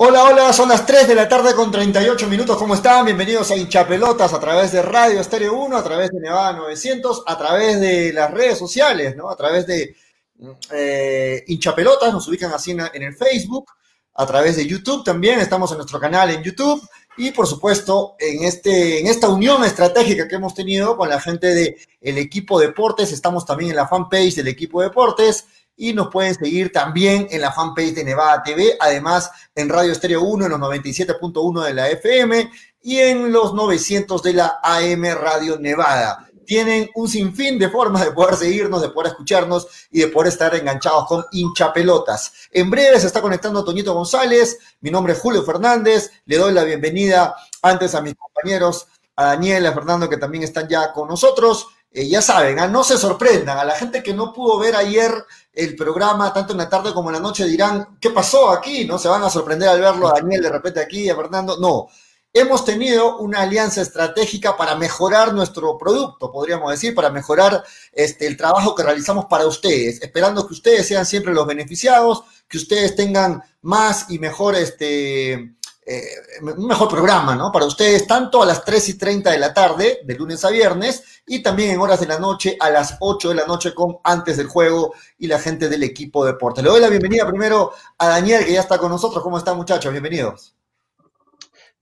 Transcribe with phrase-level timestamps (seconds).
[0.00, 2.56] Hola, hola, son las 3 de la tarde con 38 minutos.
[2.56, 3.04] ¿Cómo están?
[3.04, 7.36] Bienvenidos a Hinchapelotas a través de Radio Estéreo 1, a través de Nevada 900, a
[7.36, 9.28] través de las redes sociales, ¿no?
[9.28, 9.96] A través de
[10.70, 13.72] eh, Hinchapelotas, nos ubican así en, el Facebook,
[14.14, 16.80] a través de YouTube también, estamos en nuestro canal en YouTube
[17.16, 21.48] y por supuesto en, este, en esta unión estratégica que hemos tenido con la gente
[21.48, 25.44] del el equipo deportes, estamos también en la fanpage del equipo deportes
[25.78, 30.22] y nos pueden seguir también en la fanpage de Nevada TV, además en Radio Estéreo
[30.22, 32.50] 1 en los 97.1 de la FM
[32.82, 36.26] y en los 900 de la AM Radio Nevada.
[36.44, 40.52] Tienen un sinfín de formas de poder seguirnos, de poder escucharnos y de poder estar
[40.54, 42.32] enganchados con hinchapelotas.
[42.50, 46.64] En breve se está conectando Toñito González, mi nombre es Julio Fernández, le doy la
[46.64, 51.68] bienvenida antes a mis compañeros, a Daniel, a Fernando que también están ya con nosotros.
[51.90, 52.68] Eh, ya saben, ¿ah?
[52.68, 55.10] no se sorprendan, a la gente que no pudo ver ayer
[55.58, 58.84] el programa, tanto en la tarde como en la noche, dirán, ¿qué pasó aquí?
[58.84, 58.96] ¿No?
[58.96, 61.58] Se van a sorprender al verlo a Daniel de repente aquí, a Fernando.
[61.58, 61.88] No,
[62.32, 68.36] hemos tenido una alianza estratégica para mejorar nuestro producto, podríamos decir, para mejorar este, el
[68.36, 73.42] trabajo que realizamos para ustedes, esperando que ustedes sean siempre los beneficiados, que ustedes tengan
[73.60, 75.56] más y mejor este,
[75.90, 76.04] eh,
[76.42, 77.50] un mejor programa, ¿no?
[77.50, 81.22] Para ustedes, tanto a las 3 y 30 de la tarde, de lunes a viernes,
[81.26, 84.36] y también en horas de la noche, a las 8 de la noche, con antes
[84.36, 86.62] del juego y la gente del equipo de deporte.
[86.62, 89.22] Le doy la bienvenida primero a Daniel, que ya está con nosotros.
[89.22, 89.90] ¿Cómo están, muchachos?
[89.90, 90.54] Bienvenidos.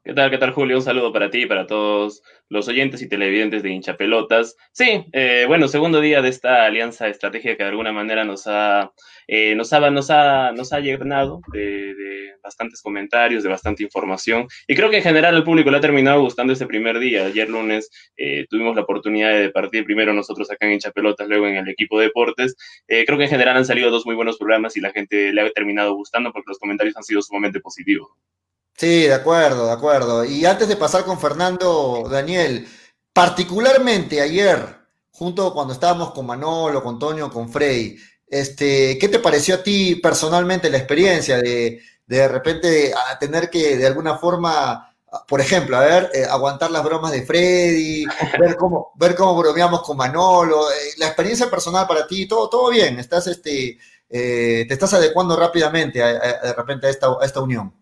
[0.04, 0.76] ¿Qué tal, qué tal, Julio?
[0.76, 4.56] Un saludo para ti y para todos los oyentes y televidentes de hinchapelotas.
[4.70, 8.92] Sí, eh, bueno, segundo día de esta alianza estratégica que de alguna manera nos ha,
[9.26, 11.94] eh, nos ha, nos ha, nos ha llenado de,
[12.42, 14.46] bastantes comentarios, de bastante información.
[14.66, 17.26] Y creo que en general al público le ha terminado gustando este primer día.
[17.26, 21.56] Ayer lunes eh, tuvimos la oportunidad de partir primero nosotros acá en hinchapelotas, luego en
[21.56, 22.54] el equipo de deportes.
[22.86, 25.50] creo que en general han salido dos muy buenos programas y la gente le ha
[25.50, 28.08] terminado gustando porque los comentarios han sido sumamente positivos.
[28.76, 30.24] Sí, de acuerdo, de acuerdo.
[30.24, 32.66] Y antes de pasar con Fernando, Daniel,
[33.12, 34.58] particularmente ayer,
[35.10, 37.96] junto cuando estábamos con Manolo, con Toño, con Frey,
[38.28, 43.86] este, ¿qué te pareció a ti personalmente la experiencia de de, repente tener que de
[43.86, 44.94] alguna forma,
[45.28, 48.04] por ejemplo, a ver, eh, aguantar las bromas de Freddy,
[48.40, 52.70] ver cómo, ver cómo bromeamos con Manolo, eh, la experiencia personal para ti, todo, todo
[52.70, 53.78] bien, estás este,
[54.08, 57.74] eh, te estás adecuando rápidamente de repente a esta, a esta unión.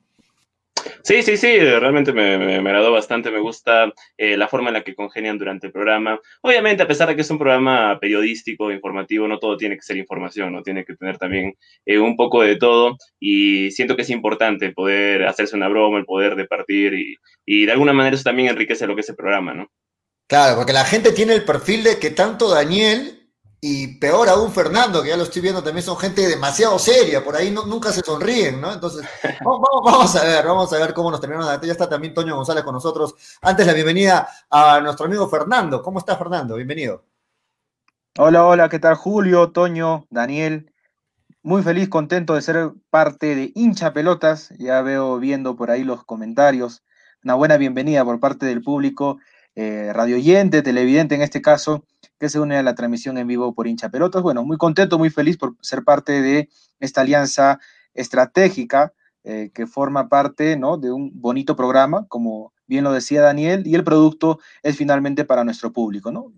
[1.03, 4.85] Sí, sí, sí, realmente me, me, agradó bastante, me gusta eh, la forma en la
[4.85, 6.19] que congenian durante el programa.
[6.43, 9.97] Obviamente, a pesar de que es un programa periodístico, informativo, no todo tiene que ser
[9.97, 11.55] información, no tiene que tener también
[11.87, 16.05] eh, un poco de todo y siento que es importante poder hacerse una broma, el
[16.05, 19.17] poder de partir y, y de alguna manera eso también enriquece lo que es el
[19.17, 19.71] programa, ¿no?
[20.27, 23.14] Claro, porque la gente tiene el perfil de que tanto Daniel
[23.67, 27.35] y peor aún Fernando, que ya lo estoy viendo, también son gente demasiado seria, por
[27.35, 28.71] ahí nunca se sonríen, ¿no?
[28.71, 29.09] Entonces,
[29.43, 31.59] vamos, a ver, vamos a ver cómo nos terminamos.
[31.63, 33.15] Ya está también Toño González con nosotros.
[33.41, 35.83] Antes la bienvenida a nuestro amigo Fernando.
[35.83, 36.57] ¿Cómo estás, Fernando?
[36.57, 37.07] Bienvenido.
[38.19, 40.71] Hola, hola, ¿qué tal Julio, Toño, Daniel?
[41.43, 44.51] Muy feliz, contento de ser parte de hincha pelotas.
[44.59, 46.83] Ya veo viendo por ahí los comentarios.
[47.25, 49.21] Una buena bienvenida por parte del público,
[49.55, 51.87] eh, radio oyente, televidente en este caso
[52.19, 54.23] que se une a la transmisión en vivo por hincha pelotas.
[54.23, 56.49] Bueno, muy contento, muy feliz por ser parte de
[56.81, 57.59] esta alianza
[57.95, 58.93] estratégica
[59.25, 60.77] eh, que forma parte ¿no?
[60.77, 65.45] de un bonito programa, como bien lo decía Daniel, y el producto es finalmente para
[65.45, 66.13] nuestro público.
[66.13, 66.33] ¿no?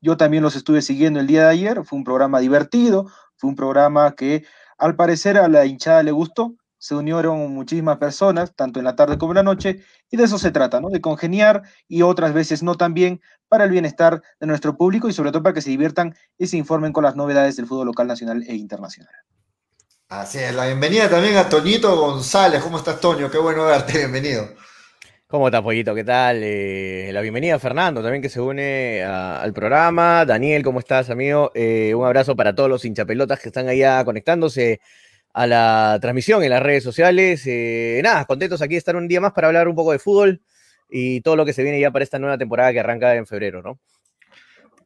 [0.00, 3.56] Yo también los estuve siguiendo el día de ayer, fue un programa divertido, fue un
[3.56, 4.44] programa que
[4.78, 9.16] al parecer a la hinchada le gustó, se unieron muchísimas personas, tanto en la tarde
[9.16, 10.90] como en la noche, y de eso se trata, ¿no?
[10.90, 15.12] De congeniar y otras veces no tan bien para el bienestar de nuestro público y
[15.12, 18.08] sobre todo para que se diviertan y se informen con las novedades del fútbol local,
[18.08, 19.14] nacional e internacional.
[20.08, 22.60] Así es, la bienvenida también a Toñito González.
[22.60, 23.30] ¿Cómo estás, Toño?
[23.30, 24.48] Qué bueno verte, bienvenido.
[25.28, 25.94] ¿Cómo estás, Pollito?
[25.94, 26.40] ¿Qué tal?
[26.42, 30.24] Eh, la bienvenida a Fernando, también que se une al programa.
[30.24, 31.52] Daniel, ¿cómo estás, amigo?
[31.54, 34.80] Eh, un abrazo para todos los hinchapelotas que están allá conectándose
[35.32, 37.42] a la transmisión en las redes sociales.
[37.46, 40.42] Eh, nada, contentos aquí de estar un día más para hablar un poco de fútbol
[40.90, 43.62] y todo lo que se viene ya para esta nueva temporada que arranca en febrero,
[43.62, 43.78] ¿no?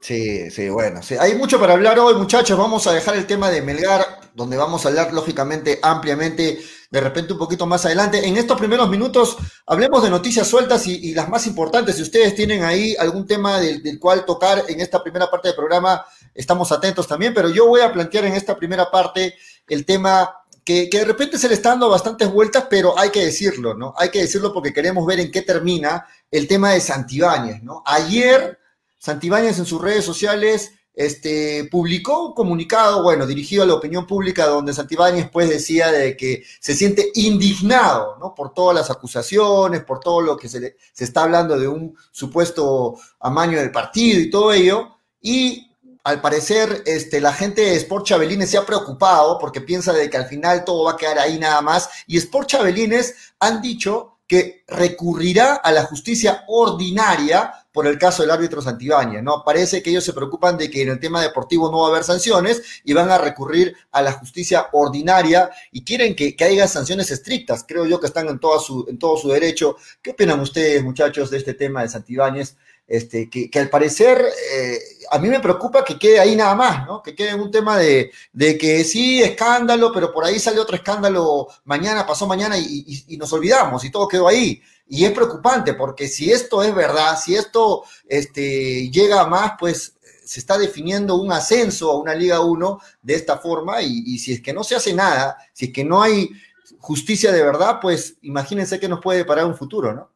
[0.00, 2.56] Sí, sí, bueno, hay mucho para hablar hoy, muchachos.
[2.56, 4.04] Vamos a dejar el tema de Melgar,
[4.34, 6.60] donde vamos a hablar lógicamente ampliamente,
[6.90, 8.24] de repente un poquito más adelante.
[8.24, 11.96] En estos primeros minutos hablemos de noticias sueltas y, las más importantes.
[11.96, 15.56] Si ustedes tienen ahí algún tema del, del, cual tocar en esta primera parte del
[15.56, 16.04] programa,
[16.34, 19.34] estamos atentos también, pero yo voy a plantear en esta primera parte
[19.68, 20.30] el tema
[20.66, 23.94] que, de repente se le está dando bastantes vueltas, pero hay que decirlo, ¿no?
[23.96, 27.84] Hay que decirlo porque queremos ver en qué termina el tema de Santibáñez, ¿no?
[27.86, 28.58] Ayer,
[28.98, 34.46] Santibáñez en sus redes sociales este, publicó un comunicado, bueno, dirigido a la opinión pública,
[34.46, 38.34] donde Santibáñez pues decía de que se siente indignado, ¿no?
[38.34, 42.96] Por todas las acusaciones, por todo lo que se, se está hablando de un supuesto
[43.20, 45.65] amaño del partido y todo ello, y
[46.06, 50.16] al parecer este, la gente de Sport Chabelines se ha preocupado porque piensa de que
[50.16, 54.62] al final todo va a quedar ahí nada más, y Sport Chabelines han dicho que
[54.68, 59.42] recurrirá a la justicia ordinaria por el caso del árbitro Santibáñez, ¿no?
[59.44, 62.04] Parece que ellos se preocupan de que en el tema deportivo no va a haber
[62.04, 67.64] sanciones y van a recurrir a la justicia ordinaria y quieren que, haya sanciones estrictas.
[67.66, 69.76] Creo yo que están en, su, en todo su derecho.
[70.00, 72.56] ¿Qué opinan ustedes, muchachos, de este tema de Santibáñez?
[72.88, 74.78] Este, que, al parecer eh,
[75.10, 77.02] a mí me preocupa que quede ahí nada más, ¿no?
[77.02, 82.06] Que quede un tema de, que sí, escándalo, pero por ahí sale otro escándalo mañana,
[82.06, 84.62] pasó mañana y, nos olvidamos y todo quedó ahí.
[84.88, 89.96] Y es preocupante porque si esto es verdad, si esto este, llega a más, pues
[90.24, 94.32] se está definiendo un ascenso a una Liga 1 de esta forma y, y si
[94.32, 96.30] es que no se hace nada, si es que no hay
[96.78, 100.10] justicia de verdad, pues imagínense que nos puede parar un futuro, ¿no?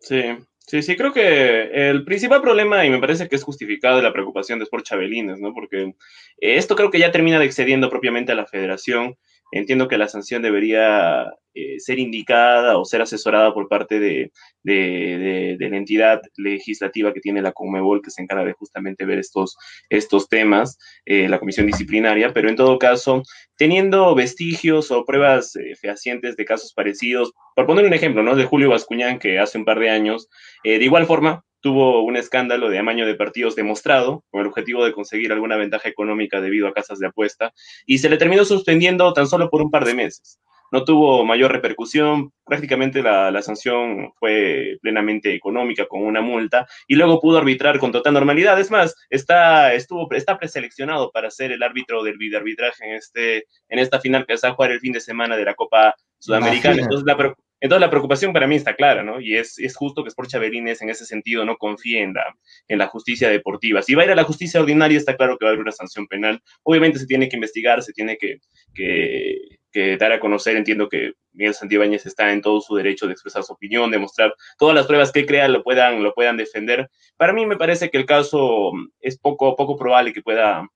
[0.00, 0.22] Sí,
[0.68, 4.58] Sí, sí, creo que el principal problema, y me parece que es justificado, la preocupación
[4.58, 5.54] de Sport Chabelines, ¿no?
[5.54, 5.94] Porque
[6.36, 9.16] esto creo que ya termina de excediendo propiamente a la federación.
[9.50, 14.30] Entiendo que la sanción debería eh, ser indicada o ser asesorada por parte de,
[14.62, 19.56] de, la entidad legislativa que tiene la Conmebol, que se encarga de justamente ver estos,
[19.88, 23.22] estos temas, eh, la comisión disciplinaria, pero en todo caso,
[23.56, 28.36] teniendo vestigios o pruebas eh, fehacientes de casos parecidos, por poner un ejemplo, ¿no?
[28.36, 30.28] De Julio Bascuñán, que hace un par de años,
[30.62, 34.92] de igual forma, tuvo un escándalo de amaño de partidos demostrado con el objetivo de
[34.92, 37.52] conseguir alguna ventaja económica debido a casas de apuesta
[37.86, 40.38] y se le terminó suspendiendo tan solo por un par de meses
[40.70, 47.20] no tuvo mayor repercusión, prácticamente la, sanción fue plenamente económica con una multa y luego
[47.20, 48.58] pudo arbitrar con total normalidad.
[48.60, 53.78] Es más, está, estuvo, está preseleccionado para ser el árbitro del videoarbitraje en, este, en
[53.78, 56.82] esta final que se va a jugar el fin de semana de la Copa Sudamericana.
[56.82, 59.20] Entonces la, entonces la preocupación para mí está clara, ¿no?
[59.20, 62.34] Y es, es justo que Sport Chaverines en ese sentido no confíe en la,
[62.68, 63.82] en la justicia deportiva.
[63.82, 65.72] Si va a ir a la justicia ordinaria, está claro que va a haber una
[65.72, 66.40] sanción penal.
[66.62, 68.38] Obviamente se tiene que investigar, se tiene que,
[68.74, 69.36] que,
[69.72, 70.56] que dar a conocer.
[70.56, 74.34] Entiendo que Miguel Santibáñez está en todo su derecho de expresar su opinión, de mostrar
[74.58, 76.88] todas las pruebas que crea, lo puedan, lo puedan defender.
[77.16, 80.68] Para mí me parece que el caso es poco, poco probable que pueda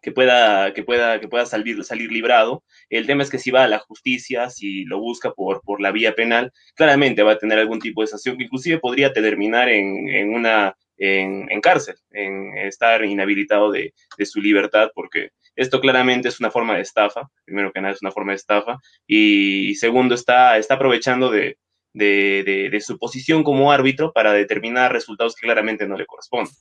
[0.00, 2.64] que pueda, que pueda, que pueda salir, salir librado.
[2.88, 5.92] El tema es que si va a la justicia, si lo busca por, por la
[5.92, 10.08] vía penal, claramente va a tener algún tipo de sanción que inclusive podría terminar en,
[10.08, 16.28] en una en, en, cárcel, en estar inhabilitado de, de, su libertad, porque esto claramente
[16.28, 20.14] es una forma de estafa, primero que nada es una forma de estafa, y, segundo
[20.14, 21.56] está, está aprovechando de,
[21.94, 26.54] de, de, su posición como árbitro para determinar resultados que claramente no le corresponden.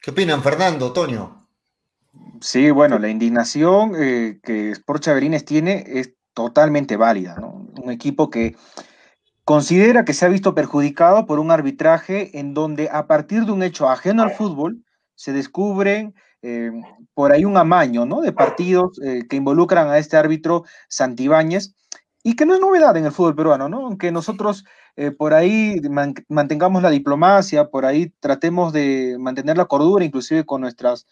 [0.00, 1.45] ¿Qué opinan, Fernando, Toño?
[2.40, 7.66] Sí, bueno, la indignación eh, que Sport Chaverines tiene es totalmente válida, ¿no?
[7.82, 8.56] Un equipo que
[9.44, 13.62] considera que se ha visto perjudicado por un arbitraje en donde a partir de un
[13.62, 16.70] hecho ajeno al fútbol se descubren eh,
[17.14, 18.20] por ahí un amaño, ¿no?
[18.20, 21.74] De partidos eh, que involucran a este árbitro Santibáñez
[22.22, 23.86] y que no es novedad en el fútbol peruano, ¿no?
[23.86, 24.64] Aunque nosotros
[25.18, 25.78] por ahí
[26.30, 31.06] mantengamos la diplomacia, por ahí tratemos de mantener la cordura, inclusive con nuestras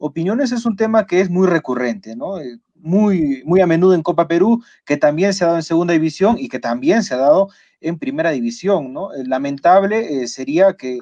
[0.00, 2.40] opiniones es un tema que es muy recurrente, ¿no?
[2.40, 5.92] Eh, muy, muy a menudo en Copa Perú, que también se ha dado en segunda
[5.92, 7.48] división y que también se ha dado
[7.82, 9.12] en primera división, ¿no?
[9.12, 10.98] Eh, lamentable eh, sería que,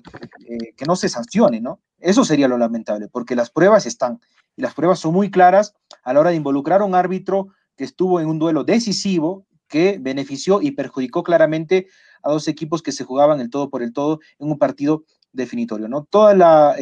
[0.76, 1.80] que, no se sancione, ¿no?
[2.00, 4.20] Eso sería lo lamentable, porque las pruebas están,
[4.56, 7.84] y las pruebas son muy claras a la hora de involucrar a un árbitro que
[7.84, 11.86] estuvo en un duelo decisivo, que benefició y perjudicó claramente
[12.22, 15.88] a dos equipos que se jugaban el todo por el todo en un partido definitorio,
[15.88, 16.04] ¿no?
[16.04, 16.74] Toda la,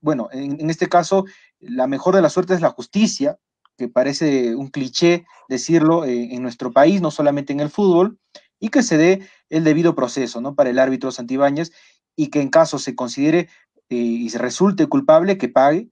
[0.00, 1.24] bueno, en, este caso,
[1.58, 3.38] la mejor de la suerte es la justicia,
[3.76, 8.18] que parece un cliché decirlo eh, en nuestro país, no solamente en el fútbol,
[8.58, 10.54] y que se dé el debido proceso ¿no?
[10.54, 11.72] para el árbitro Santibáñez
[12.14, 13.48] y que en caso se considere
[13.88, 15.88] eh, y se resulte culpable, que pague.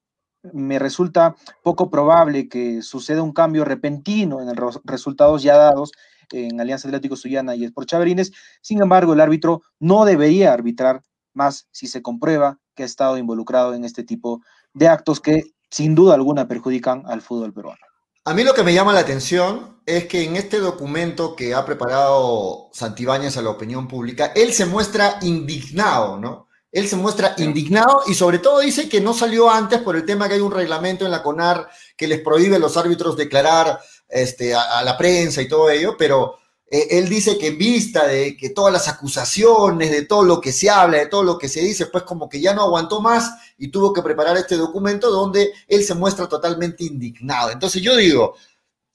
[0.53, 5.93] Me resulta poco probable que suceda un cambio repentino en los resultados ya dados
[6.31, 8.33] en Alianza Atlético Suyana y Sport Chaverines.
[8.61, 11.03] Sin embargo, el árbitro no debería arbitrar
[11.35, 14.41] más si se comprueba que ha estado involucrado en este tipo
[14.73, 17.81] de actos que sin duda alguna perjudican al fútbol peruano.
[18.25, 21.67] A mí lo que me llama la atención es que en este documento que ha
[21.67, 26.47] preparado Santibáñez a la opinión pública, él se muestra indignado, ¿no?
[26.71, 30.29] Él se muestra indignado y sobre todo dice que no salió antes por el tema
[30.29, 34.55] que hay un reglamento en la CONAR que les prohíbe a los árbitros declarar este,
[34.55, 36.37] a, la prensa y todo ello, pero
[36.71, 40.53] eh, él dice que en vista de que todas las acusaciones, de todo lo que
[40.53, 43.31] se habla, de todo lo que se dice, pues como que ya no aguantó más
[43.57, 47.51] y tuvo que preparar este documento donde él se muestra totalmente indignado.
[47.51, 48.37] Entonces yo digo,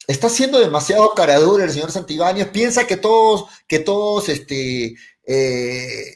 [0.07, 6.15] está siendo demasiado caradura el señor Santibáñez, piensa que todos, que todos, este, eh,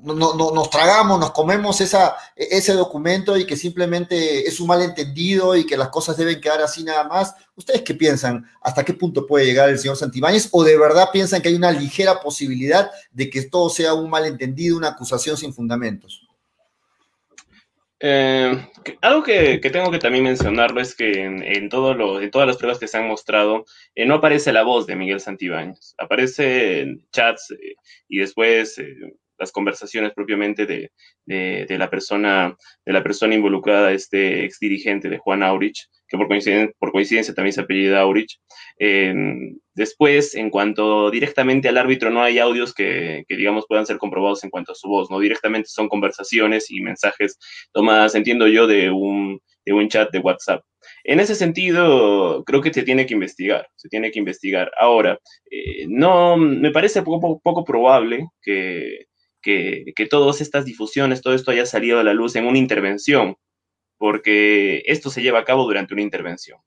[0.00, 5.66] no, no, nos tragamos, nos comemos ese documento y que simplemente es un malentendido y
[5.66, 7.34] que las cosas deben quedar así nada más.
[7.56, 8.48] ¿Ustedes qué piensan?
[8.62, 10.48] ¿Hasta qué punto puede llegar el señor Santibáñez?
[10.52, 14.76] ¿O de verdad piensan que hay una ligera posibilidad de que todo sea un malentendido,
[14.76, 16.24] una acusación sin fundamentos?
[18.00, 18.64] Eh,
[19.00, 23.08] algo que, tengo que también mencionarlo es que en todas las pruebas que se han
[23.08, 23.64] mostrado
[23.96, 27.74] eh, no aparece la voz de Miguel Santibáñez, aparece en chats eh,
[28.08, 28.80] y después
[29.38, 30.90] las conversaciones propiamente de,
[31.26, 36.26] de, la persona, de la persona involucrada, este ex dirigente de Juan Aurich, que por
[36.26, 38.38] coincidencia, por coincidencia también se apellida Aurich.
[38.78, 43.98] Em, después, en cuanto directamente al árbitro, no hay audios que, que, digamos, puedan ser
[43.98, 45.20] comprobados en cuanto a su voz, ¿no?
[45.20, 47.38] Directamente son conversaciones y mensajes
[47.72, 50.62] tomadas, entiendo yo, de un, de un chat de WhatsApp.
[51.04, 54.70] En ese sentido, creo que se tiene que investigar, se tiene que investigar.
[54.78, 55.18] Ahora,
[55.50, 59.06] eh, no, me parece poco, poco probable que,
[59.94, 63.36] que, todas estas difusiones, todo esto haya salido a la luz en una intervención,
[63.96, 66.58] porque esto se lleva a cabo durante una intervención.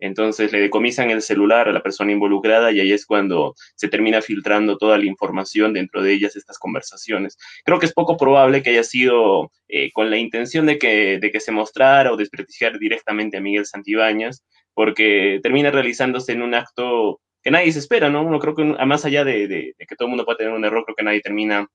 [0.00, 4.22] Entonces le decomisan el celular a la persona involucrada y ahí es cuando se termina
[4.22, 7.36] filtrando toda la información dentro de ellas, estas conversaciones.
[7.64, 11.30] Creo que es poco probable que haya sido eh, con la intención de que, de
[11.32, 17.20] que se mostrara o desprestigiar directamente a Miguel Santibáñez, porque termina realizándose en un acto
[17.42, 18.22] que nadie se espera, ¿no?
[18.22, 20.84] Uno creo que más allá de, de que todo el mundo puede tener un error,
[20.84, 21.66] creo que nadie termina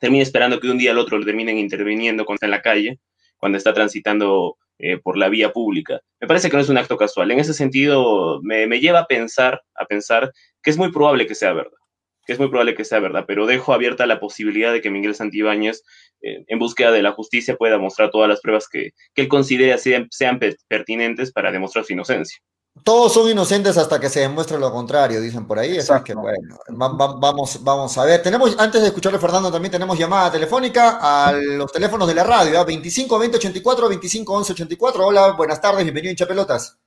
[0.00, 2.98] termina esperando que un día al otro le terminen interviniendo cuando está en la calle,
[3.38, 6.00] cuando está transitando eh, por la vía pública.
[6.20, 7.30] Me parece que no es un acto casual.
[7.30, 11.54] En ese sentido, me, lleva a pensar, a pensar que es muy probable que sea
[11.54, 11.78] verdad,
[12.26, 15.14] que es muy probable que sea verdad, pero dejo abierta la posibilidad de que Miguel
[15.14, 15.82] Santibáñez,
[16.20, 19.78] eh, en búsqueda de la justicia, pueda mostrar todas las pruebas que, que él considere
[19.78, 20.38] sean, sean
[20.68, 22.38] pertinentes para demostrar su inocencia.
[22.84, 25.78] Todos son inocentes hasta que se demuestre lo contrario, dicen por ahí.
[26.04, 28.22] que bueno, vamos, vamos a ver.
[28.22, 32.64] Tenemos, antes de escucharle Fernando, también tenemos llamada telefónica a los teléfonos de la radio,
[32.64, 35.06] 25 20 84, 25 11 84.
[35.06, 36.78] Hola, buenas tardes, bienvenido hincha pelotas.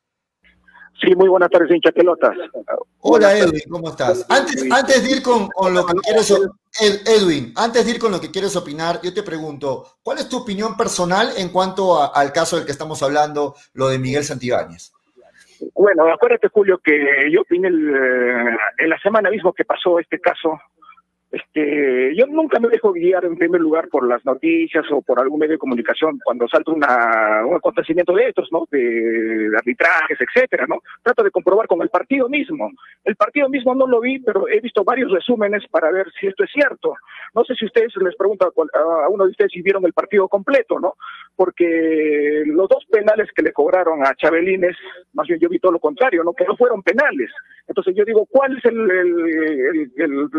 [1.01, 2.35] Sí, muy buenas tardes, hincha pelotas.
[2.99, 4.25] Hola Edwin, ¿cómo estás?
[4.29, 6.33] Antes, antes de ir con, lo que quieres,
[7.05, 10.37] Edwin, antes de ir con lo que quieres opinar, yo te pregunto, ¿cuál es tu
[10.37, 14.91] opinión personal en cuanto al caso del que estamos hablando, lo de Miguel Santibáñez?
[15.73, 20.59] Bueno, acuérdate, Julio, que yo vine eh, en la semana mismo que pasó este caso,
[21.31, 25.39] este, yo nunca me dejo guiar en primer lugar por las noticias o por algún
[25.39, 28.67] medio de comunicación cuando salta una, un acontecimiento de estos, ¿no?
[28.71, 30.79] De, arbitrajes, etcétera, ¿no?
[31.03, 32.71] Trato de comprobar con el partido mismo.
[33.03, 36.43] El partido mismo no lo vi, pero he visto varios resúmenes para ver si esto
[36.43, 36.95] es cierto.
[37.35, 40.79] No sé si ustedes les pregunto a, uno de ustedes si vieron el partido completo,
[40.79, 40.95] ¿no?
[41.35, 44.75] Porque los dos penales que le cobraron a Chabelines,
[45.13, 46.33] más bien yo vi todo lo contrario, ¿no?
[46.33, 47.29] Que no fueron penales.
[47.67, 50.29] Entonces yo digo, ¿cuál es el, el, el,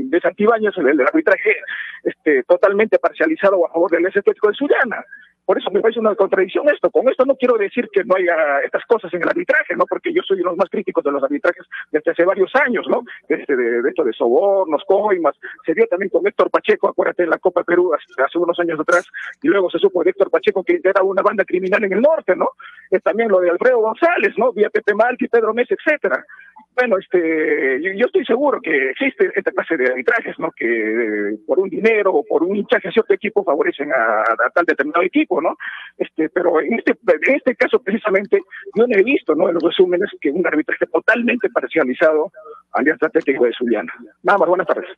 [0.00, 1.56] el Ibáñez, el, el arbitraje
[2.04, 5.04] este, totalmente parcializado a favor del Atlético de Suyana.
[5.50, 6.90] Por eso me parece una contradicción esto.
[6.90, 9.84] Con esto no quiero decir que no haya estas cosas en el arbitraje, ¿no?
[9.84, 12.86] Porque yo soy uno de los más críticos de los arbitrajes desde hace varios años,
[12.88, 13.02] ¿no?
[13.28, 15.34] Este, de, de, esto de sobornos, coimas.
[15.66, 19.04] Se dio también con Héctor Pacheco, acuérdate, en la Copa Perú hace, unos años atrás.
[19.42, 22.36] Y luego se supo de Héctor Pacheco que era una banda criminal en el norte,
[22.36, 22.50] ¿no?
[22.88, 24.52] Es también lo de Alfredo González, ¿no?
[24.52, 26.24] Vía Pepe Malti, Pedro Mesa, etcétera
[26.74, 30.50] bueno, este, yo, estoy seguro que existe esta clase de arbitrajes, ¿no?
[30.52, 34.24] Que por un dinero o por un hinchaje a cierto equipo favorecen a,
[34.54, 35.56] tal determinado equipo, ¿no?
[35.98, 38.40] Este, pero en este, en este caso precisamente
[38.74, 39.48] no he visto, ¿no?
[39.48, 42.32] En los resúmenes que un arbitraje totalmente parcializado
[42.72, 43.92] Alianza Atlético de Zuliana.
[44.22, 44.88] Nada más, buenas tardes.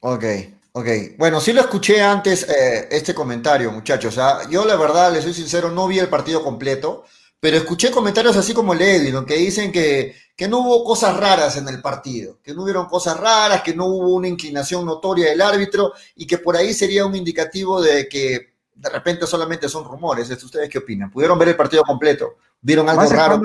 [0.00, 0.24] Ok,
[0.72, 0.86] ok.
[1.16, 4.18] Bueno, sí lo escuché antes eh, este comentario, muchachos.
[4.18, 4.40] ¿ah?
[4.50, 7.04] Yo la verdad, les soy sincero, no vi el partido completo.
[7.40, 11.56] Pero escuché comentarios así como el Edwin, que dicen que, que no hubo cosas raras
[11.56, 15.42] en el partido, que no hubieron cosas raras, que no hubo una inclinación notoria del
[15.42, 20.30] árbitro y que por ahí sería un indicativo de que de repente solamente son rumores.
[20.30, 21.10] ¿Ustedes qué opinan?
[21.10, 22.36] ¿Pudieron ver el partido completo?
[22.60, 23.40] ¿Vieron algo raro?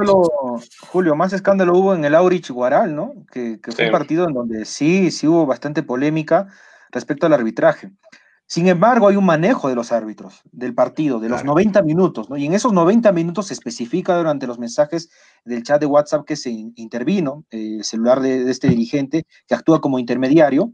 [0.88, 3.14] Julio, más escándalo hubo en el Aurich Guaral, ¿no?
[3.31, 6.48] Que, fue un partido en donde sí, sí hubo bastante polémica
[6.92, 7.92] respecto al arbitraje.
[8.50, 12.35] Sin embargo, hay un manejo de los árbitros del partido, de los 90 minutos, ¿no?
[12.35, 15.12] Y en esos 90 minutos se especifica durante los mensajes
[15.46, 19.79] del chat de WhatsApp que se intervino, eh, el celular de, este dirigente que actúa
[19.81, 20.74] como intermediario,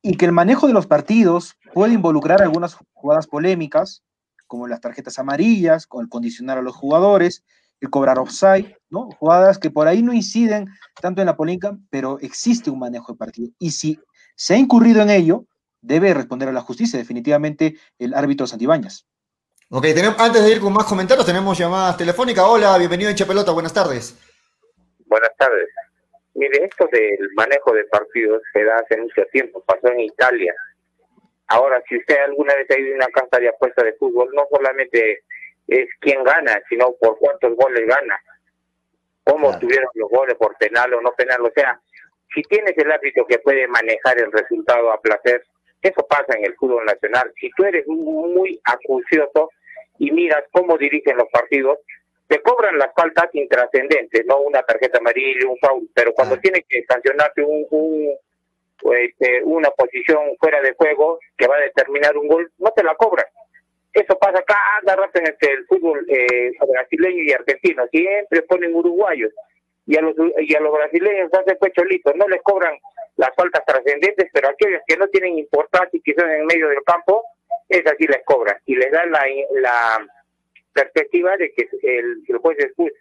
[0.00, 4.04] y que el manejo de los partidos puede involucrar algunas jugadas polémicas,
[4.46, 7.42] como las tarjetas amarillas, con el condicionar a los jugadores,
[7.80, 9.08] el cobrar offside, ¿no?
[9.18, 10.68] Jugadas que por ahí no inciden
[11.02, 13.48] tanto en la polémica, pero existe un manejo de partido.
[13.58, 13.98] Y si
[14.36, 15.46] se ha incurrido en ello,
[15.80, 19.06] debe responder a la justicia, definitivamente, el árbitro Santibáñez.
[19.70, 22.44] Ok, tenemos, antes de ir con más comentarios, tenemos llamadas telefónicas.
[22.44, 24.18] Hola, bienvenido en Pelota, buenas tardes.
[25.06, 25.68] Buenas tardes.
[26.34, 30.54] Mire, esto del manejo de partidos se da hace mucho tiempo, pasó en Italia.
[31.48, 34.46] Ahora, si usted alguna vez ha ido a una casa de apuesta de fútbol, no
[34.50, 35.24] solamente
[35.66, 38.20] es quién gana, sino por cuántos goles gana,
[39.24, 41.44] cómo tuvieron los goles, por penal o no penal.
[41.44, 41.80] O sea,
[42.34, 45.44] si tienes el árbitro que puede manejar el resultado a placer,
[45.82, 47.32] eso pasa en el fútbol nacional.
[47.40, 49.50] Si tú eres muy acucioso
[49.98, 51.78] y miras cómo dirigen los partidos,
[52.28, 56.40] te cobran las faltas intrascendentes, no una tarjeta amarilla, un foul, pero cuando ah.
[56.40, 58.14] tiene que sancionarte un,
[58.94, 62.94] este, una posición fuera de juego que va a determinar un gol, no te la
[62.94, 63.26] cobran.
[63.92, 67.86] Eso pasa cada rato en el fútbol eh, brasileño y argentino.
[67.88, 69.32] Siempre ponen uruguayos
[69.90, 72.14] y a los, y a los brasileños hacen pecholitos.
[72.14, 72.78] No les cobran
[73.16, 76.82] las faltas trascendentes, pero aquellos que no tienen importancia y que son en medio del
[76.84, 77.24] campo,
[77.68, 80.06] esas sí les cobran y les dan la, la
[80.72, 82.92] perspectiva de que el, el juez después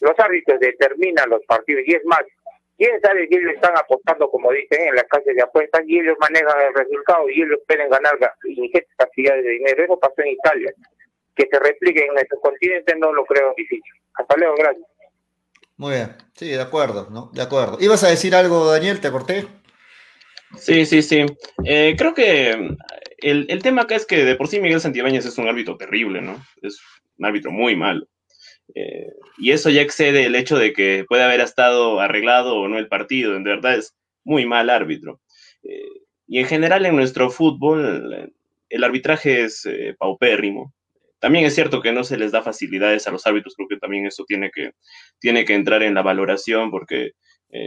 [0.00, 2.22] los árbitros determinan los partidos y es más,
[2.76, 6.16] quién sabe si ellos están apostando, como dicen, en las calles de apuestas y ellos
[6.18, 9.84] manejan el resultado y ellos pueden ganar ingentes cantidades de dinero.
[9.84, 10.74] Eso pasó en Italia.
[11.36, 13.92] Que se replique en nuestro continente no lo creo difícil.
[14.14, 14.93] Hasta luego, gracias.
[15.76, 17.30] Muy bien, sí, de acuerdo, ¿no?
[17.32, 17.78] De acuerdo.
[17.80, 19.00] ¿Ibas a decir algo, Daniel?
[19.00, 19.46] ¿Te corté?
[20.56, 21.26] Sí, sí, sí.
[21.64, 22.76] Eh, creo que
[23.18, 26.20] el, el, tema acá es que de por sí Miguel Santibáñez es un árbitro terrible,
[26.20, 26.44] ¿no?
[26.62, 26.78] Es
[27.18, 28.06] un árbitro muy malo.
[28.74, 29.08] Eh,
[29.38, 32.88] y eso ya excede el hecho de que puede haber estado arreglado o no el
[32.88, 33.34] partido.
[33.34, 35.20] En verdad es muy mal árbitro.
[35.64, 35.88] Eh,
[36.28, 38.32] y en general en nuestro fútbol
[38.68, 40.72] el arbitraje es paupérrimo.
[41.24, 44.04] También es cierto que no se les da facilidades a los árbitros, creo que también
[44.04, 44.72] eso tiene que,
[45.18, 47.12] tiene que entrar en la valoración porque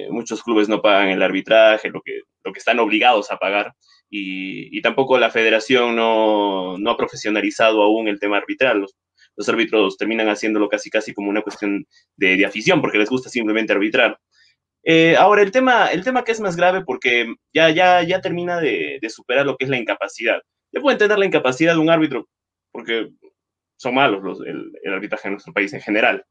[0.09, 3.73] muchos clubes no pagan el arbitraje, lo que, lo que están obligados a pagar,
[4.11, 8.81] y, y tampoco la federación no, no, ha profesionalizado aún el tema arbitral.
[8.81, 8.95] Los,
[9.37, 13.71] los árbitros terminan haciéndolo casi casi como una cuestión de, afición, porque les gusta simplemente
[13.71, 14.19] arbitrar.
[14.83, 18.59] Eh, ahora, el tema, el tema que es más grave porque ya, ya, ya termina
[18.59, 20.41] de, superar lo que es la incapacidad.
[20.71, 22.27] Yo puedo entender la incapacidad de un árbitro,
[22.71, 23.09] porque
[23.77, 26.25] son malos los, el, arbitraje en nuestro país en general.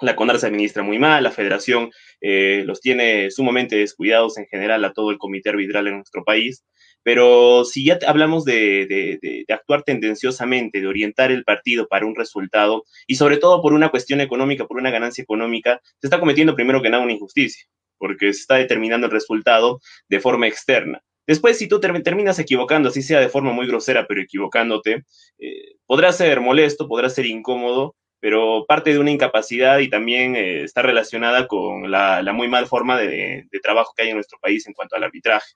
[0.00, 4.84] La CONAR se administra muy mal, la federación eh, los tiene sumamente descuidados en general
[4.84, 6.64] a todo el comité arbitral en nuestro país.
[7.02, 13.16] Pero si ya hablamos de, actuar tendenciosamente, de orientar el partido para un resultado y
[13.16, 16.90] sobre todo por una cuestión económica, por una ganancia económica, se está cometiendo primero que
[16.90, 17.66] nada una injusticia,
[17.98, 21.02] porque se está determinando el resultado de forma externa.
[21.28, 25.04] Después, si tú terminas equivocando, así sea de forma muy grosera, pero equivocándote,
[25.38, 30.62] eh, podrá ser molesto, podrá ser incómodo, pero parte de una incapacidad y también eh,
[30.62, 34.72] está relacionada con la, muy mal forma de, trabajo que hay en nuestro país en
[34.72, 35.52] cuanto al arbitraje.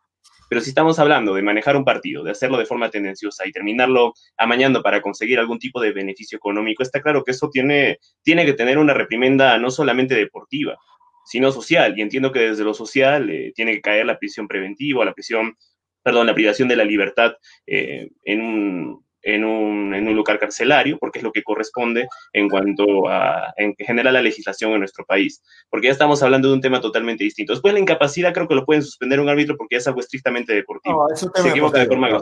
[0.51, 4.13] Pero si estamos hablando de manejar un partido, de hacerlo de forma tendenciosa y terminarlo
[4.37, 8.53] amañando para conseguir algún tipo de beneficio económico, está claro que eso tiene, tiene que
[8.53, 10.77] tener una reprimenda no solamente deportiva,
[11.25, 11.95] sino social.
[11.97, 15.57] Y entiendo que desde lo social eh, tiene que caer la prisión preventiva, la prisión,
[16.03, 17.35] perdón, la privación de la libertad
[17.67, 22.49] eh, en un en un, en un, lugar carcelario, porque es lo que corresponde en
[22.49, 26.61] cuanto a, en general, la legislación en nuestro país, porque ya estamos hablando de un
[26.61, 27.53] tema totalmente distinto.
[27.53, 31.07] Después la incapacidad creo que lo pueden suspender un árbitro porque es algo estrictamente deportivo.
[31.09, 32.21] No, Se equivoca de forma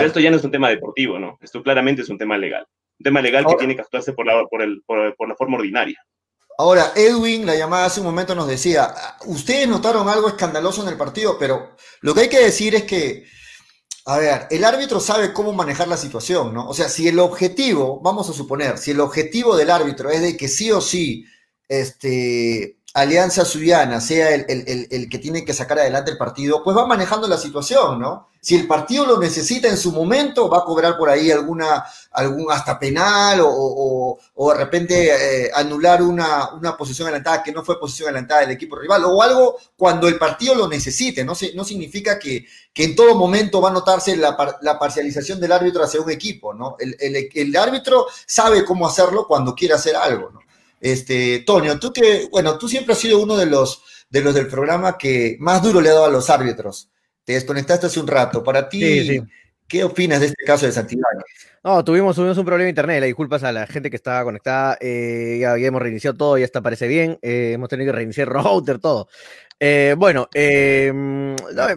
[0.00, 1.38] esto ya no es un tema deportivo, ¿no?
[1.40, 2.66] Esto claramente es un tema legal.
[2.98, 5.56] Un tema legal que tiene que actuarse por la, por, el, por, por la forma
[5.56, 5.98] ordinaria.
[6.58, 8.94] Ahora, Edwin, la llamada hace un momento nos decía,
[9.26, 13.24] ustedes notaron algo escandaloso en el partido, pero lo que hay que decir es que
[14.08, 16.66] a ver, el árbitro sabe cómo manejar la situación, ¿no?
[16.66, 20.34] O sea, si el objetivo, vamos a suponer, si el objetivo del árbitro es de
[20.34, 21.26] que sí o sí,
[21.68, 27.28] este, Alianza Suyana sea el, que tiene que sacar adelante el partido, pues va manejando
[27.28, 28.28] la situación, ¿no?
[28.40, 32.50] Si el partido lo necesita en su momento, va a cobrar por ahí alguna, algún
[32.50, 38.08] hasta penal o, de repente eh, anular una, una posición adelantada que no fue posición
[38.08, 41.24] adelantada del equipo rival o algo cuando el partido lo necesite.
[41.24, 45.52] No, no significa que, que en todo momento va a notarse la, la parcialización del
[45.52, 46.76] árbitro hacia un equipo, ¿no?
[46.78, 46.96] El,
[47.34, 50.47] el árbitro sabe cómo hacerlo cuando quiere hacer algo, ¿no?
[50.80, 54.46] Este, Tonio, tú que, bueno, tú siempre has sido uno de los, de los del
[54.46, 56.90] programa que más duro le ha dado a los árbitros.
[57.24, 58.42] Te desconectaste hace un rato.
[58.42, 59.20] Para ti,
[59.66, 61.22] ¿qué opinas de este caso de Santillana?
[61.62, 65.38] No, tuvimos, un problema de internet, las disculpas a la gente que estaba conectada, eh,
[65.40, 69.08] ya, hemos reiniciado todo, ya está, parece bien, eh, hemos tenido que reiniciar router, todo.
[69.60, 70.28] Eh, bueno,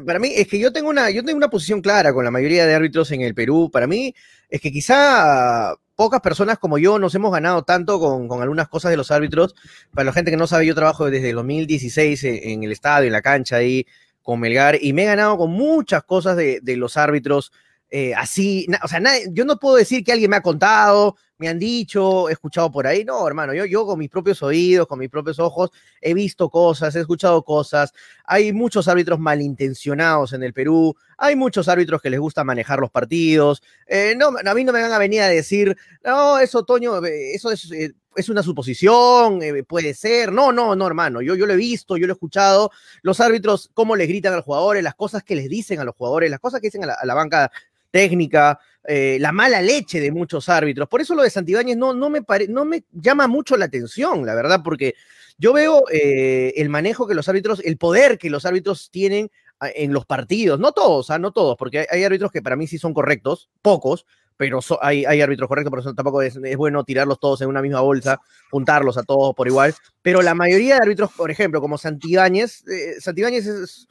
[0.05, 2.65] para mí es que yo tengo, una, yo tengo una posición clara con la mayoría
[2.67, 4.13] de árbitros en el Perú, para mí
[4.49, 8.97] es que quizá pocas personas como yo nos hemos ganado tanto con, algunas cosas de
[8.97, 9.55] los árbitros.
[9.93, 13.07] Para la gente que no sabe, yo trabajo desde el 2016 en, en el estadio,
[13.07, 13.85] en la cancha ahí
[14.21, 17.51] con Melgar, y me he ganado con muchas cosas de los árbitros.
[17.93, 19.01] Eh, así, o sea,
[19.31, 22.87] yo no puedo decir que alguien me ha contado, me han dicho, he escuchado por
[22.87, 26.49] ahí, no, hermano, yo, yo con mis propios oídos, con mis propios ojos, he visto
[26.49, 27.91] cosas, he escuchado cosas,
[28.23, 32.91] hay muchos árbitros malintencionados en el Perú, hay muchos árbitros que les gusta manejar los
[32.91, 37.03] partidos, eh, no, a mí no me van a venir a decir, no, eso, Toño,
[37.05, 37.69] eh, eso es,
[38.15, 42.07] es una suposición, puede ser, no, no, no, hermano, yo, yo lo he visto, yo
[42.07, 45.49] lo he escuchado, los árbitros, cómo les gritan a los jugadores, las cosas que les
[45.49, 47.51] dicen a los jugadores, las cosas que dicen a la banca
[47.91, 50.87] técnica, eh, la mala leche de muchos árbitros.
[50.87, 54.25] Por eso lo de Santibáñez no, no, me pare, no me llama mucho la atención,
[54.25, 54.95] la verdad, porque
[55.37, 59.29] yo veo eh, el manejo que los árbitros, el poder que los árbitros tienen
[59.75, 61.19] en los partidos, no todos, ¿ah?
[61.19, 65.47] no todos, porque hay, árbitros que para mí sí son correctos, pocos, pero hay, árbitros
[65.47, 69.03] correctos, por eso tampoco es, es, bueno tirarlos todos en una misma bolsa, juntarlos a
[69.03, 73.87] todos por igual, pero la mayoría de árbitros, por ejemplo, como Santibáñez, eh, Santibáñez es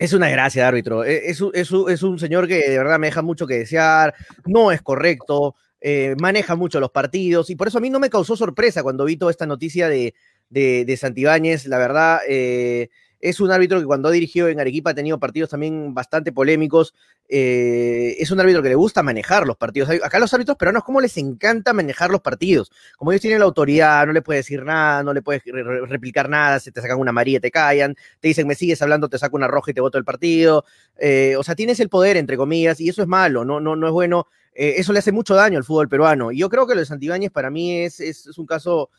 [0.00, 1.04] es una gracia de árbitro.
[1.04, 4.14] Es, es, es, un señor que de verdad me deja mucho que desear,
[4.46, 8.08] no es correcto, eh, maneja mucho los partidos y por eso a mí no me
[8.08, 10.14] causó sorpresa cuando vi toda esta noticia de,
[10.48, 11.66] de, de Santibáñez.
[11.66, 12.88] La verdad, eh,
[13.20, 16.94] es un árbitro que cuando ha dirigido en Arequipa ha tenido partidos también bastante polémicos.
[17.28, 19.90] Eh, es un árbitro que le gusta manejar los partidos.
[20.02, 22.72] Acá los árbitros peruanos, ¿cómo les encanta manejar los partidos?
[22.96, 26.28] Como ellos tienen la autoridad, no le puedes decir nada, no le puedes re replicar
[26.28, 29.36] nada, se te sacan una amarilla, te callan, te dicen, me sigues hablando, te saco
[29.36, 30.64] una roja y te voto el partido.
[30.96, 33.86] Eh, o sea, tienes el poder, entre comillas, y eso es malo, no, no, no
[33.86, 34.28] es bueno.
[34.54, 36.32] Eh, eso le hace mucho daño al fútbol peruano.
[36.32, 38.90] Y yo creo que lo de Santibáñez para mí es, es un caso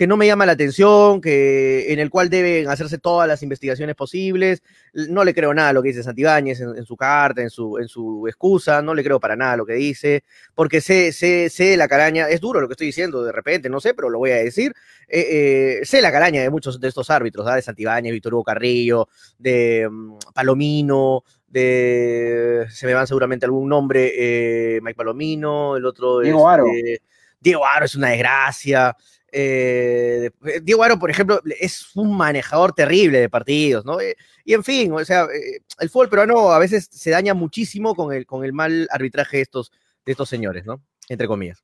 [0.00, 3.94] que no me llama la atención, que en el cual deben hacerse todas las investigaciones
[3.94, 4.62] posibles.
[4.94, 7.76] No le creo nada a lo que dice Santibáñez en, en, su carta, en su,
[7.76, 11.76] en su excusa, no le creo para nada lo que dice, porque sé, sé, sé
[11.76, 14.30] la caraña, es duro lo que estoy diciendo de repente, no sé, pero lo voy
[14.30, 14.72] a decir.
[15.06, 17.56] Eh, eh, sé la caraña de muchos de estos árbitros, ¿ah?
[17.56, 19.06] de Santibáñez, Víctor Hugo Carrillo,
[19.38, 22.68] de um, Palomino, de.
[22.70, 26.20] Se me van seguramente algún nombre, eh, Mike Palomino, el otro.
[26.20, 26.64] Diego Aro.
[26.74, 27.02] Este,
[27.38, 28.96] Diego Aro es una desgracia.
[29.32, 30.30] Eh,
[30.62, 34.00] Diego Aro, por ejemplo, es un manejador terrible de partidos, ¿no?
[34.00, 37.94] Eh, y en fin, o sea, eh, el fútbol peruano a veces se daña muchísimo
[37.94, 39.72] con el, con el mal arbitraje de estos,
[40.04, 40.80] de estos señores, ¿no?
[41.08, 41.62] Entre comillas.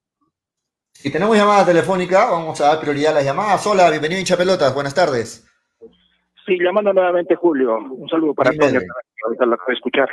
[0.92, 3.66] Si tenemos llamada telefónica, vamos a dar prioridad a las llamadas.
[3.66, 5.46] Hola, bienvenido hincha pelotas, buenas tardes.
[6.46, 7.76] Sí, llamando nuevamente Julio.
[7.78, 8.72] Un saludo para todos.
[9.24, 10.08] Ahorita la escuchar.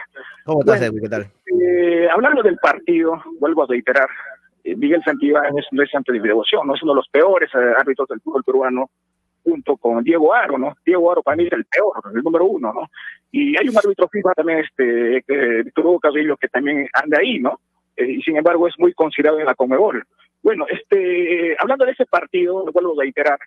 [0.45, 1.31] ¿Cómo estás, bueno, ¿Qué tal?
[1.45, 4.09] Eh, hablando del partido, vuelvo a reiterar,
[4.63, 8.21] Miguel Santibáñez no es santo de devoción, no es uno de los peores árbitros del
[8.21, 8.89] fútbol peruano,
[9.43, 10.73] junto con Diego Aro, ¿no?
[10.85, 12.89] Diego Aro para mí es el peor, el número uno, ¿no?
[13.31, 17.39] Y hay un árbitro FIFA también, este, que, Víctor Hugo Cabello, que también anda ahí,
[17.39, 17.59] ¿no?
[17.97, 20.03] Eh, y sin embargo es muy considerado en la Comebol.
[20.41, 23.39] Bueno, este, hablando de ese partido, lo vuelvo a reiterar,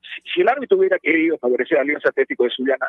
[0.00, 2.86] si, si el árbitro hubiera querido favorecer a Alianza Atlético de Zuliana,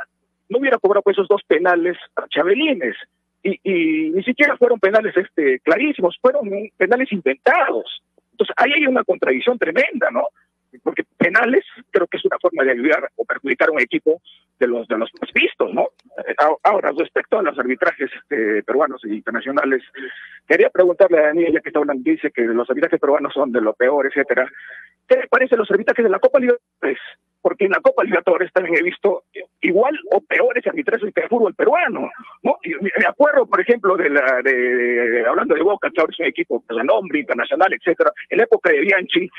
[0.50, 2.96] no hubiera cobrado pues esos dos penales a Chabelines,
[3.44, 8.02] y, y, ni siquiera fueron penales este, clarísimos, fueron penales inventados.
[8.32, 10.28] Entonces, ahí hay una contradicción tremenda, ¿no?
[10.84, 14.22] Porque penales creo que es una forma de ayudar o perjudicar a un equipo
[14.60, 15.88] de los de los más vistos, ¿no?
[16.64, 19.82] Ahora, respecto a los arbitrajes este, peruanos e internacionales,
[20.48, 23.62] quería preguntarle a Daniel, ya que está hablando, dice que los arbitrajes peruanos son de
[23.62, 24.50] lo peor, etcétera.
[25.08, 27.00] ¿Qué le parecen los arbitrajes de la Copa Libertadores?
[27.42, 29.24] Porque en la Copa Libertadores también he visto
[29.62, 32.10] igual o peores arbitrajes que el fútbol peruano,
[32.44, 32.58] ¿no?
[32.64, 36.20] Y me acuerdo, por ejemplo, de la de, de hablando de Boca, que ahora es
[36.20, 39.30] un equipo de renombre internacional, etcétera, en la época de Bianchi,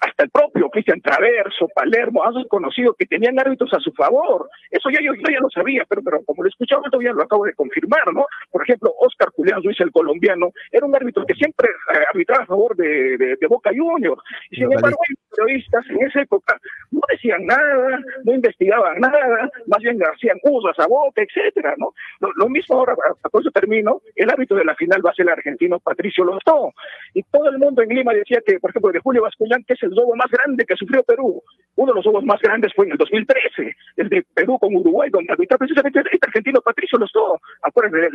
[0.00, 4.48] hasta el propio Cristian Traverso, Palermo, han reconocido que tenían árbitros a su favor.
[4.70, 7.44] Eso ya yo, yo ya lo sabía, pero, pero como lo escuchaba todavía lo acabo
[7.44, 8.26] de confirmar, ¿no?
[8.50, 12.46] Por ejemplo, Oscar Julián Ruiz, el colombiano, era un árbitro que siempre eh, arbitraba a
[12.46, 14.22] favor de, de, de Boca Juniors.
[14.50, 16.58] Y sin embargo, hay periodistas en esa época
[16.90, 21.92] no decían nada, no investigaban nada, más bien hacían usas a Boca, etcétera, ¿no?
[22.20, 22.94] Lo, lo mismo ahora,
[23.30, 26.72] por eso termino, el árbitro de la final va a ser el argentino Patricio Lostó.
[27.14, 29.82] Y todo el mundo en Lima decía que, por ejemplo, de Julio Bascuñán, que es
[29.82, 31.42] el robo más grande que sufrió Perú.
[31.76, 35.10] Uno de los robos más grandes fue en el 2013, el de Perú con Uruguay,
[35.10, 37.40] donde arbitró precisamente este argentino Patricio Lostó.
[37.62, 38.08] Acuérdense,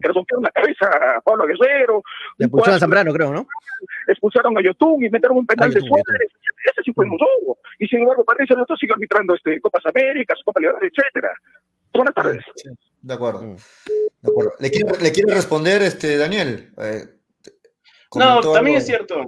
[0.00, 2.02] que rompieron la cabeza a Pablo Guerrero.
[2.38, 3.46] Le expulsaron a Zambrano, creo, ¿no?
[4.06, 6.32] Expulsaron a Yotun y metieron un penal Ay, de Suárez.
[6.64, 7.18] Ese sí fue un
[7.78, 11.32] Y sin embargo, Patricio Lostó sigue arbitrando este, Copas Américas, Copa Libertadores, etcétera.
[11.92, 12.44] Buenas tardes.
[12.56, 12.70] Sí,
[13.02, 13.40] de acuerdo.
[14.20, 14.52] De acuerdo.
[14.58, 16.72] ¿Le quiere, ¿Le quiere responder, este, Daniel?
[16.78, 17.04] Eh,
[18.16, 18.78] no, también algo?
[18.78, 19.24] es cierto.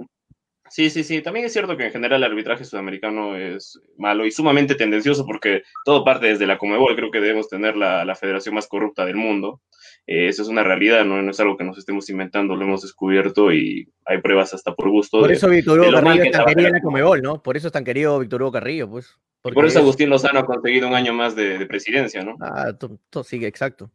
[0.69, 1.21] Sí, sí, sí.
[1.21, 5.63] También es cierto que en general el arbitraje sudamericano es malo y sumamente tendencioso porque
[5.85, 6.95] todo parte desde la Comebol.
[6.95, 9.61] Creo que debemos tener la, la federación más corrupta del mundo.
[10.07, 11.21] Eh, eso es una realidad, ¿no?
[11.21, 14.89] no es algo que nos estemos inventando, lo hemos descubierto y hay pruebas hasta por
[14.89, 15.19] gusto.
[15.19, 17.43] Por eso Víctor Hugo Carrillo es tan querido en la Comebol, ¿no?
[17.43, 19.17] Por eso es tan querido Víctor Hugo Carrillo, pues.
[19.41, 22.35] Por eso Agustín Lozano ha conseguido un año más de, presidencia, ¿no?
[22.41, 23.91] Ah, todo sigue, exacto.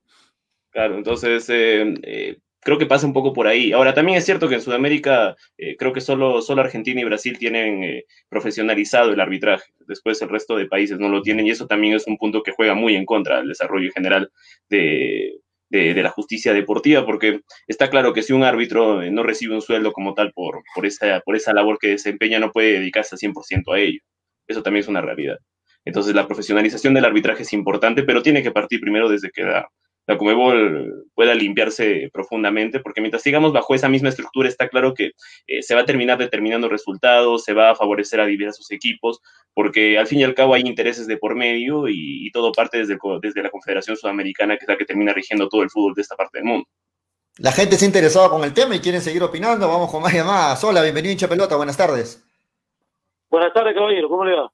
[0.70, 3.72] Claro, entonces eh, eh, creo que pasa un poco por ahí.
[3.72, 7.38] Ahora, también es cierto que en Sudamérica eh, creo que solo, solo Argentina y Brasil
[7.38, 9.72] tienen profesionalizado el arbitraje.
[9.86, 12.52] Después el resto de países no lo tienen y eso también es un punto que
[12.52, 14.30] juega muy en contra del desarrollo general
[14.70, 15.41] de,
[15.72, 19.92] de, la justicia deportiva, porque está claro que si un árbitro no recibe un sueldo
[19.92, 23.74] como tal por, por, esa, por esa labor que desempeña, no puede dedicarse al 100%
[23.74, 24.00] a ello.
[24.46, 25.38] Eso también es una realidad.
[25.84, 29.66] Entonces, la profesionalización del arbitraje es importante, pero tiene que partir primero desde que la,
[30.06, 35.12] la Comebol pueda limpiarse profundamente, porque mientras sigamos bajo esa misma estructura, está claro que
[35.46, 39.20] eh, se va a terminar determinando resultados, se va a favorecer a diversos equipos,
[39.54, 42.96] porque al fin y al cabo hay intereses de por medio y, todo parte desde,
[43.20, 46.16] desde la Confederación Sudamericana, que es la que termina rigiendo todo el fútbol de esta
[46.16, 46.66] parte del mundo.
[47.38, 49.68] La gente se ha interesado con el tema y quieren seguir opinando.
[49.68, 50.62] Vamos con más llamadas.
[50.64, 52.24] Hola, bienvenido hincha pelota, buenas tardes.
[53.30, 54.52] Buenas tardes, caballero, ¿cómo le va?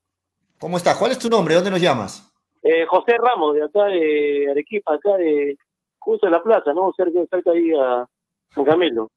[0.59, 0.97] ¿Cómo estás?
[0.97, 1.55] ¿Cuál es tu nombre?
[1.55, 2.28] ¿Dónde nos llamas?
[2.63, 5.57] Eh, José Ramos, de acá de Arequipa, acá de
[5.99, 6.93] justo en la plaza, ¿no?
[6.97, 8.07] Cerca, cerca ahí a
[8.51, 9.11] San Camilo.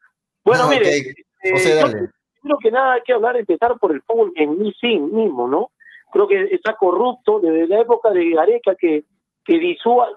[0.44, 2.10] Bueno, ah, mire, eh, José,
[2.42, 5.72] creo que nada hay que hablar, empezar por el fútbol en sí mismo, ¿no?
[6.12, 9.06] Creo que está corrupto desde la época de Areca que,
[9.46, 9.60] que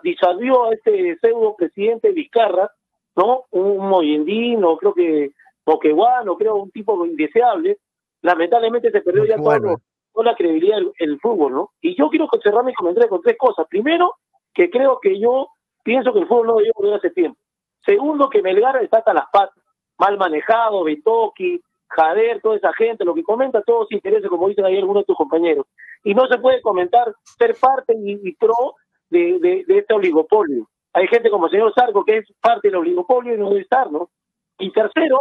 [0.03, 2.71] disolvió a este pseudo presidente Vizcarra,
[3.17, 3.45] ¿no?
[3.51, 5.31] Un moyendino, creo que
[5.65, 7.79] moqueguano, creo un tipo indeseable.
[8.23, 9.79] Lamentablemente se perdió ya todo
[10.15, 11.71] toda la credibilidad del, fútbol, ¿no?
[11.81, 13.67] Y yo quiero cerrar mi comentario con tres cosas.
[13.69, 14.15] Primero,
[14.55, 15.49] que creo que yo
[15.83, 17.39] pienso que el fútbol no debió volver hace tiempo.
[17.85, 19.63] Segundo, que Melgar está hasta las patas,
[19.99, 24.77] mal manejado, Betoki, Jader, toda esa gente, lo que comenta todos intereses, como dicen ahí
[24.77, 25.67] algunos de tus compañeros.
[26.03, 28.75] Y no se puede comentar ser parte y, pro
[29.11, 30.69] de, este oligopolio.
[30.93, 33.91] Hay gente como el señor Sarco que es parte del oligopolio y no debe estar,
[33.91, 34.11] ¿no?
[34.59, 35.19] Y tercero,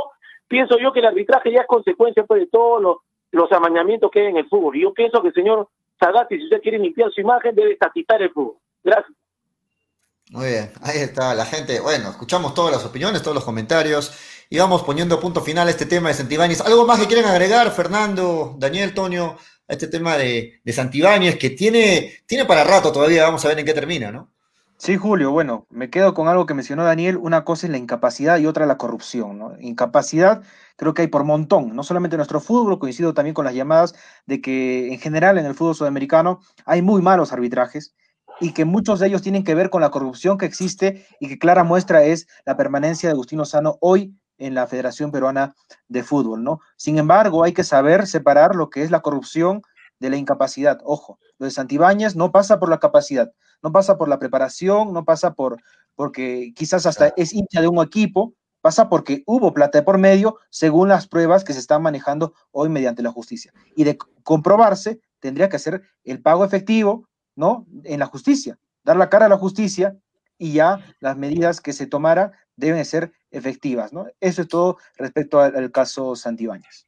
[0.48, 2.98] pienso yo que el arbitraje ya es consecuencia pues, de todos los
[3.34, 4.76] los amañamientos que hay en el fútbol.
[4.78, 5.68] Y yo pienso que el señor
[6.00, 8.56] Sagasti, si usted quiere limpiar su imagen, debe estatar el fútbol.
[8.84, 9.16] Gracias.
[10.30, 11.80] Muy bien, ahí está la gente.
[11.80, 15.86] Bueno, escuchamos todas las opiniones, todos los comentarios y vamos poniendo punto final a este
[15.86, 16.62] tema de Santibáñez.
[16.62, 19.36] ¿Algo más que quieren agregar, Fernando, Daniel, Toño,
[19.68, 23.24] a este tema de, de Santibáñez que tiene, tiene para rato todavía?
[23.24, 24.32] Vamos a ver en qué termina, ¿no?
[24.78, 28.38] Sí, Julio, bueno, me quedo con algo que mencionó Daniel, una cosa es la incapacidad
[28.40, 29.56] y otra la corrupción, ¿no?
[29.60, 30.44] Incapacidad
[30.76, 33.94] creo que hay por montón, no solamente en nuestro fútbol, coincido también con las llamadas
[34.26, 37.96] de que en general en el fútbol sudamericano hay muy malos arbitrajes
[38.40, 41.38] y que muchos de ellos tienen que ver con la corrupción que existe y que
[41.38, 45.56] clara muestra es la permanencia de Agustín Lozano hoy en la Federación Peruana
[45.88, 46.60] de Fútbol, ¿no?
[46.76, 49.62] Sin embargo, hay que saber separar lo que es la corrupción
[50.00, 50.80] de la incapacidad.
[50.84, 53.32] Ojo, lo de Santibáñez no pasa por la capacidad,
[53.62, 55.58] no pasa por la preparación, no pasa por
[55.96, 58.34] porque quizás hasta es hincha de un equipo,
[58.64, 63.04] pasa porque hubo plata por medio según las pruebas que se están manejando hoy mediante
[63.04, 63.54] la justicia.
[63.76, 67.68] Y de comprobarse, tendría que hacer el pago efectivo, ¿no?
[67.84, 69.98] En la justicia, dar la cara a la justicia
[70.38, 74.08] y ya las medidas que se tomara deben ser efectivas, ¿no?
[74.22, 76.88] Eso es todo respecto al, al caso Santibáñez.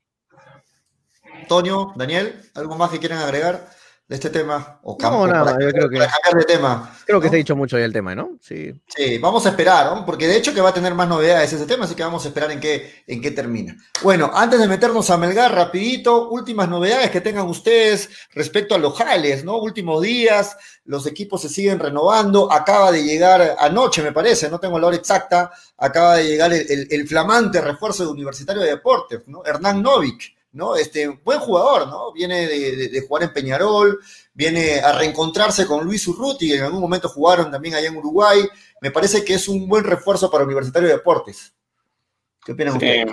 [1.42, 3.68] Antonio, Daniel, ¿algo más que quieran agregar
[4.08, 4.80] de este tema?
[4.84, 5.98] O no, nada, yo creo que.
[5.98, 6.96] cambiar de tema.
[7.06, 8.38] Creo que se ha dicho mucho ya el tema, ¿no?
[8.40, 8.72] Sí.
[8.88, 10.06] Sí, vamos a esperar, ¿no?
[10.06, 12.28] Porque de hecho que va a tener más novedades ese tema, así que vamos a
[12.28, 13.76] esperar en qué, en qué termina.
[14.04, 18.96] Bueno, antes de meternos a Melgar, rapidito, últimas novedades que tengan ustedes respecto a los
[18.96, 19.58] jales, ¿no?
[19.58, 22.52] Últimos días, los equipos se siguen renovando.
[22.52, 26.88] Acaba de llegar anoche, me parece, no tengo la hora exacta, acaba de llegar el,
[26.92, 29.44] el flamante refuerzo de Universitario de Deportes, ¿no?
[29.44, 30.76] Hernán Novik ¿no?
[30.76, 32.14] Este, buen jugador, ¿no?
[32.14, 34.00] Viene de, jugar en Peñarol,
[34.34, 38.40] viene a reencontrarse con Luis Urruti, que en algún momento jugaron también allá en Uruguay.
[38.82, 41.54] Me parece que es un buen refuerzo para Universitario de Deportes.
[42.44, 43.06] ¿Qué opinan ustedes?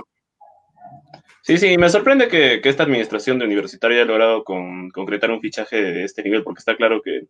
[1.42, 6.04] Sí, sí, me sorprende que, esta administración de Universitario haya logrado concretar un fichaje de
[6.04, 7.26] este nivel, porque está claro que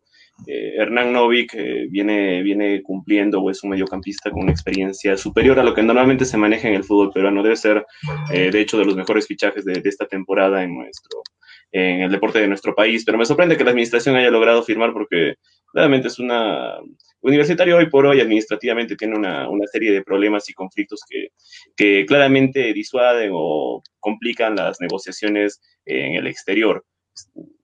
[0.47, 5.63] eh, Hernán Novik eh, viene, viene cumpliendo o es un mediocampista con experiencia superior a
[5.63, 7.43] lo que normalmente se maneja en el fútbol peruano.
[7.43, 7.85] Debe ser,
[8.33, 11.23] eh, de hecho, de los mejores fichajes de, esta temporada en, nuestro,
[11.71, 13.05] en el deporte de nuestro país.
[13.05, 15.35] Pero me sorprende que la administración haya logrado firmar porque
[15.73, 16.79] realmente es una...
[17.25, 21.29] Universitario hoy por hoy administrativamente tiene una, una serie de problemas y conflictos que,
[21.77, 26.85] que claramente disuaden o complican las negociaciones en el exterior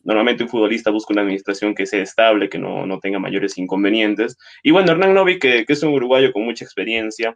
[0.08, 4.38] normalmente un futbolista busca una administración que sea estable, que no, tenga mayores inconvenientes.
[4.62, 7.34] Y bueno, Hernán Novi, que, que, es un uruguayo con mucha experiencia,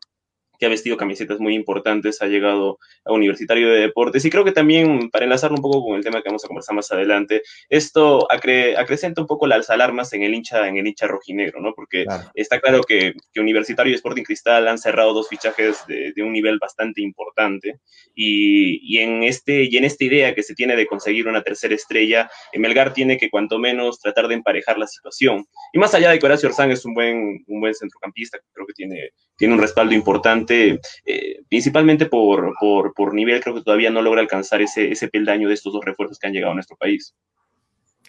[0.63, 4.25] que ha vestido camisetas muy importantes, ha llegado a Universitario de Deportes.
[4.25, 6.77] Y creo que también, para enlazarlo un poco con el tema que vamos a conversar
[6.77, 11.61] más adelante, esto acrecenta un poco las alarmas en el hincha, en el hincha rojinegro,
[11.61, 11.75] ¿no?
[11.75, 16.23] Porque está claro que, que, Universitario y Sporting Cristal han cerrado dos fichajes de, de
[16.23, 17.81] un nivel bastante importante.
[18.15, 21.75] Y, y, en este, y en esta idea que se tiene de conseguir una tercera
[21.75, 25.45] estrella, Melgar tiene que cuanto menos tratar de emparejar la situación.
[25.73, 28.75] Y más allá de que Horacio Orzán es un buen, un buen centrocampista, creo que
[28.75, 29.11] tiene,
[29.43, 34.21] tiene un respaldo importante, eh, principalmente por, por, por, nivel, creo que todavía no logra
[34.21, 37.13] alcanzar ese, ese peldaño de estos dos refuerzos que han llegado a nuestro país.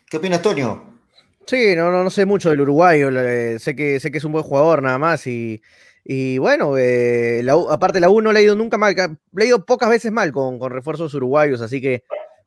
[0.07, 0.83] ¿Qué opina Antonio?
[1.47, 3.09] Sí, no, no, no sé mucho del uruguayo,
[3.57, 5.59] sé, que, sé que es un buen jugador nada más y,
[6.03, 9.47] y bueno, eh, la, aparte la U no le ha ido nunca mal, le ha
[9.47, 12.03] ido pocas veces mal con, con refuerzos uruguayos, así que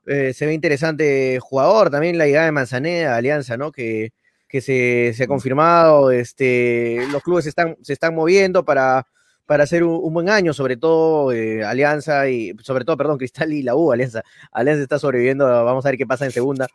[0.07, 3.73] eh, se ve interesante jugador, también la llegada de Manzaneda, Alianza, ¿no?
[3.73, 4.13] Que,
[4.61, 9.07] que se, ha confirmado, este, los clubes se están, se están moviendo para,
[9.45, 13.63] para hacer un, buen año, sobre todo eh, Alianza y, sobre todo, perdón, Cristal y
[13.63, 14.23] la U, Alianza.
[14.53, 16.67] Alianza está sobreviviendo, vamos a ver qué pasa en segunda.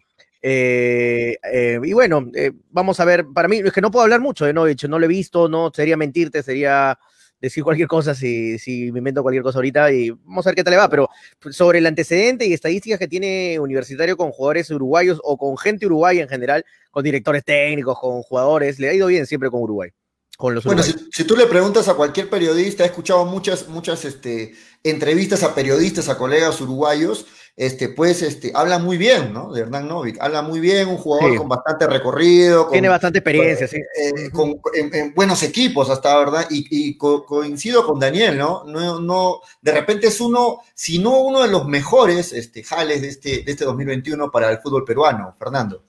[0.43, 1.37] Eh,
[1.83, 2.25] y bueno,
[2.71, 5.05] vamos a ver, para mí es que no puedo hablar mucho de Novich, no lo
[5.05, 6.97] he visto, no sería mentirte, sería
[7.41, 10.63] decir cualquier cosa si, si me invento cualquier cosa ahorita y vamos a ver qué
[10.63, 11.09] tal le va, pero
[11.49, 16.21] sobre el antecedente y estadísticas que tiene Universitario con jugadores uruguayos o con gente uruguaya
[16.21, 19.89] en general, con directores técnicos, con jugadores, le ha ido bien siempre con Uruguay.
[20.37, 24.05] Con los bueno, si, si, tú le preguntas a cualquier periodista, he escuchado muchas, muchas
[24.05, 29.51] este, entrevistas a periodistas, a colegas uruguayos, este, pues este, habla muy bien, ¿no?
[29.51, 32.67] De Hernán Novik, habla muy bien, un jugador con bastante recorrido.
[32.69, 33.77] Tiene bastante experiencia, sí.
[33.77, 36.47] Eh, con, en, buenos equipos hasta, ¿verdad?
[36.49, 38.63] Y, coincido con Daniel, ¿no?
[38.65, 38.99] ¿no?
[38.99, 43.43] No, De repente es uno, si no uno de los mejores este, jales de este,
[43.43, 45.83] de este 2021 para el fútbol peruano, Fernando.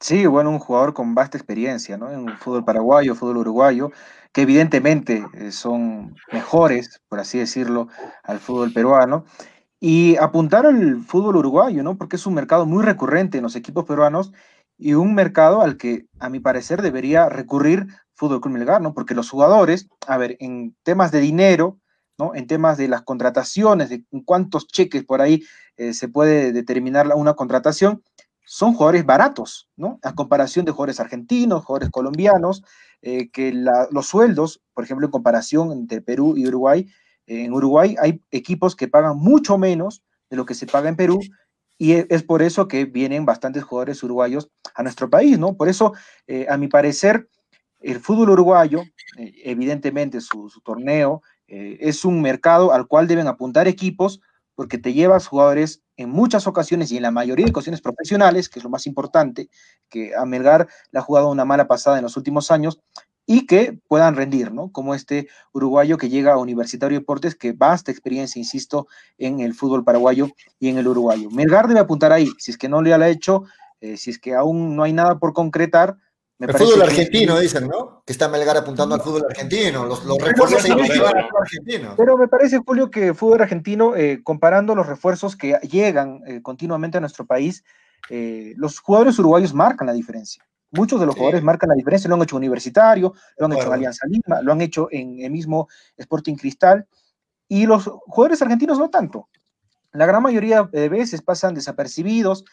[0.00, 2.10] Sí, bueno, un jugador con vasta experiencia, ¿no?
[2.10, 3.92] En el fútbol paraguayo, fútbol uruguayo,
[4.32, 7.88] que evidentemente eh, son mejores, por así decirlo,
[8.22, 9.24] al fútbol peruano
[9.80, 11.96] y apuntar al fútbol uruguayo, ¿no?
[11.96, 14.32] Porque es un mercado muy recurrente en los equipos peruanos
[14.78, 18.94] y un mercado al que, a mi parecer, debería recurrir Fútbol Club Melgar, ¿no?
[18.94, 21.78] Porque los jugadores, a ver, en temas de dinero,
[22.18, 22.34] ¿no?
[22.34, 25.42] En temas de las contrataciones, de cuántos cheques por ahí
[25.76, 28.02] eh, se puede determinar una contratación,
[28.46, 29.98] son jugadores baratos, ¿no?
[30.02, 32.62] A comparación de jugadores argentinos, jugadores colombianos,
[33.02, 36.88] eh, que los sueldos, por ejemplo, en comparación entre Perú y Uruguay,
[37.26, 41.20] en Uruguay hay equipos que pagan mucho menos de lo que se paga en Perú
[41.78, 45.56] y e, es por eso que vienen bastantes jugadores uruguayos a nuestro país, ¿no?
[45.56, 45.92] Por eso,
[46.26, 47.28] eh, a mi parecer,
[47.80, 48.82] el fútbol uruguayo,
[49.18, 54.20] eh, evidentemente su, torneo, eh, es un mercado al cual deben apuntar equipos
[54.54, 58.58] porque te llevas jugadores en muchas ocasiones y en la mayoría de ocasiones profesionales, que
[58.58, 59.50] es lo más importante,
[59.90, 62.80] que a Melgar le ha jugado una mala pasada en los últimos años,
[63.26, 64.70] y que puedan rendir, ¿no?
[64.70, 68.86] Como este uruguayo que llega a Universitario Deportes, que basta experiencia, insisto,
[69.18, 70.28] en el fútbol paraguayo
[70.60, 71.28] y en el uruguayo.
[71.30, 73.44] Melgar debe apuntar ahí, si es que no le ha hecho,
[73.80, 75.96] eh, si es que aún no hay nada por concretar.
[76.38, 78.04] el fútbol argentino, dicen, ¿no?
[78.06, 81.94] Que está Melgar apuntando al fútbol argentino, los, refuerzos argentinos.
[81.96, 86.42] Pero me parece, Julio, que el fútbol argentino, eh, comparando los refuerzos que llegan eh,
[86.42, 87.64] continuamente a nuestro país,
[88.08, 90.46] los jugadores uruguayos marcan la diferencia.
[90.72, 93.72] Muchos de los jugadores marcan la diferencia, lo han hecho Universitario, lo han hecho en
[93.72, 96.86] Alianza Lima, lo han hecho en el mismo Sporting Cristal,
[97.48, 99.28] y los jugadores argentinos no tanto.
[99.92, 102.44] La gran mayoría de veces pasan desapercibidos,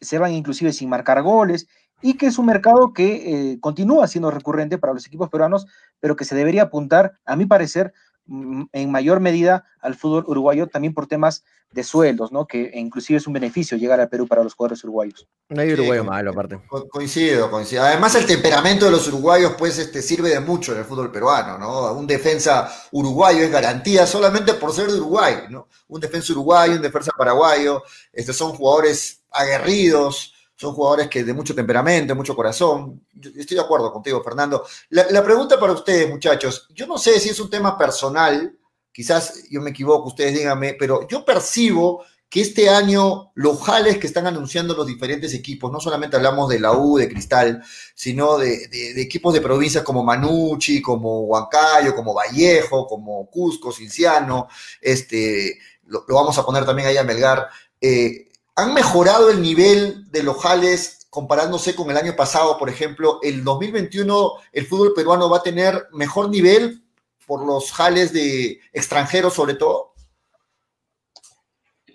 [0.00, 1.66] se van inclusive sin marcar goles,
[2.02, 5.66] y que es un mercado que eh, continúa siendo recurrente para los equipos peruanos,
[6.00, 7.94] pero que se debería apuntar, a mi parecer,
[8.26, 11.44] en mayor medida al fútbol uruguayo también por temas
[11.74, 12.46] de sueldos, ¿no?
[12.46, 15.26] Que inclusive es un beneficio llegar al Perú para los jugadores uruguayos.
[15.48, 16.60] No hay uruguayo malo, aparte.
[16.88, 17.82] coincido, coincido.
[17.82, 21.58] Además, el temperamento de los uruguayos, pues, este, sirve de mucho en el fútbol peruano,
[21.58, 21.92] ¿no?
[21.92, 25.68] Un defensa uruguayo es garantía solamente por ser de Uruguay, ¿no?
[25.88, 31.54] Un defensa uruguayo, un defensa paraguayo, este, son jugadores aguerridos, son jugadores que de mucho
[31.54, 33.02] temperamento, mucho corazón.
[33.36, 34.64] estoy de acuerdo contigo, Fernando.
[34.90, 38.56] La, pregunta para ustedes, muchachos, yo no sé si es un tema personal,
[38.92, 44.06] quizás yo me equivoco, ustedes díganme, pero yo percibo que este año los jales que
[44.06, 47.62] están anunciando los diferentes equipos, no solamente hablamos de la U, de Cristal,
[47.94, 54.48] sino de, equipos de provincias como Manucci, como Huancayo, como Vallejo, como Cusco, Cinciano,
[54.80, 57.48] este, lo, vamos a poner también ahí a Melgar.
[57.80, 62.56] Eh, ¿Han mejorado el nivel de los jales comparándose con el año pasado?
[62.56, 66.84] Por ejemplo, el 2021 el fútbol peruano va a tener mejor nivel
[67.26, 69.93] por los jales de extranjeros sobre todo.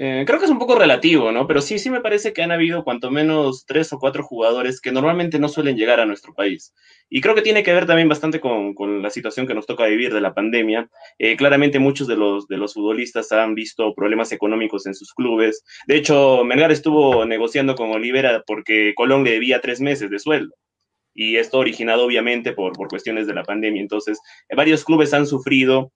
[0.01, 1.45] Eh, creo que es un poco relativo, ¿no?
[1.45, 4.93] Pero sí, sí me parece que han habido cuanto menos tres o cuatro jugadores que
[4.93, 6.73] normalmente no suelen llegar a nuestro país.
[7.09, 9.87] Y creo que tiene que ver también bastante con, con la situación que nos toca
[9.87, 10.89] vivir de la pandemia.
[11.17, 15.65] Eh, claramente muchos de los, de los futbolistas han visto problemas económicos en sus clubes.
[15.85, 20.55] De hecho, Melgar estuvo negociando con Olivera porque Colón le debía tres meses de sueldo
[21.13, 23.81] y esto originado obviamente por, por cuestiones de la pandemia.
[23.81, 24.21] Entonces,
[24.55, 25.91] varios clubes han sufrido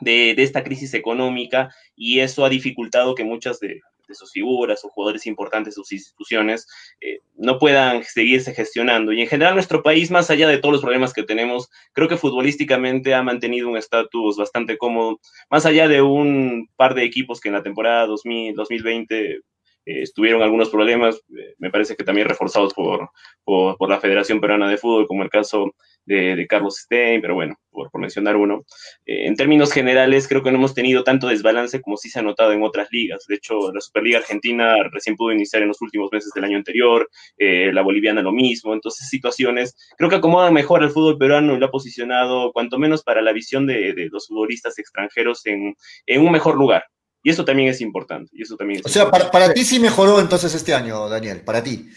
[0.00, 3.80] de, esta crisis económica y eso ha dificultado que muchas de,
[4.10, 6.66] sus figuras o jugadores importantes, sus instituciones,
[7.02, 9.12] eh, no puedan seguirse gestionando.
[9.12, 12.16] Y en general nuestro país, más allá de todos los problemas que tenemos, creo que
[12.16, 15.20] futbolísticamente ha mantenido un estatus bastante cómodo,
[15.50, 19.40] más allá de un par de equipos que en la temporada 2000, 2020 eh,
[19.88, 23.10] estuvieron algunos problemas, eh, me parece que también reforzados por,
[23.44, 25.74] por, la Federación Peruana de Fútbol, como el caso
[26.04, 28.64] de, Carlos Stein, pero bueno, por, mencionar uno.
[29.06, 32.22] Eh, en términos generales, creo que no hemos tenido tanto desbalance como sí se ha
[32.22, 33.24] notado en otras ligas.
[33.26, 37.08] De hecho, la Superliga Argentina recién pudo iniciar en los últimos meses del año anterior,
[37.38, 41.66] la boliviana lo mismo, entonces situaciones creo que acomodan mejor al fútbol peruano y lo
[41.66, 45.74] ha posicionado, cuanto menos para la visión de, de los futbolistas extranjeros, en,
[46.06, 46.84] en un mejor lugar.
[47.22, 48.30] Y eso también es importante.
[48.32, 51.88] Y eso también o sea, para, ti sí mejoró entonces este año, Daniel, para ti.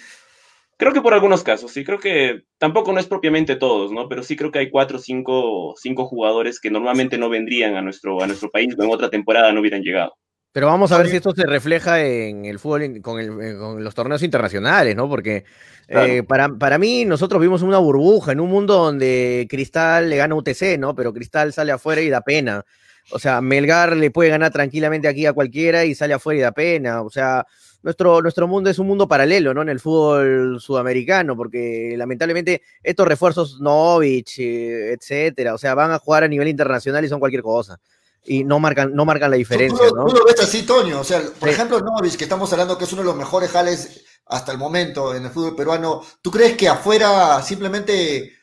[0.77, 4.09] Creo que por algunos casos, sí, creo que tampoco no es propiamente todos, ¿no?
[4.09, 7.83] Pero sí creo que hay cuatro o cinco, cinco jugadores que normalmente no vendrían a
[7.83, 10.15] nuestro, a nuestro país o en otra temporada no hubieran llegado.
[10.53, 14.95] Pero vamos a ver si esto se refleja en el fútbol, con, los torneos internacionales,
[14.97, 15.07] ¿no?
[15.07, 15.45] Porque
[15.87, 20.35] eh, para, para, mí nosotros vimos una burbuja en un mundo donde Cristal le gana
[20.35, 20.93] UTC, ¿no?
[20.93, 22.65] Pero Cristal sale afuera y da pena.
[23.11, 26.51] O sea, Melgar le puede ganar tranquilamente aquí a cualquiera y sale afuera y da
[26.51, 27.01] pena.
[27.01, 27.45] O sea,
[27.83, 29.61] nuestro, nuestro mundo es un mundo paralelo, ¿no?
[29.61, 35.99] En el fútbol sudamericano, porque lamentablemente estos refuerzos Novich, eh, etcétera, o sea, van a
[35.99, 37.79] jugar a nivel internacional y son cualquier cosa.
[38.23, 40.05] Y no marcan, no marcan la diferencia, ¿no?
[40.05, 40.99] Tú lo ves así, Toño.
[40.99, 44.05] O sea, por ejemplo, Novich, que estamos hablando que es uno de los mejores jales
[44.31, 48.37] hasta el momento en el fútbol peruano, ¿tú crees que afuera simplemente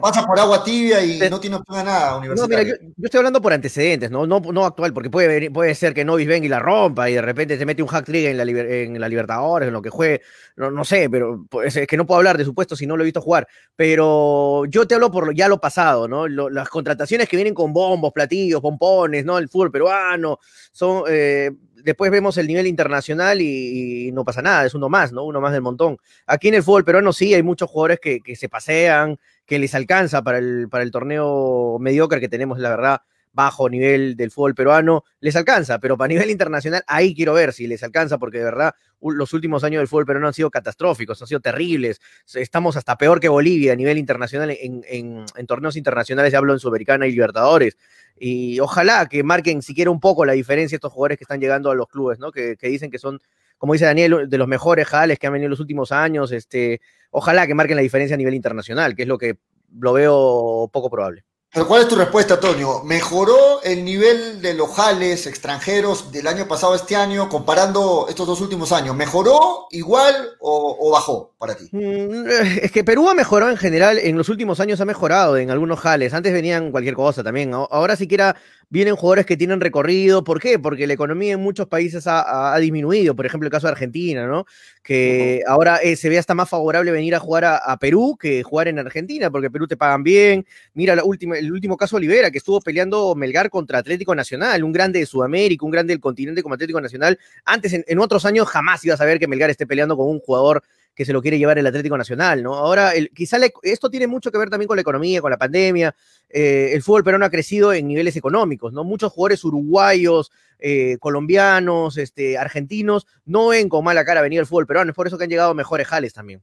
[0.00, 2.56] pasa, por agua tibia y no tiene opción a nada universitario?
[2.56, 5.92] No, mira, yo, estoy hablando por antecedentes, no, no, no actual, porque puede, puede ser
[5.92, 8.38] que Novis venga y la rompa y de repente se mete un hack trick en
[8.38, 10.22] la, en la Libertadores, en lo que juegue,
[10.56, 13.02] no, no sé, pero pues, es que no puedo hablar de supuesto si no lo
[13.02, 13.46] he visto jugar,
[13.76, 16.28] pero yo te hablo por ya lo pasado, ¿no?
[16.28, 19.36] las contrataciones que vienen con bombos, platillos, pompones, ¿no?
[19.36, 20.38] El fútbol peruano,
[20.72, 21.04] son...
[21.08, 21.50] Eh,
[21.84, 25.24] después vemos el nivel internacional y, no pasa nada, es uno más, ¿no?
[25.24, 25.98] Uno más del montón.
[26.26, 30.22] Aquí en el fútbol peruano sí hay muchos jugadores que, se pasean, que les alcanza
[30.22, 33.02] para el, para el torneo mediocre que tenemos, la verdad,
[33.32, 37.66] bajo nivel del fútbol peruano, les alcanza, pero para nivel internacional, ahí quiero ver si
[37.66, 41.28] les alcanza, porque de verdad los últimos años del fútbol peruano han sido catastróficos, han
[41.28, 42.00] sido terribles.
[42.34, 47.06] Estamos hasta peor que Bolivia a nivel internacional, en, torneos internacionales, ya hablo en Sudamericana
[47.06, 47.76] y Libertadores.
[48.18, 51.74] Y ojalá que marquen siquiera un poco la diferencia estos jugadores que están llegando a
[51.74, 52.32] los clubes, ¿no?
[52.32, 53.20] Que, dicen que son,
[53.56, 56.32] como dice Daniel, de los mejores jales que han venido en los últimos años.
[56.32, 59.38] Este, ojalá que marquen la diferencia a nivel internacional, que es lo que
[59.72, 61.24] lo veo poco probable.
[61.52, 62.84] Pero ¿cuál es tu respuesta, Antonio?
[62.84, 68.24] ¿Mejoró el nivel de los jales extranjeros del año pasado a este año comparando estos
[68.24, 68.94] dos últimos años?
[68.94, 71.68] ¿Mejoró igual o, bajó para ti?
[71.72, 72.24] Mm,
[72.62, 75.80] es que Perú ha mejorado en general, en los últimos años ha mejorado en algunos
[75.80, 76.14] jales.
[76.14, 77.52] Antes venían cualquier cosa también.
[77.52, 78.36] Ahora siquiera
[78.70, 80.24] vienen jugadores que tienen recorrido.
[80.24, 80.58] ¿Por qué?
[80.58, 83.14] Porque la economía en muchos países ha, disminuido.
[83.14, 84.46] Por ejemplo, el caso de Argentina, ¿no?
[84.82, 88.68] Que ahora eh, se ve hasta más favorable venir a jugar a, Perú que jugar
[88.68, 90.46] en Argentina, porque Perú te pagan bien.
[90.72, 94.72] Mira la última, el último caso Olivera, que estuvo peleando Melgar contra Atlético Nacional, un
[94.72, 97.18] grande de Sudamérica, un grande del continente como Atlético Nacional.
[97.44, 100.20] Antes, en, en otros años, jamás ibas a ver que Melgar esté peleando con un
[100.20, 100.62] jugador
[100.94, 102.54] que se lo quiere llevar el Atlético Nacional, ¿no?
[102.54, 105.94] Ahora, el, quizá esto tiene mucho que ver también con la economía, con la pandemia.
[106.28, 108.84] Eh, el fútbol peruano ha crecido en niveles económicos, ¿no?
[108.84, 114.66] Muchos jugadores uruguayos, eh, colombianos, este, argentinos, no ven con mala cara venir al fútbol
[114.66, 116.42] peruano, es por eso que han llegado mejores jales también.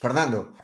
[0.00, 0.54] Fernando.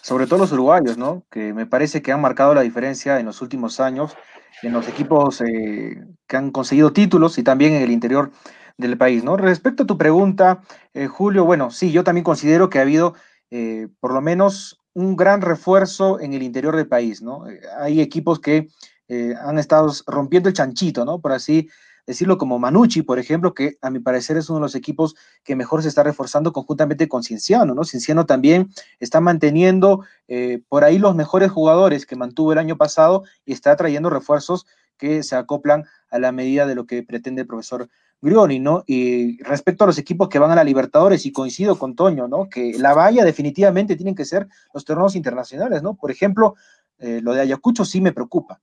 [0.00, 1.26] Sobre todo los uruguayos, ¿no?
[1.30, 4.16] Que me parece que han marcado la diferencia en los últimos años
[4.62, 8.30] en los equipos eh, que han conseguido títulos y también en el interior
[8.78, 9.36] del país, ¿no?
[9.36, 10.62] Respecto a tu pregunta,
[10.94, 13.14] eh, Julio, bueno, sí, yo también considero que ha habido
[13.50, 17.48] eh, por lo menos un gran refuerzo en el interior del país, ¿no?
[17.48, 18.68] Eh, hay equipos que
[19.42, 21.18] han estado rompiendo el chanchito, ¿no?
[21.18, 21.70] Por así
[22.06, 25.14] decirlo, como Manucci, por ejemplo, que a mi parecer es uno de los equipos
[25.44, 27.84] que mejor se está reforzando conjuntamente con Cienciano, ¿no?
[27.84, 28.68] Cienciano también
[29.00, 30.04] está manteniendo
[30.68, 34.66] por ahí los mejores jugadores que mantuvo el año pasado y está trayendo refuerzos
[34.98, 37.88] que se acoplan a la medida de lo que pretende el profesor
[38.20, 38.84] Grioni, ¿no?
[38.86, 42.48] Y respecto a los equipos que van a la Libertadores, y coincido con Toño, ¿no?
[42.48, 45.94] Que la valla definitivamente tienen que ser los torneos internacionales, ¿no?
[45.94, 46.54] Por ejemplo,
[46.98, 48.60] eh, lo de Ayacucho sí me preocupa.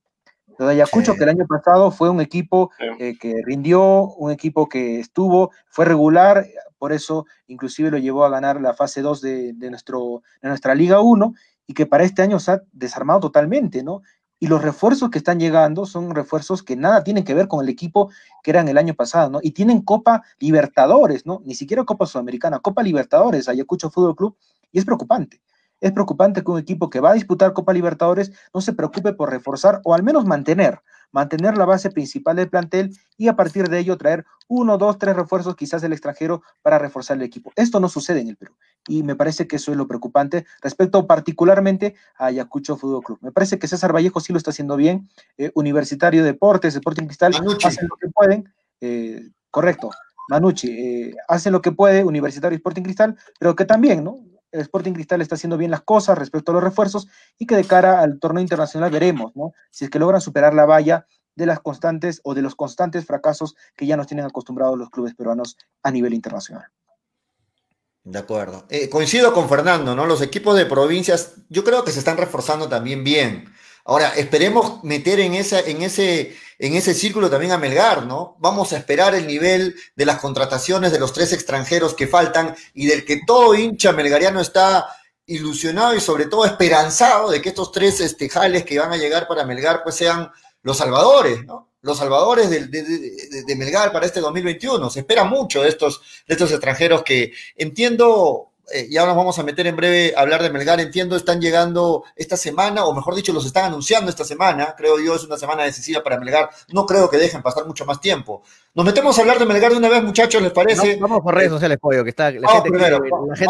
[0.57, 4.69] Lo de Ayacucho, que el año pasado fue un equipo eh, que rindió, un equipo
[4.69, 6.45] que estuvo, fue regular,
[6.77, 10.99] por eso inclusive lo llevó a ganar la fase 2 de, nuestro, de nuestra Liga
[11.01, 11.33] 1
[11.67, 14.01] y que para este año se ha desarmado totalmente, ¿no?
[14.45, 17.69] Y los refuerzos que están llegando son refuerzos que nada tienen que ver con el
[17.69, 18.11] equipo
[18.43, 19.39] que eran el año pasado, ¿no?
[19.41, 21.41] Y tienen Copa Libertadores, ¿no?
[21.45, 24.37] Ni siquiera Copa Sudamericana, Copa Libertadores, Ayacucho Fútbol Club,
[24.71, 25.41] y es preocupante.
[25.81, 29.29] Es preocupante que un equipo que va a disputar Copa Libertadores no se preocupe por
[29.29, 30.79] reforzar o al menos mantener,
[31.11, 35.15] mantener la base principal del plantel y a partir de ello traer uno, dos, tres
[35.15, 37.51] refuerzos quizás del extranjero para reforzar el equipo.
[37.55, 38.53] Esto no sucede en el Perú
[38.87, 43.19] y me parece que eso es lo preocupante respecto particularmente a Ayacucho Fútbol Club.
[43.21, 47.33] Me parece que César Vallejo sí lo está haciendo bien, eh, Universitario Deportes, Deporting Cristal,
[47.33, 49.89] hacen lo que pueden, eh, correcto,
[50.29, 54.17] Manucci, eh, hacen lo que puede, Universitario Sporting Cristal, pero que también, ¿no?
[54.51, 57.65] El Sporting Cristal está haciendo bien las cosas respecto a los refuerzos y que de
[57.65, 59.53] cara al torneo internacional veremos, ¿no?
[59.71, 63.55] Si es que logran superar la valla de las constantes o de los constantes fracasos
[63.75, 66.65] que ya nos tienen acostumbrados los clubes peruanos a nivel internacional.
[68.03, 68.65] De acuerdo.
[68.69, 70.05] Eh, coincido con Fernando, ¿no?
[70.05, 73.51] Los equipos de provincias, yo creo que se están reforzando también bien.
[73.87, 78.35] Ahora, esperemos meter en, en, ese, en ese círculo también a Melgar, ¿no?
[78.39, 82.87] Vamos a esperar el nivel de las contrataciones de los tres extranjeros que faltan y
[82.87, 84.87] del que todo hincha melgariano está
[85.27, 89.27] ilusionado y sobre todo esperanzado de que estos tres este, jales que van a llegar
[89.27, 90.31] para Melgar pues sean
[90.63, 91.69] los salvadores, ¿no?
[91.81, 94.89] Los salvadores de, de Melgar para este 2021.
[94.89, 99.43] Se espera mucho de estos, de estos extranjeros que entiendo eh, ya nos vamos a
[99.43, 103.31] meter en breve a hablar de Melgar, entiendo, están llegando esta semana, o mejor dicho,
[103.31, 107.09] los están anunciando esta semana, creo yo, es una semana decisiva para Melgar, no creo
[107.09, 108.41] que dejen pasar mucho más tiempo.
[108.73, 110.97] Nos metemos a hablar de Melgar de una vez, muchachos, ¿les parece?
[110.97, 112.69] vamos por redes sociales, pollo, que está, la gente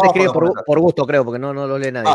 [0.06, 2.12] escribe, por, gusto, creo, porque no, no lo lee nadie.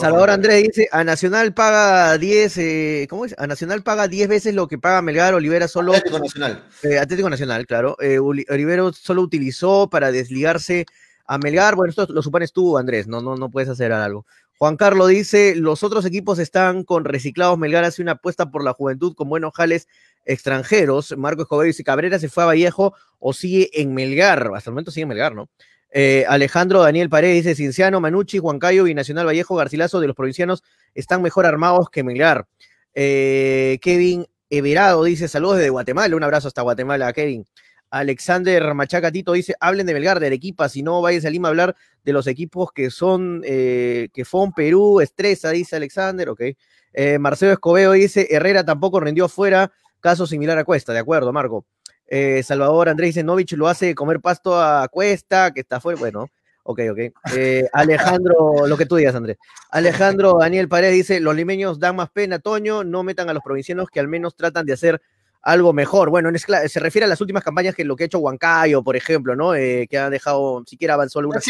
[0.00, 3.34] Salvador Andrés dice, a Nacional paga 10, eh, ¿cómo es?
[3.38, 5.92] A Nacional paga 10 veces lo que paga Melgar, Olivera solo...
[5.92, 6.64] Atlético Nacional.
[6.82, 7.96] Eh, Atlético Nacional, claro.
[7.98, 10.86] Olivero solo utilizó para desligarse
[11.30, 14.26] a Melgar, bueno, esto lo supones tú, Andrés, no, no, no puedes hacer algo.
[14.58, 18.72] Juan Carlos dice, los otros equipos están con reciclados, Melgar hace una apuesta por la
[18.72, 19.86] juventud con buenos jales
[20.24, 21.14] extranjeros.
[21.16, 24.90] Marco Escobar dice, Cabrera se fue a Vallejo o sigue en Melgar, hasta el momento
[24.90, 25.48] sigue en Melgar, ¿no?
[25.92, 30.64] Eh, Alejandro Daniel Paredes dice, Cinciano, Manucci, Huancayo, Nacional Vallejo, Garcilaso de los provincianos
[30.96, 32.48] están mejor armados que Melgar.
[32.92, 37.46] Eh, Kevin Everado dice, saludos desde Guatemala, un abrazo hasta Guatemala, Kevin.
[37.90, 41.76] Alexander Machacatito dice, hablen de Belgar, de Arequipa, si no vayas a Lima a hablar
[42.04, 46.40] de los equipos que son, eh, que son Perú, Estresa, dice Alexander, ok.
[46.92, 51.66] Eh, Marcelo Escobedo dice, Herrera tampoco rindió fuera, caso similar a Cuesta, de acuerdo, Marco.
[52.06, 56.28] Eh, Salvador Andrés dice, Novich lo hace comer pasto a Cuesta, que está fuera, bueno,
[56.62, 56.98] ok, ok.
[57.72, 59.36] Alejandro, lo que tú digas, Andrés.
[59.70, 63.88] Alejandro Daniel Paredes dice, los limeños dan más pena, Toño, no metan a los provincianos
[63.90, 65.02] que al menos tratan de hacer
[65.42, 66.10] algo mejor.
[66.10, 69.34] Bueno, se refiere a las últimas campañas que lo que ha hecho Huancayo, por ejemplo,
[69.34, 69.54] ¿no?
[69.54, 71.44] Eh, que ha dejado, siquiera avanzó algunas,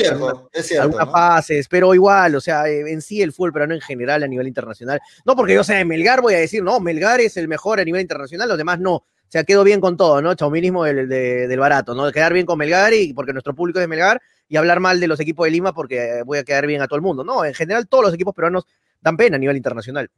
[1.12, 4.28] fases, pero igual, o sea, eh, en sí el fútbol pero no en general a
[4.28, 5.01] nivel internacional.
[5.24, 7.84] No porque yo sea de Melgar, voy a decir, no, Melgar es el mejor a
[7.84, 8.95] nivel internacional, los demás no.
[8.95, 10.34] O sea, quedó bien con todo, ¿no?
[10.34, 12.07] Chauminismo del, del barato, ¿no?
[12.07, 14.99] De quedar bien con Melgar y porque nuestro público es de Melgar y hablar mal
[14.99, 17.22] de los equipos de Lima porque voy a quedar bien a todo el mundo.
[17.22, 18.66] No, en general todos los equipos peruanos
[19.01, 20.11] dan pena a nivel internacional.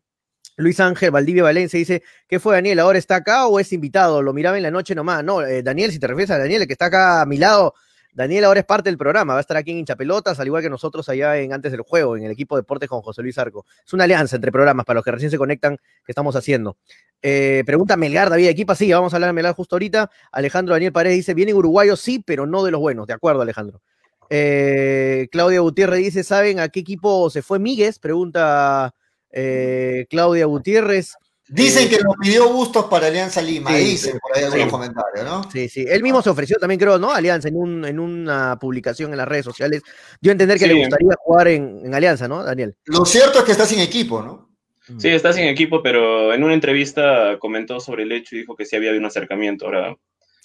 [0.57, 2.79] Luis Ángel Valdivia Valencia dice, ¿qué fue Daniel?
[2.81, 4.23] ¿Ahora está acá o es invitado?
[4.23, 5.25] Lo miraba en la noche nomás.
[5.25, 7.75] No, eh, Daniel, si te refieres a Daniel, el que está acá a mi lado,
[8.15, 10.69] Daniel ahora es parte del programa, va a estar aquí en Hinchapelotas, al igual que
[10.69, 13.65] nosotros allá en Antes del Juego, en el equipo de deportes con José Luis Arco.
[13.87, 16.77] Es una alianza entre programas para los que recién se conectan que estamos haciendo.
[17.23, 20.11] Eh, pregunta Melgar, David Equipa, sí, vamos a hablar de Melgar justo ahorita.
[20.31, 23.07] Alejandro Daniel Paredes dice, vienen uruguayos, sí, pero no de los buenos.
[23.07, 23.81] De acuerdo, Alejandro.
[24.29, 27.99] Eh, Claudia Gutiérrez dice, ¿saben a qué equipo se fue Míguez?
[27.99, 28.95] Pregunta
[29.33, 31.14] eh, Claudia Gutiérrez.
[31.49, 35.51] Dicen eh, que lo pidió Bustos para Alianza Lima, dicen por ahí algunos comentarios, ¿no?
[35.51, 35.85] Sí, sí.
[35.87, 37.12] Él mismo se ofreció también, creo, ¿no?
[37.12, 39.83] Alianza en, un, en una publicación en las redes sociales.
[40.20, 42.74] Dio a entender que le gustaría jugar en, Alianza, ¿no, Daniel?
[42.85, 44.57] Lo cierto es que está sin equipo, ¿no?
[44.89, 44.99] Mm.
[44.99, 48.64] Sí, está sin equipo, pero en una entrevista comentó sobre el hecho y dijo que
[48.64, 49.66] sí había habido un acercamiento.
[49.66, 49.97] Ahora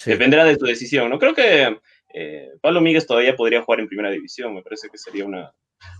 [0.05, 1.19] dependerá de su decisión, ¿no?
[1.19, 1.77] Creo que
[2.13, 5.53] eh, Pablo Míguez todavía podría jugar en primera división, me parece que sería una,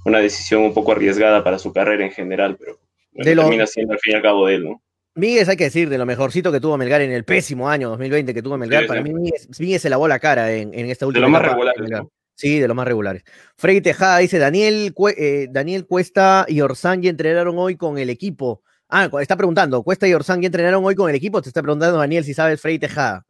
[0.05, 2.79] una decisión un poco arriesgada para su carrera en general, pero
[3.23, 4.81] termina siendo al fin y al cabo de él, ¿no?
[5.15, 8.35] Míguez, hay que decir, de lo mejorcito que tuvo Melgar en el pésimo año 2020
[8.35, 11.25] que tuvo Melgar, para mí Míguez, se lavó la cara en, esta última.
[11.25, 12.07] De lo más regulares.
[12.35, 13.23] Sí, de los más regulares.
[13.57, 18.61] Freddy Tejada dice: Daniel, eh, Daniel Cuesta y Orsangui entrenaron hoy con el equipo.
[18.89, 21.41] Ah, está preguntando: ¿Cuesta y Orsangui entrenaron hoy con el equipo?
[21.41, 23.25] Te está preguntando Daniel si sabes Freddy Tejada.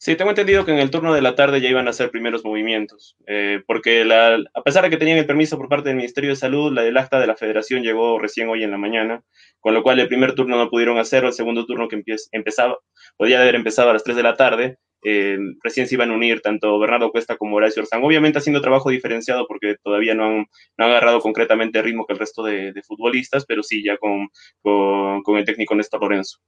[0.00, 2.44] Sí, tengo entendido que en el turno de la tarde ya iban a hacer primeros
[2.44, 6.30] movimientos, eh, porque la, a pesar de que tenían el permiso por parte del Ministerio
[6.30, 9.24] de Salud, la del acta de la federación llegó recién hoy en la mañana,
[9.58, 12.78] con lo cual el primer turno no pudieron hacerlo, el segundo turno que empezaba,
[13.16, 16.42] podía haber empezado a las 3 de la tarde, eh, recién se iban a unir
[16.42, 20.46] tanto Bernardo Cuesta como Horacio Orzán, obviamente haciendo trabajo diferenciado porque todavía no han,
[20.76, 24.28] agarrado concretamente el ritmo que el resto de, futbolistas, pero sí ya con,
[24.62, 26.38] con el técnico Néstor Lorenzo.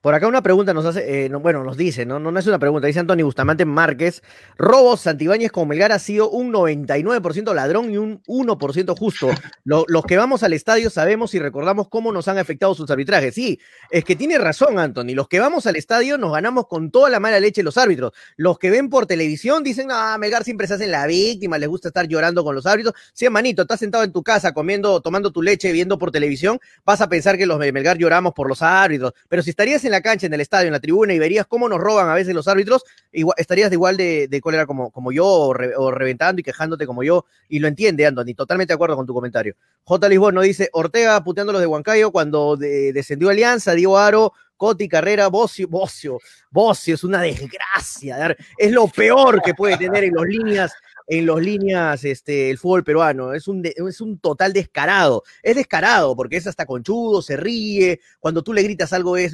[0.00, 2.18] Por acá una pregunta nos hace, eh, bueno, nos dice, ¿no?
[2.18, 2.36] ¿no?
[2.38, 4.22] es una pregunta, dice Antonio Bustamante Márquez,
[4.56, 9.28] Robos Santibáñez con Melgar ha sido un 99% ladrón y un 1% justo.
[9.64, 13.34] los que vamos al estadio sabemos y recordamos cómo nos han afectado sus arbitrajes.
[13.34, 13.58] Sí,
[13.90, 17.20] es que tiene razón Anthony, los que vamos al estadio nos ganamos con toda la
[17.20, 18.12] mala leche los árbitros.
[18.36, 21.88] Los que ven por televisión dicen, ah, Melgar siempre se hace la víctima, les gusta
[21.88, 22.94] estar llorando con los árbitros.
[23.12, 27.00] Sí, manito, estás sentado en tu casa comiendo, tomando tu leche, viendo por televisión, vas
[27.00, 30.00] a pensar que los de Melgar lloramos por los árbitros, pero si estarías en la
[30.00, 32.48] cancha, en el estadio, en la tribuna y verías cómo nos roban a veces los
[32.48, 36.86] árbitros, igual, estarías de igual de, de cólera como, como yo o, reventando y quejándote
[36.86, 37.24] como yo.
[37.48, 39.54] Y lo entiende, Anthony, totalmente de acuerdo con tu comentario.
[39.84, 40.08] J.
[40.08, 45.68] Lisbon nos dice, Ortega puteándolos de Huancayo cuando descendió Alianza, Diego Aro, Coti, Carrera, Bocio,
[45.68, 46.18] Bocio,
[46.50, 48.36] Bocio, es una desgracia.
[48.58, 50.72] Es lo peor que puede tener en los líneas
[51.08, 53.32] en los líneas este, el fútbol peruano.
[53.32, 55.24] Es un, es un total descarado.
[55.42, 58.00] Es descarado porque es hasta conchudo, se ríe.
[58.20, 59.32] Cuando tú le gritas algo, es,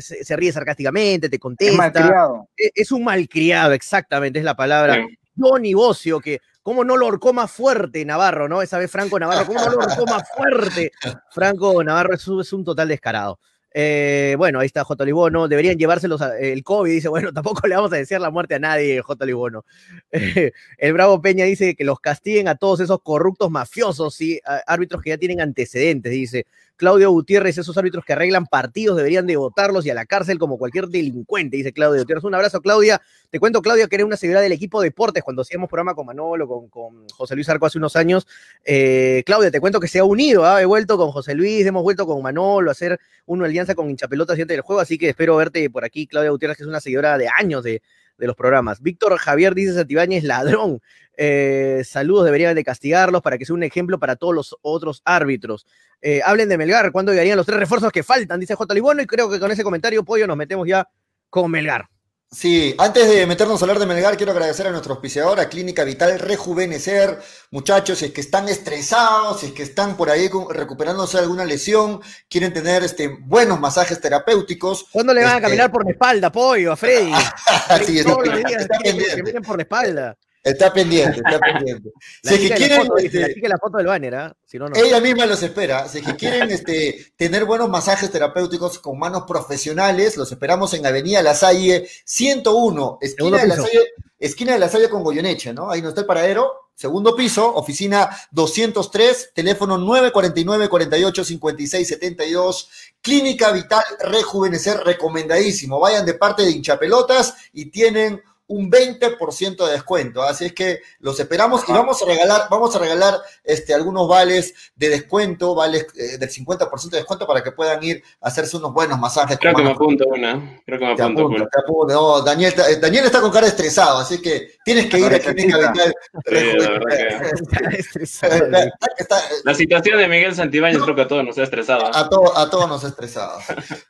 [0.00, 1.72] se, ríe sarcásticamente, te contesta.
[1.72, 2.48] Es malcriado.
[2.56, 5.04] Es, es, un malcriado, exactamente, es la palabra.
[5.36, 8.62] Johnny Bocio, que cómo no lo horcó más fuerte Navarro, ¿no?
[8.62, 10.92] Esa vez Franco Navarro, cómo no lo horcó más fuerte.
[11.30, 13.40] Franco Navarro es un total descarado.
[13.72, 15.04] Eh, bueno, ahí está J.
[15.04, 15.48] Libono.
[15.48, 16.92] Deberían llevárselos el COVID.
[16.92, 19.26] Dice, bueno, tampoco le vamos a desear la muerte a nadie, J.
[19.26, 19.64] Libono.
[20.78, 25.10] el Bravo Peña dice que los castiguen a todos esos corruptos mafiosos y árbitros que
[25.10, 26.12] ya tienen antecedentes.
[26.12, 26.46] Dice,
[26.78, 30.56] Claudio Gutiérrez, esos árbitros que arreglan partidos deberían de votarlos y a la cárcel como
[30.56, 32.24] cualquier delincuente, dice Claudio Gutiérrez.
[32.24, 33.02] Un abrazo, Claudia.
[33.30, 36.46] Te cuento, Claudia, que eres una seguidora del equipo Deportes cuando hacíamos programa con Manolo,
[36.46, 38.26] con, con José Luis Arco hace unos años.
[38.64, 40.62] Eh, Claudia, te cuento que se ha unido, ¿ah?
[40.62, 44.38] he vuelto con José Luis, hemos vuelto con Manolo a hacer una alianza con Hinchapelotas
[44.38, 47.18] antes del juego, así que espero verte por aquí, Claudia Gutiérrez, que es una seguidora
[47.18, 47.82] de años de,
[48.16, 48.80] de los programas.
[48.80, 50.80] Víctor Javier dice Santibáñez, ladrón.
[51.20, 55.66] Eh, saludos, deberían de castigarlos para que sea un ejemplo para todos los otros árbitros.
[56.00, 58.38] Eh, hablen de Melgar, ¿cuándo llegarían los tres refuerzos que faltan?
[58.38, 58.72] Dice J.
[58.74, 60.88] Libono, y creo que con ese comentario, Pollo, nos metemos ya
[61.28, 61.88] con Melgar.
[62.30, 65.82] Sí, antes de meternos a hablar de Melgar, quiero agradecer a nuestro auspiciador, a Clínica
[65.82, 67.18] Vital Rejuvenecer.
[67.50, 71.46] Muchachos, si es que están estresados, si es que están por ahí recuperándose de alguna
[71.46, 74.84] lesión, quieren tener este, buenos masajes terapéuticos.
[74.92, 77.12] ¿Cuándo le van a este caminar por la espalda, pollo, a Freddy?
[77.86, 80.18] sí, Todos los días que por la espalda.
[80.48, 81.90] Está pendiente, está pendiente.
[82.22, 84.36] si es que quieren, foto, este, la foto del banner, ¿ah?
[84.46, 84.76] si no, no.
[84.76, 85.86] Ella misma los espera.
[85.88, 90.86] Si es que quieren este, tener buenos masajes terapéuticos con manos profesionales, los esperamos en
[90.86, 93.80] Avenida La Salle 101, esquina de la, Salle,
[94.18, 95.70] esquina de la Salle con Goyoneche, ¿no?
[95.70, 96.68] Ahí no está el paradero.
[96.74, 102.70] Segundo piso, oficina 203, teléfono 949 48 56 72,
[103.00, 105.80] Clínica Vital Rejuvenecer, recomendadísimo.
[105.80, 110.22] Vayan de parte de hinchapelotas y tienen un 20% de descuento.
[110.22, 114.54] Así es que los esperamos y vamos a regalar, vamos a regalar este, algunos vales
[114.74, 118.72] de descuento, vales eh, del 50% de descuento para que puedan ir a hacerse unos
[118.72, 119.38] buenos masajes.
[119.38, 120.60] Creo que me apunto una.
[120.64, 121.46] Creo que me apunto.
[121.88, 125.58] No, Daniel, eh, Daniel está con cara estresado, así que tienes que ir a Clínica
[125.58, 125.94] Vital.
[129.44, 131.86] la situación de Miguel Santibáñez creo que a todos nos ha estresado.
[131.86, 133.38] A, a todos nos ha estresado.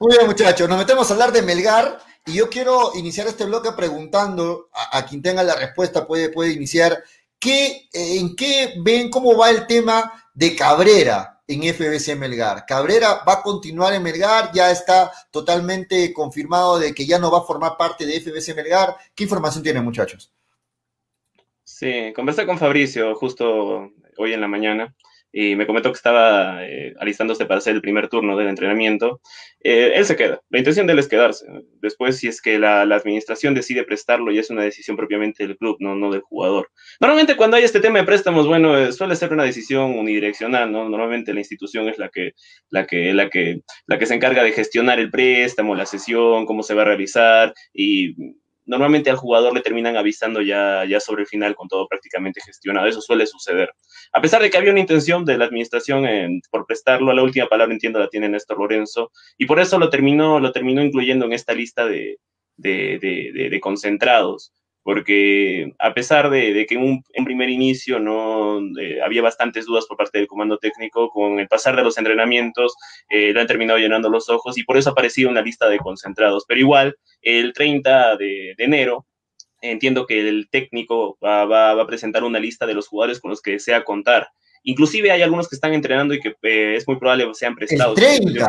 [0.01, 3.72] Muy bien, muchachos, nos metemos a hablar de Melgar y yo quiero iniciar este bloque
[3.72, 7.03] preguntando a, quien tenga la respuesta, puede, puede iniciar,
[7.39, 12.66] ¿qué, ¿en qué ven cómo va el tema de Cabrera en FBC Melgar?
[12.66, 14.51] ¿Cabrera va a continuar en Melgar?
[14.53, 18.95] ¿Ya está totalmente confirmado de que ya no va a formar parte de FBC Melgar?
[19.14, 20.31] ¿Qué información tienen, muchachos?
[21.64, 24.95] Sí, conversé con Fabricio justo hoy en la mañana
[25.33, 29.20] y me comentó que estaba eh, alistándose para hacer el primer turno del entrenamiento,
[29.61, 30.41] eh, él se queda.
[30.49, 31.47] La intención de él es quedarse.
[31.81, 35.76] Después, si es que la, administración decide prestarlo, ya es una decisión propiamente del club,
[35.81, 36.70] no, no del jugador.
[37.01, 40.89] Normalmente cuando hay este tema de préstamos, bueno, eh, suele ser una decisión unidireccional, ¿no?
[40.89, 42.33] Normalmente la institución es la que,
[42.70, 46.62] la, que, la, que, la que se encarga de gestionar el préstamo, la sesión, cómo
[46.62, 48.14] se va a realizar y
[48.69, 52.87] normalmente al jugador le terminan avisando ya, ya sobre el final con todo prácticamente gestionado.
[52.87, 53.71] Eso suele suceder.
[54.12, 56.07] A pesar de que había una intención de la administración
[56.51, 60.39] por prestarlo, la última palabra entiendo la tiene Néstor Lorenzo, y por eso lo terminó,
[60.39, 62.19] lo terminó incluyendo en esta lista de,
[62.59, 62.99] de,
[63.51, 64.53] de, concentrados
[64.89, 66.80] porque a pesar de, que en
[67.14, 71.47] un primer inicio no eh, había bastantes dudas por parte del comando técnico, con el
[71.47, 72.74] pasar de los entrenamientos
[73.11, 75.76] eh, le han terminado llenando los ojos y por eso ha aparecido una lista de
[75.76, 76.47] concentrados.
[76.49, 79.05] Pero igual, el 30 de, enero,
[79.61, 83.51] entiendo que el técnico va, a presentar una lista de los jugadores con los que
[83.51, 84.30] desea contar.
[84.62, 88.01] Inclusive hay algunos que están entrenando y que eh, es muy probable que sean prestados.
[88.01, 88.49] El 30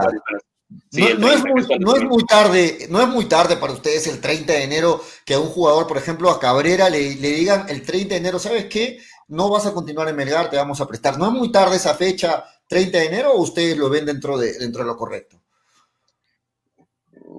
[0.70, 5.34] no, es muy, tarde, no es muy tarde para ustedes el 30 de enero que
[5.34, 9.00] a un jugador, por ejemplo, a Cabrera le, digan el 30 de enero, ¿sabes qué?
[9.28, 11.18] No vas a continuar en Melgar, te vamos a prestar.
[11.18, 14.58] ¿No es muy tarde esa fecha, 30 de enero, o ustedes lo ven dentro de,
[14.60, 15.42] dentro de lo correcto?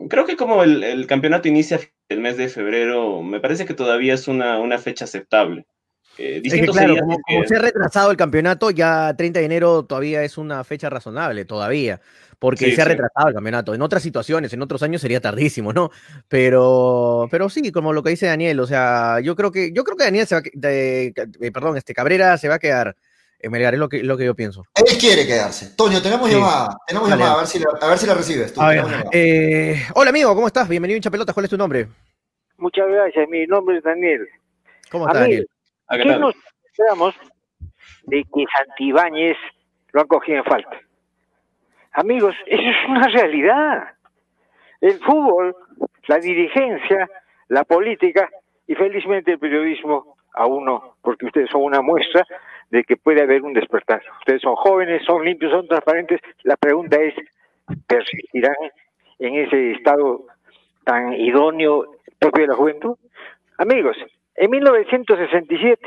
[0.08, 4.28] Creo que como el, campeonato inicia el mes de febrero, me parece que todavía es
[4.28, 5.66] una, fecha aceptable.
[6.22, 10.36] Eh, claro, como, como, se ha retrasado el campeonato, ya 30 de enero todavía es
[10.36, 12.00] una fecha razonable, todavía
[12.40, 13.74] porque se ha retrasado el campeonato.
[13.74, 15.90] En otras situaciones, en otros años sería tardísimo, ¿no?
[16.26, 19.96] Pero, pero sí, como lo que dice Daniel, o sea, yo creo que, yo creo
[19.96, 22.96] que Daniel se va de, eh, perdón, este Cabrera se va a quedar
[23.38, 24.64] en Melgar, es lo que, lo que yo pienso.
[24.74, 25.76] Él quiere quedarse.
[25.76, 28.54] Toño, tenemos llamada, tenemos llamada, a ver, si la, a ver si la recibes.
[29.12, 30.66] Eh, hola amigo, ¿cómo estás?
[30.66, 31.88] Bienvenido a Hincha Pelotas, ¿cuál es tu nombre?
[32.56, 34.26] Muchas gracias, mi nombre es Daniel.
[34.90, 35.46] ¿Cómo estás, Daniel?
[35.90, 36.36] ¿Qué nos
[36.66, 37.14] esperamos
[38.04, 39.36] de que Santibáñez
[39.92, 40.80] lo han cogido en falta?
[41.92, 43.88] Amigos, eso es una realidad.
[44.80, 45.56] El fútbol,
[46.06, 47.08] la dirigencia,
[47.48, 48.28] la política
[48.66, 52.24] y felizmente el periodismo a uno, porque ustedes son una muestra
[52.70, 54.00] de que puede haber un despertar.
[54.20, 56.20] Ustedes son jóvenes, son limpios, son transparentes.
[56.44, 57.14] La pregunta es,
[57.88, 58.54] ¿persistirán
[59.18, 60.26] en ese estado
[60.84, 62.96] tan idóneo propio de la juventud?
[63.58, 63.96] Amigos,
[64.40, 65.86] en 1967,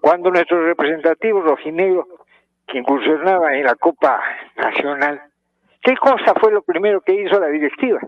[0.00, 2.06] cuando nuestro representativo rojinegro
[2.64, 4.22] que incursionaba en la Copa
[4.54, 5.20] Nacional,
[5.82, 7.98] ¿qué cosa fue lo primero que hizo la directiva?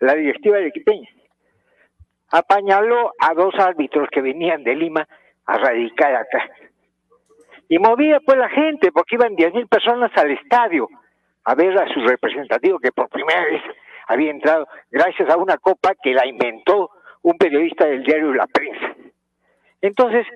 [0.00, 1.08] La directiva de Equipeña.
[2.32, 5.08] Apañaló a dos árbitros que venían de Lima
[5.46, 6.46] a radicar acá.
[7.66, 10.86] Y movía pues la gente, porque iban 10.000 personas al estadio
[11.44, 13.62] a ver a su representativo, que por primera vez
[14.06, 16.90] había entrado gracias a una copa que la inventó
[17.22, 18.94] un periodista del diario La Prensa.
[19.80, 20.26] Entonces,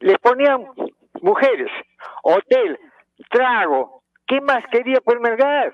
[0.00, 0.66] les ponían
[1.20, 1.70] mujeres,
[2.22, 2.78] hotel,
[3.30, 4.02] trago.
[4.26, 5.72] ¿Qué más quería por Melgar?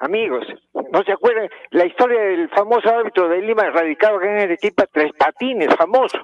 [0.00, 0.46] Amigos,
[0.92, 5.12] ¿no se acuerdan la historia del famoso árbitro de Lima radicado en el equipo Tres
[5.18, 6.18] Patines, famoso?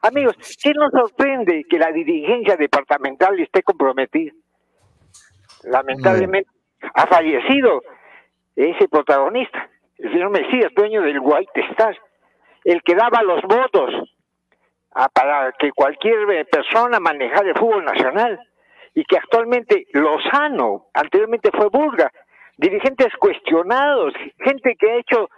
[0.00, 4.32] Amigos, ¿qué nos sorprende que la dirigencia departamental esté comprometida?
[5.64, 6.48] Lamentablemente
[6.94, 7.82] ha fallecido
[8.56, 9.68] ese protagonista,
[9.98, 11.96] el señor Mesías, dueño del White Star,
[12.64, 13.94] el que daba los votos
[15.12, 18.40] para que cualquier eh, persona manejara el fútbol nacional
[18.94, 22.10] y que actualmente Lozano, anteriormente fue Burga,
[22.56, 25.28] dirigentes cuestionados, gente que ha hecho,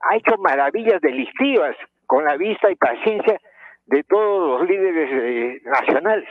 [0.00, 3.40] ha hecho maravillas delictivas con la vista y paciencia
[3.86, 6.28] de todos los líderes eh, nacionales.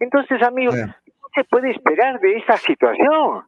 [0.00, 3.44] Entonces, amigos, ¿qué se puede esperar de esta situación?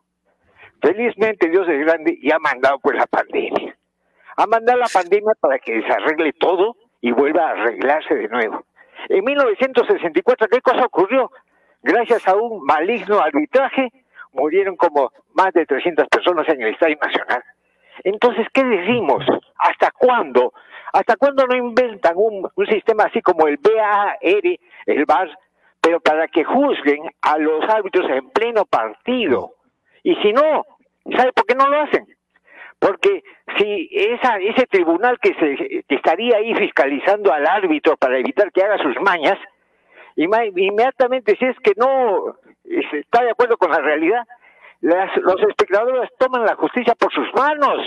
[0.80, 3.69] Felizmente Dios es grande y ha mandado pues la pandemia.
[4.36, 8.64] Ha mandado la pandemia para que se arregle todo y vuelva a arreglarse de nuevo.
[9.08, 11.30] En 1964, ¿qué cosa ocurrió?
[11.82, 13.90] Gracias a un maligno arbitraje,
[14.32, 17.42] murieron como más de 300 personas en el Estadio Nacional.
[18.04, 19.24] Entonces, ¿qué decimos?
[19.58, 20.52] ¿Hasta cuándo?
[20.92, 25.30] ¿Hasta cuándo no inventan un, sistema así como el BAR, el VAR,
[25.80, 29.54] pero para que juzguen a los árbitros en pleno partido?
[30.02, 30.64] Y si no,
[31.16, 32.06] ¿sabe por qué no lo hacen?
[32.80, 33.22] Porque
[33.58, 38.62] si esa, ese tribunal que, se, que estaría ahí fiscalizando al árbitro para evitar que
[38.62, 39.38] haga sus mañas,
[40.16, 44.24] inmediatamente si es que no está de acuerdo con la realidad,
[44.80, 47.86] los espectadores toman la justicia por sus manos.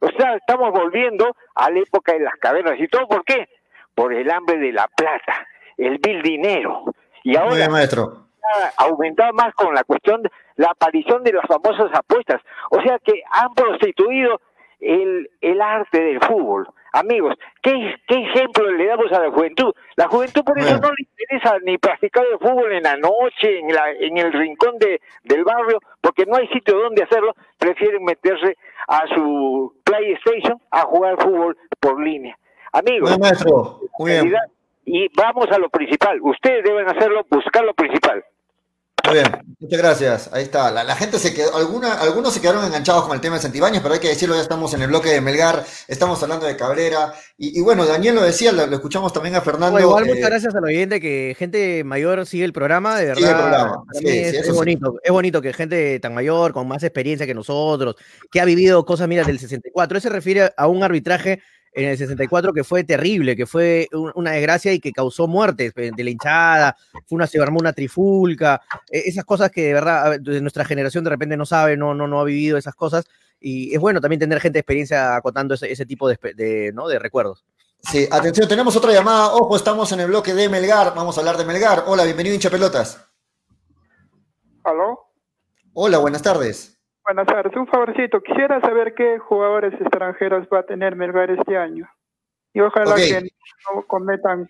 [0.00, 2.80] O sea, estamos volviendo a la época de las cavernas.
[2.80, 3.48] ¿Y todo por qué?
[3.94, 6.84] Por el hambre de la plata, el vil dinero.
[7.22, 8.26] Y ahora maestro.
[8.78, 10.30] ha aumentado más con la cuestión de
[10.60, 12.42] la aparición de las famosas apuestas.
[12.70, 14.40] O sea que han prostituido
[14.78, 16.68] el, el arte del fútbol.
[16.92, 17.72] Amigos, ¿qué,
[18.06, 19.72] ¿qué ejemplo le damos a la juventud?
[19.96, 23.72] La juventud por eso no le interesa ni practicar el fútbol en la noche, en,
[23.72, 28.56] la, en el rincón de, del barrio, porque no hay sitio donde hacerlo, prefieren meterse
[28.88, 32.36] a su PlayStation a jugar fútbol por línea.
[32.72, 33.10] Amigos,
[34.84, 36.18] y vamos a lo principal.
[36.20, 38.24] Ustedes deben hacerlo, buscar lo principal.
[39.04, 39.26] Muy bien,
[39.58, 40.30] muchas gracias.
[40.32, 40.70] Ahí está.
[40.70, 43.94] La, gente se quedó, alguna, algunos se quedaron enganchados con el tema de Santibáñez, pero
[43.94, 47.14] hay que decirlo, ya estamos en el bloque de Melgar, estamos hablando de Cabrera.
[47.38, 49.80] Y, bueno, Daniel lo decía, lo, escuchamos también a Fernando.
[49.80, 53.72] igual, muchas eh, gracias al oyente que gente mayor sigue el programa, de verdad.
[54.02, 57.96] es, bonito, es bonito que gente tan mayor, con más experiencia que nosotros,
[58.30, 61.40] que ha vivido cosas, mira, del 64, eso se refiere a un arbitraje
[61.72, 66.04] en el 64 que fue terrible, que fue una desgracia y que causó muertes de
[66.04, 68.60] la hinchada, fue una, se armó una trifulca,
[68.90, 72.08] e, esas cosas que de verdad de nuestra generación de repente no sabe, no, no,
[72.08, 73.04] no ha vivido esas cosas,
[73.40, 76.88] y es bueno también tener gente de experiencia acotando ese, tipo de, ¿no?
[76.88, 77.44] de recuerdos.
[77.82, 79.32] Sí, atención, tenemos otra llamada.
[79.32, 80.94] Ojo, estamos en el bloque de Melgar.
[80.94, 81.84] Vamos a hablar de Melgar.
[81.86, 83.02] Hola, bienvenido, hincha pelotas.
[84.64, 85.06] ¿Aló?
[85.72, 86.79] Hola, buenas tardes.
[87.12, 87.56] Buenas tardes.
[87.56, 88.20] Un favorcito.
[88.22, 91.90] Quisiera saber qué jugadores extranjeros va a tener Melgar este año.
[92.54, 93.28] Y ojalá que
[93.74, 94.46] no cometan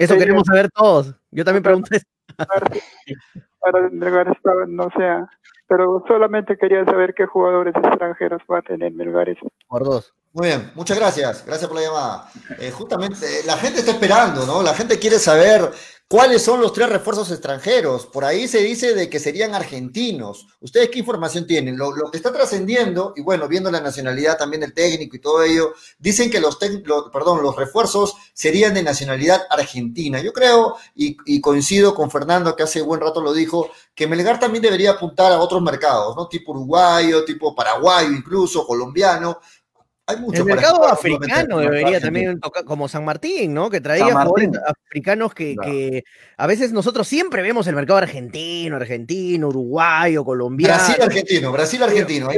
[0.00, 1.14] Eso queremos saber todos.
[1.30, 2.00] Yo también pregunté.
[2.36, 4.36] Para Melgar
[4.66, 5.28] no sea.
[5.68, 9.28] Pero solamente quería saber qué jugadores extranjeros va a tener Melgar.
[9.28, 10.12] Este Por dos.
[10.32, 11.46] Muy bien, muchas gracias.
[11.46, 12.24] Gracias por la llamada.
[12.58, 14.60] Eh, justamente, la gente está esperando, ¿no?
[14.64, 15.70] La gente quiere saber
[16.12, 18.04] cuáles son los tres refuerzos extranjeros.
[18.04, 20.46] Por ahí se dice de que serían argentinos.
[20.60, 21.78] ¿Ustedes qué información tienen?
[21.78, 25.72] Lo, que está trascendiendo, y bueno, viendo la nacionalidad también del técnico y todo ello,
[25.98, 26.58] dicen que los,
[27.10, 30.20] perdón, los refuerzos serían de nacionalidad argentina.
[30.20, 34.38] Yo creo, y, y coincido con Fernando, que hace buen rato lo dijo, que Melgar
[34.38, 36.28] también debería apuntar a otros mercados, ¿no?
[36.28, 39.40] Tipo uruguayo, tipo paraguayo incluso, colombiano
[40.08, 43.70] el mercado africano debería también tocar, como San Martín, ¿no?
[43.70, 46.04] Que traía jugadores africanos que,
[46.36, 50.74] a veces nosotros siempre vemos el mercado argentino, argentino, uruguayo, colombiano.
[50.74, 52.28] Brasil argentino, Brasil argentino.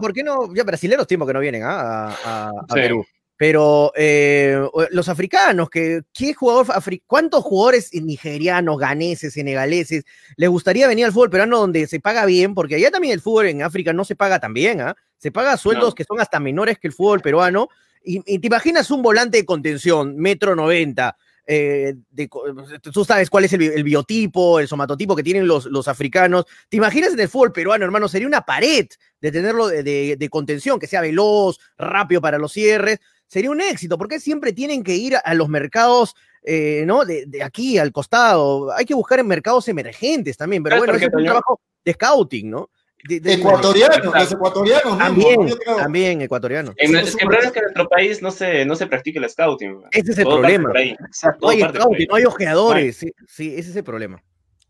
[0.00, 2.14] ¿por, qué no, Ya brasileños tiempo que no vienen ¿ah?
[2.24, 3.04] a, Perú.
[3.42, 4.56] Pero eh,
[4.92, 6.64] los africanos, que, ¿qué jugador
[7.08, 10.04] ¿cuántos jugadores nigerianos, ganeses, senegaleses
[10.36, 12.54] les gustaría venir al fútbol peruano donde se paga bien?
[12.54, 14.96] Porque allá también el fútbol en África no se paga tan bien, ¿ah?
[15.18, 17.68] Se paga sueldos que son hasta menores que el fútbol peruano.
[18.04, 21.16] Y, te imaginas un volante de contención, metro noventa,
[21.46, 21.94] eh,
[22.92, 26.46] tú sabes cuál es el, biotipo, el somatotipo que tienen los, los, africanos.
[26.68, 28.08] ¿Te imaginas en el fútbol peruano, hermano?
[28.08, 28.88] Sería una pared
[29.20, 33.96] de tenerlo de, contención, que sea veloz, rápido para los cierres sería un éxito.
[33.96, 37.06] porque siempre tienen que ir a los mercados, eh, ¿no?
[37.06, 38.70] De, aquí, al costado.
[38.72, 42.68] Hay que buscar en mercados emergentes también, pero bueno, es un trabajo de scouting, ¿no?
[43.08, 46.74] De, ecuatorianos, los ecuatorianos también, también ecuatorianos.
[46.78, 49.82] En, es que en nuestro país no se, no se practica el scouting.
[49.90, 50.70] Ese es el problema.
[50.72, 50.96] No hay
[51.60, 52.96] scouting, no hay ojeadores.
[52.96, 54.22] Sí, sí, ese es el problema.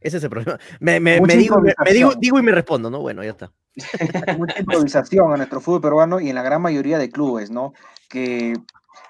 [0.02, 0.58] Ese es el problema.
[0.80, 3.00] Me, me, digo, me, digo, digo, y me respondo, ¿no?
[3.00, 3.52] Bueno, ya está.
[4.38, 7.72] Mucha improvisación en nuestro fútbol peruano y en la gran mayoría de clubes, ¿no?
[8.08, 8.54] Que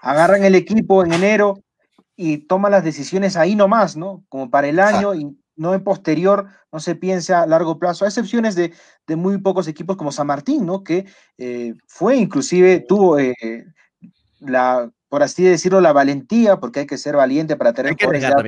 [0.03, 1.63] agarran el equipo en enero
[2.17, 4.25] y toman las decisiones ahí nomás, ¿no?
[4.29, 8.09] Como para el año y no en posterior, no se piensa a largo plazo, a
[8.09, 8.73] excepciones de,
[9.07, 10.83] de muy pocos equipos como San Martín, ¿no?
[10.83, 11.07] Que
[11.39, 13.35] eh, fue inclusive, tuvo eh,
[14.41, 17.91] la, por así decirlo, la valentía, porque hay que ser valiente para tener...
[17.91, 18.45] Hay que arriesgar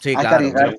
[0.00, 0.76] Sí, claro,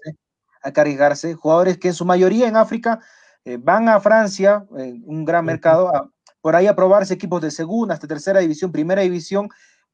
[0.61, 2.99] a cargarse, jugadores que en su mayoría en África
[3.43, 8.07] eh, van a Francia, un gran mercado, por ahí a probarse equipos de segunda hasta
[8.07, 9.49] tercera división, primera división,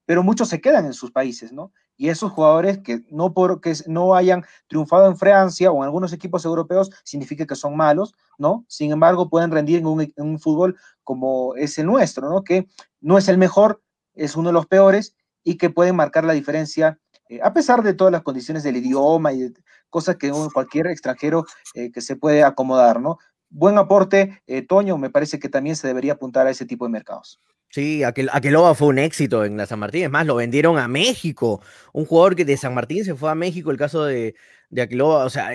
[0.06, 1.72] pero muchos se quedan en sus países, ¿no?
[1.98, 6.44] Y esos jugadores que no porque no hayan triunfado en Francia o en algunos equipos
[6.46, 8.66] europeos significa que son malos, ¿no?
[8.68, 12.44] Sin embargo, pueden rendir en un, fútbol como es el nuestro, ¿no?
[12.44, 12.68] Que
[13.00, 13.82] no es el mejor,
[14.14, 17.94] es uno de los peores y que pueden marcar la diferencia eh, a pesar de
[17.94, 19.52] todas las condiciones del idioma y
[19.90, 23.18] cosas que cualquier extranjero eh, que se puede acomodar, ¿no?
[23.50, 26.92] Buen aporte, eh, Toño, me parece que también se debería apuntar a ese tipo de
[26.92, 27.40] mercados.
[27.70, 30.88] Sí, aquel, Aqueloba fue un éxito en la San Martín, es más, lo vendieron a
[30.88, 31.62] México.
[31.94, 34.36] Un jugador que de San Martín se fue a México, el caso de,
[34.70, 35.50] de Aqueloba, o sea,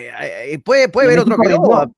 [0.65, 1.91] puede, puede ver otro Aqueloba.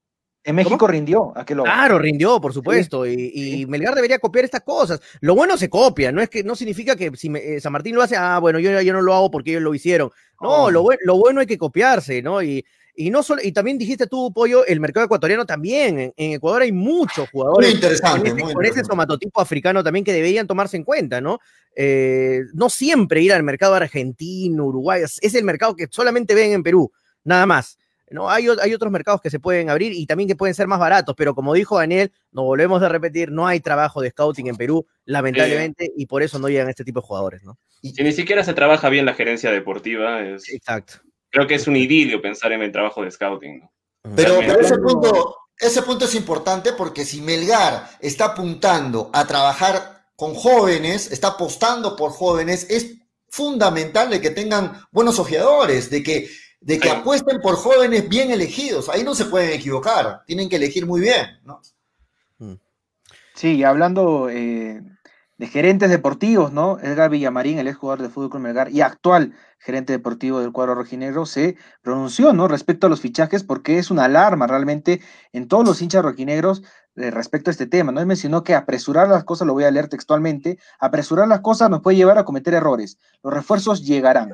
[0.44, 3.06] En México rindió aquel Claro, rindió, por supuesto.
[3.06, 5.00] y, Melgar debería copiar estas cosas.
[5.20, 8.02] Lo bueno se copia, no es que no significa que si eh, San Martín lo
[8.02, 10.10] hace, ah, bueno, yo, yo no lo hago porque ellos lo hicieron.
[10.40, 12.42] No, lo, lo bueno hay que copiarse, ¿no?
[12.42, 12.64] Y,
[12.94, 16.12] y no solo, y también dijiste tú, Pollo, el mercado ecuatoriano también.
[16.16, 20.12] En, Ecuador hay muchos jugadores muy interesante, con, ese, con ese somatotipo africano también que
[20.12, 21.38] deberían tomarse en cuenta, ¿no?
[21.74, 26.62] Eh, no siempre ir al mercado argentino, Uruguay, es el mercado que solamente ven en
[26.62, 26.92] Perú,
[27.24, 27.78] nada más.
[28.12, 28.30] ¿no?
[28.30, 31.14] Hay, hay, otros mercados que se pueden abrir y también que pueden ser más baratos,
[31.16, 34.86] pero como dijo Daniel, nos volvemos a repetir, no hay trabajo de scouting en Perú,
[35.04, 37.58] lamentablemente, y por eso no llegan este tipo de jugadores, ¿no?
[37.80, 40.24] Y ni siquiera se trabaja bien la gerencia deportiva.
[40.28, 40.94] Exacto.
[41.32, 43.68] Creo que es un idilio pensar en el trabajo de scouting.
[44.14, 50.34] Pero, ese, punto, ese punto es importante porque si Melgar está apuntando a trabajar con
[50.34, 56.28] jóvenes, está apostando por jóvenes, es fundamental de que tengan buenos ojeadores, de que
[56.60, 58.88] de que apuesten por jóvenes bien elegidos.
[58.88, 61.60] Ahí no se pueden equivocar, tienen que elegir muy bien, ¿no?
[62.38, 62.54] Mm.
[63.34, 64.80] Sí, hablando eh,
[65.42, 66.78] de gerentes deportivos, ¿no?
[66.78, 70.76] Edgar Villamarín, el ex jugador de fútbol con Melgar y actual gerente deportivo del cuadro
[70.76, 72.46] rojinegro, se pronunció, ¿no?
[72.46, 75.00] Respecto a los fichajes, porque es una alarma realmente
[75.32, 76.62] en todos los hinchas rojinegros
[76.94, 77.98] eh, respecto a este tema, ¿no?
[77.98, 81.80] Él mencionó que apresurar las cosas, lo voy a leer textualmente, apresurar las cosas nos
[81.80, 82.98] puede llevar a cometer errores.
[83.24, 84.30] Los refuerzos llegarán.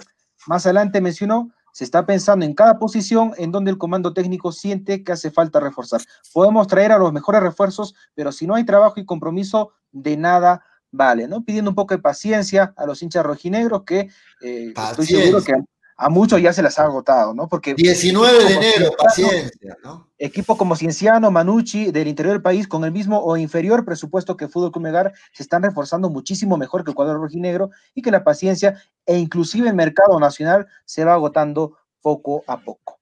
[0.47, 5.03] Más adelante mencionó, se está pensando en cada posición en donde el comando técnico siente
[5.05, 6.03] que hace falta reforzar.
[6.35, 10.63] Podemos traer a los mejores refuerzos, pero si no hay trabajo y compromiso, de nada
[10.91, 11.45] vale, ¿no?
[11.45, 14.09] Pidiendo un poco de paciencia a los hinchas rojinegros que
[14.41, 15.55] eh, estoy seguro que
[16.01, 17.49] a muchos ya se las ha agotado, ¿no?
[17.49, 20.09] Porque 19 de enero, paciencia, ¿no?
[20.17, 24.47] Equipos como Cienciano, Manucci, del interior del país, con el mismo o inferior presupuesto que
[24.47, 28.81] Fútbol Cumegar, se están reforzando muchísimo mejor que el cuadro rojinegro y que la paciencia
[29.07, 32.98] e inclusive el mercado nacional se va agotando poco a poco.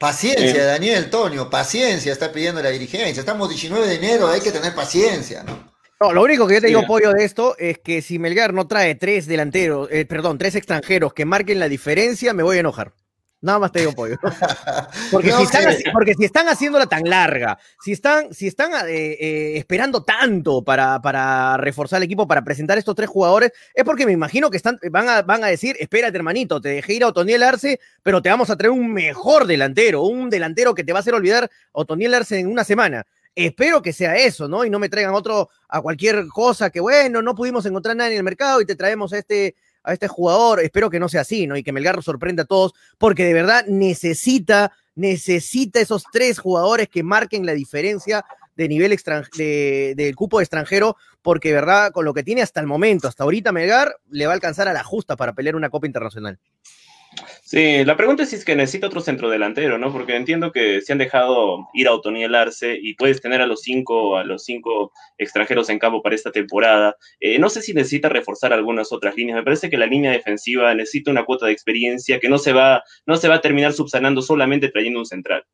[0.00, 3.20] Paciencia, Daniel Tonio, paciencia está pidiendo la dirigencia.
[3.20, 5.70] Estamos 19 de enero, hay que tener paciencia, ¿no?
[6.00, 8.66] No, lo único que yo te digo, Pollo, de esto es que si Melgar no
[8.66, 12.94] trae tres delanteros, eh, perdón, tres extranjeros que marquen la diferencia, me voy a enojar.
[13.42, 14.16] Nada más te digo, pollo.
[15.10, 19.52] Porque, si, están, porque si están haciéndola tan larga, si están, si están eh, eh,
[19.56, 24.12] esperando tanto para, para, reforzar el equipo, para presentar estos tres jugadores, es porque me
[24.12, 27.42] imagino que están, van, a, van a decir, espérate, hermanito, te dejé ir a Otoniel
[27.42, 31.00] Arce, pero te vamos a traer un mejor delantero, un delantero que te va a
[31.00, 33.06] hacer olvidar Otoniel Arce en una semana.
[33.34, 34.64] Espero que sea eso, ¿no?
[34.64, 38.16] Y no me traigan otro a cualquier cosa que, bueno, no pudimos encontrar nada en
[38.16, 40.60] el mercado y te traemos a este, a este jugador.
[40.60, 41.56] Espero que no sea así, ¿no?
[41.56, 47.02] Y que Melgar sorprenda a todos, porque de verdad necesita, necesita esos tres jugadores que
[47.02, 48.24] marquen la diferencia
[48.56, 48.96] de nivel
[49.36, 53.24] de, del cupo extranjero, porque de verdad, con lo que tiene hasta el momento, hasta
[53.24, 56.38] ahorita Melgar, le va a alcanzar a la justa para pelear una Copa Internacional.
[57.42, 59.92] Sí, la pregunta es si es que necesita otro centrodelantero, ¿no?
[59.92, 63.62] Porque entiendo que se han dejado ir a Otoniel Arce y puedes tener a los
[63.62, 66.96] cinco, a los cinco extranjeros en campo para esta temporada.
[67.18, 69.36] Eh, no sé si necesita reforzar algunas otras líneas.
[69.36, 72.84] Me parece que la línea defensiva necesita una cuota de experiencia que no se va,
[73.06, 75.44] no se va a terminar subsanando solamente trayendo un central.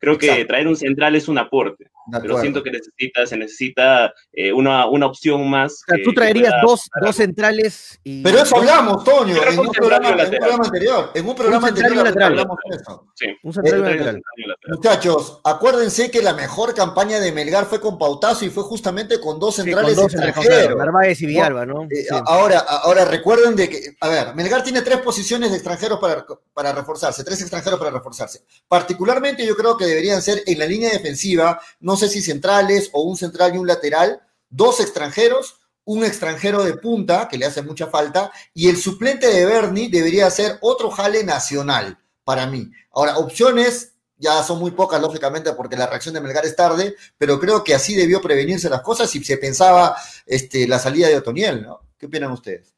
[0.00, 1.90] Creo que traer un central es un aporte,
[2.22, 5.84] pero siento que necesita, se necesita eh, una, una opción más.
[5.86, 8.22] O sea, tú traerías dos, dos centrales y...
[8.22, 11.10] Pero eso hablamos, Toño, en un, programa, en un, programa, anterior.
[11.14, 13.06] En un programa anterior hablamos de eso.
[13.14, 13.26] Sí.
[13.42, 14.22] Un central eh, lateral.
[14.68, 19.38] Muchachos, acuérdense que la mejor campaña de Melgar fue con Pautazo y fue justamente con
[19.38, 20.78] dos centrales sí, con dos extranjeros.
[20.78, 21.82] Narváez y Villalba, ¿no?
[21.90, 26.24] Eh, ahora, ahora recuerden de que, a ver, Melgar tiene tres posiciones de extranjeros para,
[26.54, 28.40] para reforzarse, tres extranjeros para reforzarse.
[28.66, 33.02] Particularmente yo creo que deberían ser en la línea defensiva, no sé si centrales o
[33.02, 37.88] un central y un lateral, dos extranjeros, un extranjero de punta, que le hace mucha
[37.88, 42.70] falta, y el suplente de Bernie debería ser otro jale nacional, para mí.
[42.92, 47.40] Ahora, opciones ya son muy pocas, lógicamente, porque la reacción de Melgar es tarde, pero
[47.40, 51.62] creo que así debió prevenirse las cosas si se pensaba este, la salida de Otoniel,
[51.62, 51.80] ¿no?
[51.98, 52.74] ¿Qué opinan ustedes?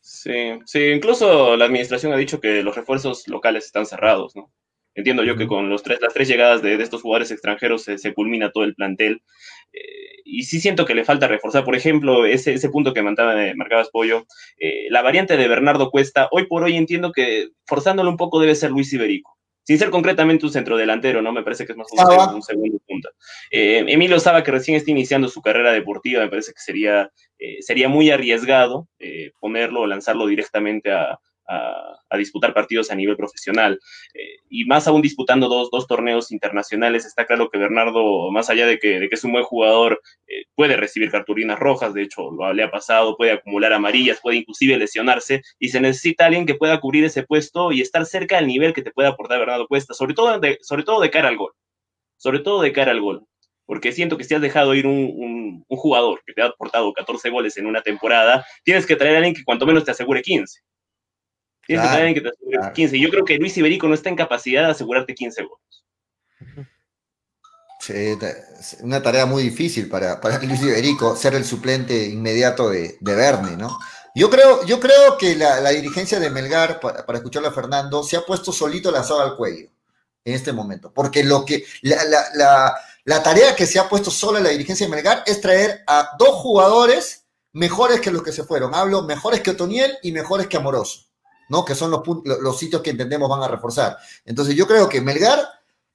[0.00, 4.50] Sí, sí, incluso la administración ha dicho que los refuerzos locales están cerrados, ¿no?
[4.94, 8.50] Entiendo yo que con los tres, las tres llegadas de, estos jugadores extranjeros se, culmina
[8.50, 9.22] todo el plantel.
[9.72, 13.46] Eh, y sí siento que le falta reforzar, por ejemplo, ese, ese punto que mandaba,
[13.46, 14.26] eh, marcabas Pollo,
[14.58, 18.54] eh, la variante de Bernardo Cuesta, hoy por hoy entiendo que forzándolo un poco debe
[18.54, 19.38] ser Luis Iberico.
[19.64, 21.32] Sin ser concretamente un centro delantero, ¿no?
[21.32, 23.10] Me parece que es más un, un segundo punto.
[23.48, 27.12] Emilio Saba, que recién está iniciando su carrera deportiva, me parece que sería,
[27.60, 28.88] sería muy arriesgado
[29.38, 31.16] ponerlo o lanzarlo directamente a,
[31.48, 33.80] a, disputar partidos a nivel profesional.
[34.14, 38.66] Eh, y más aún disputando dos, dos, torneos internacionales, está claro que Bernardo, más allá
[38.66, 42.30] de que, de que es un buen jugador, eh, puede recibir cartulinas rojas, de hecho
[42.30, 46.54] lo le ha pasado, puede acumular amarillas, puede inclusive lesionarse, y se necesita alguien que
[46.54, 49.94] pueda cubrir ese puesto y estar cerca del nivel que te puede aportar Bernardo Cuesta,
[49.94, 51.52] sobre todo de, sobre todo de cara al gol.
[52.18, 53.26] Sobre todo de cara al gol
[53.64, 57.30] porque siento que si has dejado ir un, un, jugador que te ha aportado 14
[57.30, 60.60] goles en una temporada, tienes que traer a alguien que cuanto menos te asegure 15.
[61.80, 63.00] Tienes que que te asegure 15.
[63.00, 65.84] Yo creo que Luis Iberico no está en capacidad de asegurarte 15 goles.
[67.80, 68.16] Sí,
[68.82, 73.56] una tarea muy difícil para, para Luis Iberico ser el suplente inmediato de, de Verne,
[73.56, 73.76] ¿no?
[74.14, 78.16] Yo creo, yo creo que la, dirigencia de Melgar, para, para, escucharlo a Fernando, se
[78.16, 79.70] ha puesto solito la soga al cuello
[80.24, 80.92] en este momento.
[80.92, 82.04] Porque lo que la,
[82.34, 86.10] la, la, tarea que se ha puesto sola la dirigencia de Melgar es traer a
[86.18, 88.74] dos jugadores mejores que los que se fueron.
[88.74, 91.11] Hablo mejores que Otoniel y mejores que Amoroso.
[91.48, 91.64] ¿No?
[91.64, 93.96] Que son los, los sitios que entendemos van a reforzar.
[94.24, 95.40] Entonces yo creo que Melgar,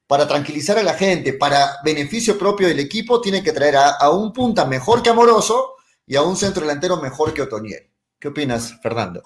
[0.08, 4.32] para tranquilizar a la gente, para beneficio propio del equipo, tiene que traer a, un
[4.32, 5.76] punta mejor que Amoroso
[6.06, 7.90] y a un centro delantero mejor que Otoniel.
[8.20, 9.22] ¿Qué opinas, Fernando?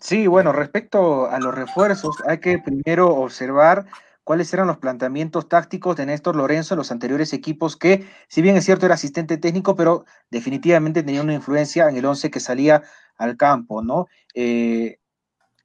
[0.00, 3.86] Sí, bueno, respecto a los refuerzos, hay que primero observar
[4.22, 8.56] cuáles eran los planteamientos tácticos de Néstor Lorenzo en los anteriores equipos que, si bien
[8.56, 12.82] es cierto, era asistente técnico, pero definitivamente tenía una influencia en el once que salía
[13.18, 14.06] al campo, ¿no?
[14.34, 14.98] Eh,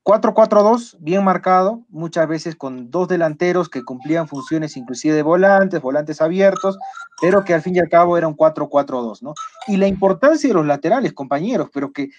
[0.04, 6.22] 4-4-2, bien marcado, muchas veces con dos delanteros que cumplían funciones inclusive de volantes, volantes
[6.22, 6.80] abiertos,
[7.22, 9.36] pero que al fin y al cabo era un 4-4-2, ¿no?
[9.68, 12.10] Y la importancia de los laterales, compañeros, pero que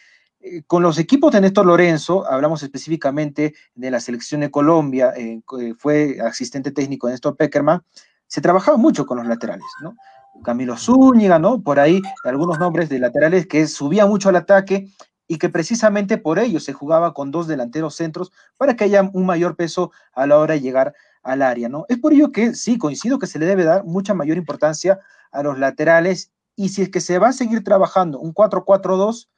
[0.40, 5.40] eh, con los equipos de Néstor Lorenzo, hablamos específicamente de la selección de Colombia, eh,
[5.76, 7.82] fue asistente técnico de Néstor Peckerman,
[8.28, 9.94] se trabajaba mucho con los laterales, ¿no?
[10.42, 11.62] Camilo Zúñiga, ¿no?
[11.62, 14.88] Por ahí algunos nombres de laterales que subían mucho al ataque
[15.26, 19.26] y que precisamente por ello se jugaba con dos delanteros centros para que haya un
[19.26, 21.86] mayor peso a la hora de llegar al área, ¿no?
[21.88, 24.98] Es por ello que sí, coincido que se le debe dar mucha mayor importancia
[25.30, 29.28] a los laterales y si es que se va a seguir trabajando un 4-4-2,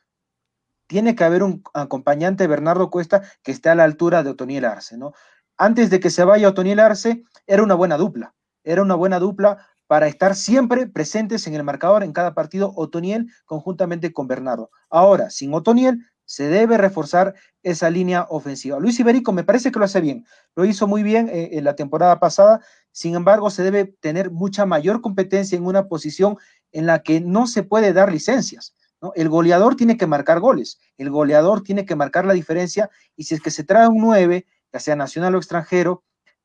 [0.86, 4.96] tiene que haber un acompañante Bernardo Cuesta que esté a la altura de Otoniel Arce,
[4.96, 5.12] ¿no?
[5.56, 9.68] Antes de que se vaya Otoniel Arce, era una buena dupla, era una buena dupla
[9.86, 14.70] para estar siempre presentes en el marcador en cada partido Otoniel conjuntamente con Bernardo.
[14.90, 18.78] Ahora, sin Otoniel, se debe reforzar esa línea ofensiva.
[18.78, 20.24] Luis Iberico me parece que lo hace bien,
[20.56, 22.60] lo hizo muy bien eh, en la temporada pasada,
[22.92, 26.38] sin embargo, se debe tener mucha mayor competencia en una posición
[26.70, 28.74] en la que no se puede dar licencias.
[29.16, 33.34] El goleador tiene que marcar goles, el goleador tiene que marcar la diferencia y si
[33.34, 36.04] es que se trae un 9, ya sea nacional o extranjero,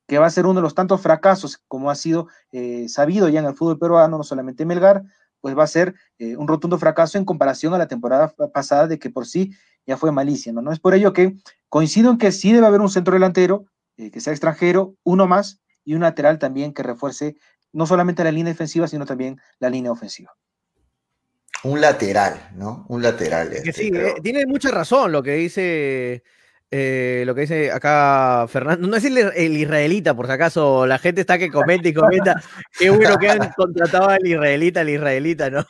[0.10, 3.40] que va a ser uno de los tantos fracasos como ha sido eh, sabido ya
[3.40, 5.04] en el fútbol peruano, no solamente Melgar,
[5.40, 8.98] pues va a ser eh, un rotundo fracaso en comparación a la temporada pasada de
[8.98, 9.52] que por sí
[9.86, 10.74] ya fue malísima, ¿no?
[10.74, 11.36] Es por ello que
[11.70, 13.66] coincido en que sí debe haber un centro delantero,
[13.98, 17.38] eh, que sea extranjero, uno más, y un lateral también que refuerce
[17.72, 20.36] no solamente la línea defensiva, sino también la línea ofensiva.
[21.64, 22.86] Un lateral, ¿no?
[22.90, 23.54] Un lateral.
[23.54, 23.92] Este, sí,
[24.24, 26.24] tiene mucha razón lo que dice
[26.72, 31.22] eh, lo que dice acá Fernando, no es el, israelita, por si acaso, la gente
[31.22, 32.42] está que comenta y comenta,
[32.78, 35.66] qué bueno que han contratado al israelita, al israelita, ¿no?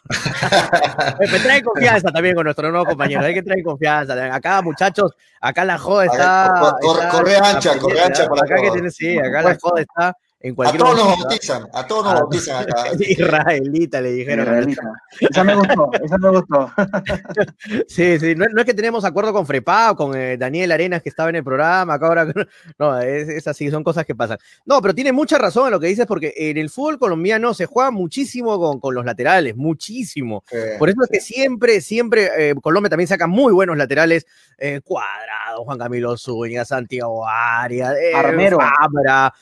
[1.19, 4.35] Me trae confianza también con nuestro nuevo compañero, hay que traer confianza.
[4.35, 6.75] Acá, muchachos, acá la joda está.
[6.81, 10.95] corre, ancha, corre ancha para acá que tiene, sí, acá la joda está a todos
[10.95, 12.91] nos bautizan, a todos nos bautizan acá.
[12.99, 14.75] Israelita le dijeron.
[15.19, 16.71] Esa me gustó, esa me gustó.
[17.87, 21.09] sí, sí, no, es que tenemos acuerdo con Frepa o con eh, Daniel Arenas que
[21.09, 22.27] estaba en el programa, acá ahora.
[22.77, 24.37] No, es, así, son cosas que pasan.
[24.65, 27.65] No, pero tiene mucha razón en lo que dices, porque en el fútbol colombiano se
[27.65, 30.45] juega muchísimo con, con los laterales, muchísimo.
[30.77, 34.25] Por eso es que siempre, siempre eh, Colombia también saca muy buenos laterales.
[34.57, 38.57] Eh, Cuadrado, Juan Camilo Zúñiga, Santiago Arias, Armero.
[38.57, 39.33] Fabra,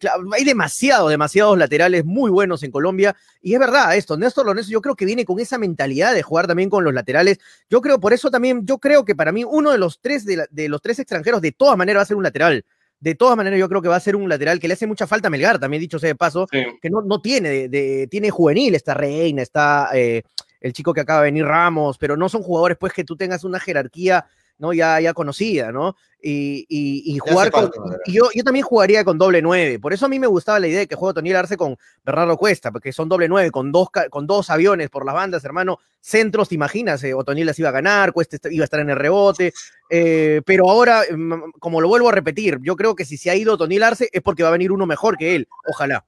[0.00, 3.16] claro, hay demasiados, demasiados laterales muy buenos en Colombia.
[3.40, 6.46] Y es verdad esto, Néstor Lorenzo yo creo que viene con esa mentalidad de jugar
[6.46, 7.38] también con los laterales.
[7.70, 10.68] Yo creo, por eso también, yo creo que para mí uno de los tres, de,
[10.68, 12.64] los tres extranjeros de todas maneras va a ser un lateral.
[13.00, 15.06] De todas maneras, yo creo que va a ser un lateral que le hace mucha
[15.06, 18.74] falta a Melgar, también dicho sea de paso, que no, no tiene, de, tiene juvenil,
[18.74, 20.22] está Reina, está eh,
[20.60, 23.44] el chico que acaba de venir Ramos, pero no son jugadores pues que tú tengas
[23.44, 24.26] una jerarquía
[24.58, 24.72] ¿no?
[24.72, 25.96] Ya, ya conocida, ¿no?
[26.26, 27.70] Y, y, jugar con.
[28.06, 29.78] yo, yo también jugaría con doble nueve.
[29.78, 32.38] Por eso a mí me gustaba la idea de que juegue Toniel Arce con Bernardo
[32.38, 35.80] Cuesta, porque son doble nueve, con dos, con dos aviones por las bandas, hermano.
[36.00, 38.96] Centros, te imaginas, eh, Otoniel las iba a ganar, Cuesta iba a estar en el
[38.96, 39.52] rebote.
[39.90, 43.34] Eh, pero ahora, mm, como lo vuelvo a repetir, yo creo que si se ha
[43.34, 45.46] ido Toniel Arce es porque va a venir uno mejor que él.
[45.66, 46.06] Ojalá.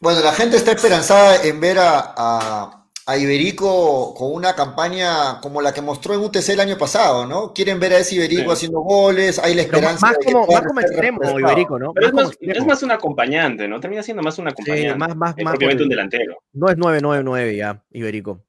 [0.00, 5.72] Bueno, la gente está esperanzada en ver a a Iberico con una campaña como la
[5.72, 7.52] que mostró en UTC el año pasado, ¿no?
[7.52, 10.06] Quieren ver a ese Iberico haciendo goles, hay la esperanza.
[10.06, 11.92] Más, como, más como extremo, Iberico, ¿no?
[12.00, 13.80] es, más, es, más, un acompañante, ¿no?
[13.80, 14.94] Termina siendo más un acompañante.
[14.96, 16.42] más, más, más un delantero.
[16.52, 18.40] No es 9-9-9 ya, Iberico.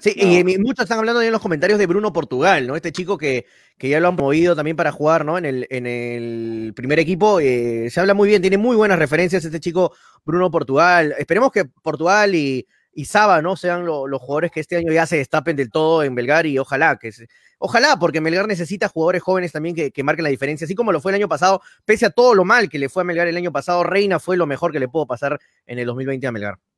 [0.00, 2.74] Sí, y muchos están hablando en los comentarios de Bruno Portugal, ¿no?
[2.74, 3.46] Este chico que,
[3.78, 5.38] que ya lo han movido también para jugar, ¿no?
[5.38, 7.38] En el, en el primer equipo.
[7.38, 11.14] Eh, se habla muy bien, tiene muy buenas referencias este chico Bruno Portugal.
[11.18, 13.56] Esperemos que Portugal y y Saba, ¿no?
[13.56, 16.96] Sean los jugadores que este año ya se destapen del todo en Belgar y ojalá
[16.96, 17.10] que
[17.58, 21.00] ojalá, porque Melgar necesita jugadores jóvenes también que, que, marquen la diferencia, así como lo
[21.00, 23.36] fue el año pasado, pese a todo lo mal que le fue a Melgar el
[23.36, 26.71] año pasado, Reina fue lo mejor que le pudo pasar en el 2020 a Melgar.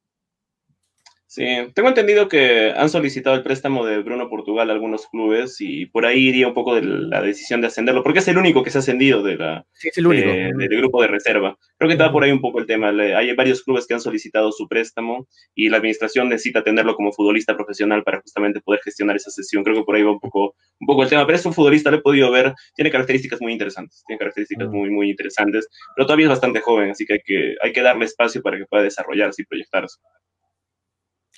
[1.35, 1.45] Sí,
[1.75, 6.07] tengo entendido que han solicitado el préstamo de Bruno Portugal a algunos clubes y por
[6.07, 8.79] ahí iría un poco de la decisión de ascenderlo, porque es el único que se
[8.79, 11.59] ha ascendido de la, del grupo de reserva.
[11.77, 12.91] Creo que está por ahí un poco el tema.
[12.91, 17.57] Hay varios clubes que han solicitado su préstamo y la administración necesita tenerlo como futbolista
[17.57, 19.65] profesional para justamente poder gestionar esa sesión.
[19.65, 21.91] Creo que por ahí va un poco, un poco el tema, pero es un futbolista,
[21.91, 25.67] lo he podido ver, tiene características muy interesantes, tiene características muy, muy interesantes,
[25.97, 28.67] pero todavía es bastante joven, así que hay que, hay que darle espacio para que
[28.67, 29.99] pueda desarrollarse y proyectarse.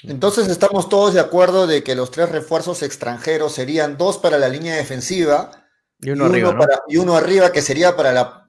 [0.02, 4.48] Entonces estamos todos de acuerdo de que los tres refuerzos extranjeros serían dos para la
[4.48, 5.50] línea defensiva
[6.00, 6.54] y uno, arriba,
[6.88, 8.46] y uno arriba que sería para la,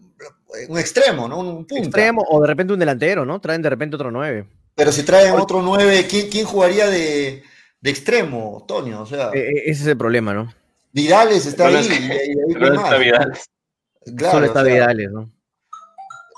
[0.67, 1.39] un extremo, ¿no?
[1.39, 1.75] Un punto.
[1.77, 3.39] Extremo o de repente un delantero, ¿no?
[3.39, 4.47] Traen de repente otro nueve.
[4.75, 7.43] Pero si traen otro nueve, ¿quién, jugaría de,
[7.81, 9.01] extremo, Tonio?
[9.01, 10.53] O sea, e, e, ese es el problema, ¿no?
[10.91, 11.75] Vidales está ahí.
[11.75, 13.49] Y, está Vidales.
[14.31, 15.31] Solo está Vidales, ¿no?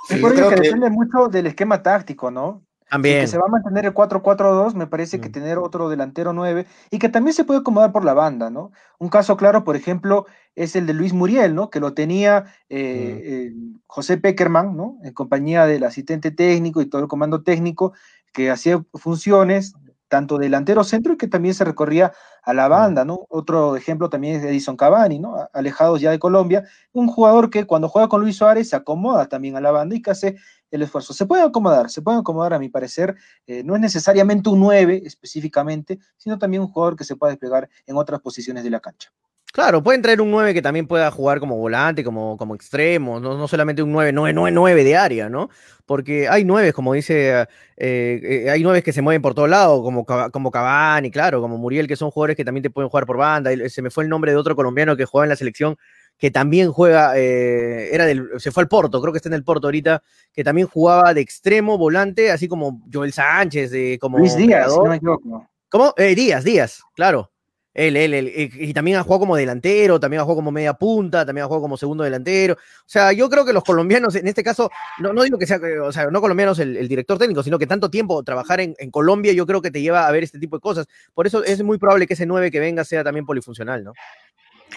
[0.08, 2.64] Sí, que, que depende mucho del esquema táctico, ¿no?
[2.90, 3.22] También.
[3.22, 5.32] que se va a mantener el 4-4-2, me parece que mm.
[5.32, 8.72] tener otro delantero 9 y que también se puede acomodar por la banda, ¿no?
[8.98, 10.26] Un caso claro, por ejemplo,
[10.56, 11.70] es el de Luis Muriel, ¿no?
[11.70, 13.82] Que lo tenía eh, mm.
[13.88, 14.98] José Peckerman, ¿no?
[15.04, 17.94] En compañía del asistente técnico y todo el comando técnico,
[18.34, 19.74] que hacía funciones
[20.10, 22.12] tanto delantero centro y que también se recorría
[22.44, 22.72] a la mm.
[22.72, 23.26] banda, ¿no?
[23.30, 25.48] Otro ejemplo también es Edison Cavani, ¿no?
[25.54, 29.56] Alejados ya de Colombia, un jugador que cuando juega con Luis Suárez se acomoda también
[29.56, 30.36] a la banda y que hace
[30.72, 31.14] el esfuerzo.
[31.14, 33.16] Se puede acomodar, se puede acomodar a mi parecer,
[33.48, 37.70] eh, no es necesariamente un 9 específicamente, sino también un jugador que se pueda desplegar
[37.86, 39.12] en otras posiciones de la cancha.
[39.52, 43.48] Claro, pueden traer un 9 que también pueda jugar como volante, como, como extremo, no,
[43.48, 45.50] solamente un 9, 9, 9, 9 de área, ¿no?
[45.88, 47.48] Porque hay 9, como dice, eh,
[47.78, 51.88] eh, hay 9 que se mueven por todos lados, como, como Cavani, claro, como Muriel,
[51.88, 53.50] que son jugadores que también te pueden jugar por banda.
[53.70, 55.78] Se me fue el nombre de otro colombiano que juega en la selección,
[56.20, 59.44] que también juega, eh, era del, se fue al Porto, creo que está en el
[59.44, 64.20] Porto ahorita, que también jugaba de extremo, volante, así como Joel Sánchez, de, como...
[64.20, 65.48] Luis Díaz, no me equivoco.
[65.70, 65.94] ¿Cómo?
[65.98, 67.32] Díaz, Díaz, claro.
[67.74, 71.26] Él, él, él, y también ha jugado como delantero, también ha jugado como media punta,
[71.26, 72.56] también ha jugado como segundo delantero.
[72.56, 75.60] O sea, yo creo que los colombianos, en este caso, no, no digo que sea,
[75.84, 79.32] o sea, no colombianos el, director técnico, sino que tanto tiempo trabajar en, en, Colombia,
[79.32, 80.88] yo creo que te lleva a ver este tipo de cosas.
[81.14, 83.94] Por eso es muy probable que ese 9 que venga sea también polifuncional, ¿no?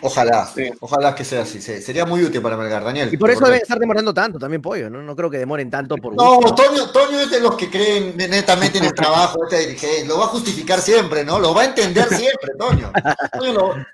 [0.00, 0.50] Ojalá,
[0.80, 1.60] ojalá que sea así.
[1.60, 3.10] Sería muy útil para Melgar, Daniel.
[3.12, 4.90] Y por eso deben estar demorando tanto también, Pollo.
[4.90, 5.02] ¿no?
[5.02, 6.14] no creo que demoren tanto por.
[6.14, 10.06] No, Toño, Toño, es de los que creen netamente en el trabajo de este dirigente.
[10.06, 11.38] Lo va a justificar siempre, ¿no?
[11.38, 12.90] Lo va a entender siempre, Toño.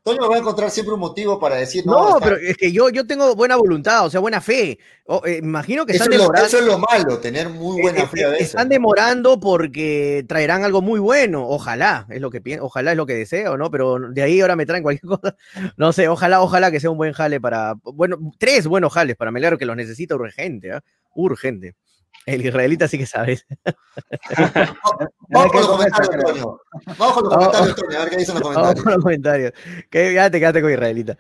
[0.05, 1.85] Toño, va a encontrar siempre un motivo para decir.
[1.85, 4.79] No, no pero es que yo, yo tengo buena voluntad, o sea, buena fe.
[5.25, 6.47] Eh, imagino que están demorando.
[6.47, 8.49] eso es lo malo, tener muy buena fe a veces.
[8.49, 11.49] Están demorando porque traerán algo muy bueno.
[11.49, 13.71] Ojalá, es lo que pienso, ojalá es lo que deseo, ¿no?
[13.71, 15.35] Pero de ahí ahora me traen cualquier cosa.
[15.79, 17.75] No sé, ojalá, ojalá que sea un buen jale para.
[17.83, 20.81] Bueno, tres buenos jales para Melero que los necesita urgente, ¿eh?
[21.15, 21.75] Urgente.
[22.29, 23.39] El israelita sí que sabe.
[25.31, 26.61] Vamos con los comentarios, Antonio.
[26.99, 28.75] Vamos con los comentarios, Antonio, a ver qué dicen los comentarios.
[28.75, 29.53] Vamos con los comentarios.
[29.91, 31.17] ya te quedaste con israelita.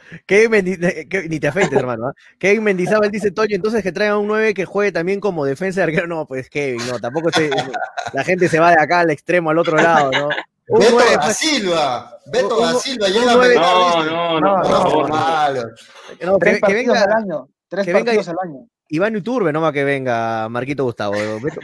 [1.28, 2.10] ni te afeites, hermano.
[2.10, 2.12] ¿eh?
[2.38, 5.84] Kevin Mendizábal dice, Toño, entonces que traigan un 9 que juegue también como defensa de
[5.84, 6.06] arquero.
[6.06, 7.48] No, pues Kevin, no, tampoco se,
[8.12, 10.28] la gente se va de acá al extremo, al otro lado, ¿no?
[10.68, 11.36] Beto da pues.
[11.36, 15.08] Silva, Beto da Silva llega a No, no, no, no,
[16.24, 18.68] no, que, venga al año, tres partidos al año.
[18.90, 21.14] Iván Uturbe no va que venga Marquito Gustavo.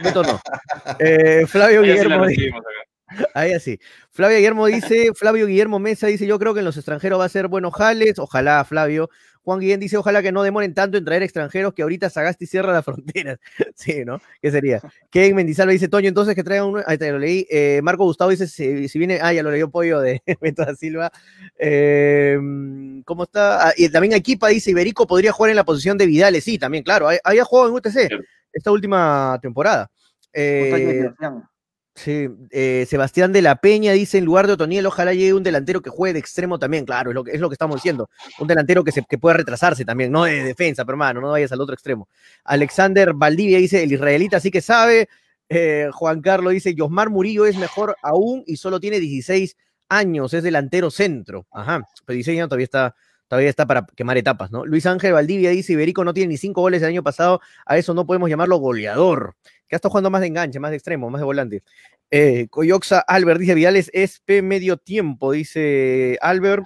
[0.03, 0.39] Beto, no.
[0.99, 2.25] Eh, Flavio Guillermo.
[3.33, 3.79] Ahí así.
[4.11, 7.29] Flavio Guillermo dice, Flavio Guillermo Mesa dice, yo creo que en los extranjeros va a
[7.29, 9.09] ser buenos jales, ojalá Flavio.
[9.45, 12.73] Juan Guillén dice, ojalá que no demoren tanto en traer extranjeros que ahorita Sagasti cierra
[12.73, 13.39] las fronteras.
[13.75, 14.19] sí, ¿no?
[14.41, 14.81] ¿Qué sería?
[15.11, 17.45] Kevin Mendizábal dice, Toño, entonces que traigan uno, ahí te lo leí.
[17.49, 21.11] Eh, Marco Gustavo dice, si, viene, ah, ya lo leyó Pollo de Beto da Silva.
[21.59, 22.37] Eh,
[23.05, 23.69] ¿Cómo está?
[23.69, 26.43] Ah, y también Equipa dice, Iberico podría jugar en la posición de Vidales.
[26.43, 28.09] Sí, también, claro, había jugado en UTC
[28.51, 29.91] esta última temporada.
[30.33, 31.11] Eh,
[31.95, 35.81] Sí, eh, Sebastián de la Peña dice, en lugar de Otoniel, ojalá llegue un delantero
[35.81, 38.49] que juegue de extremo también, claro, es lo que, es lo que estamos diciendo, un
[38.49, 41.61] delantero que, se, que pueda retrasarse también, no de defensa, pero hermano, no vayas al
[41.61, 42.09] otro extremo.
[42.43, 45.07] Alexander Valdivia dice, el israelita sí que sabe,
[45.47, 49.55] eh, Juan Carlos dice, Josmar Murillo es mejor aún y solo tiene 16
[49.87, 52.95] años, es delantero centro, ajá, pero 16 años todavía está,
[53.27, 54.65] todavía está para quemar etapas, ¿no?
[54.65, 57.93] Luis Ángel Valdivia dice, Iberico no tiene ni cinco goles el año pasado, a eso
[57.93, 59.35] no podemos llamarlo goleador
[59.67, 61.63] que ha estado jugando más de enganche, más de extremo, más de volante.
[62.11, 66.65] Eh, Coyoxa Albert dice Vidales es medio tiempo, dice Albert.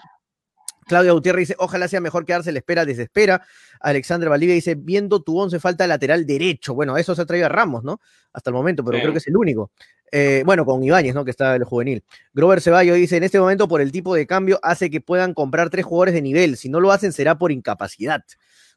[0.90, 3.45] Claudia Gutiérrez dice, ojalá sea mejor quedarse, la espera, desespera.
[3.80, 6.74] Alexandra Valdivia dice, viendo tu once falta lateral derecho.
[6.74, 8.02] Bueno, eso se ha traído a Ramos, ¿no?
[8.34, 9.72] Hasta el momento, pero creo que es el único.
[10.11, 11.24] Eh, bueno, con Ibáñez, ¿no?
[11.24, 12.03] Que está el juvenil.
[12.34, 15.70] Grover Ceballos dice, en este momento por el tipo de cambio hace que puedan comprar
[15.70, 16.57] tres jugadores de nivel.
[16.57, 18.24] Si no lo hacen será por incapacidad.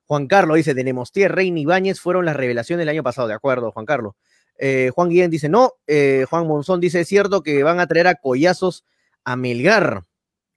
[0.05, 3.35] Juan Carlos dice, de Nemostier, Rey y Ibáñez fueron las revelaciones del año pasado, de
[3.35, 4.15] acuerdo, Juan Carlos.
[4.59, 5.73] Eh, Juan Guillén dice, no.
[5.87, 8.85] Eh, Juan Monzón dice, es cierto que van a traer a Collazos
[9.25, 10.03] a Melgar.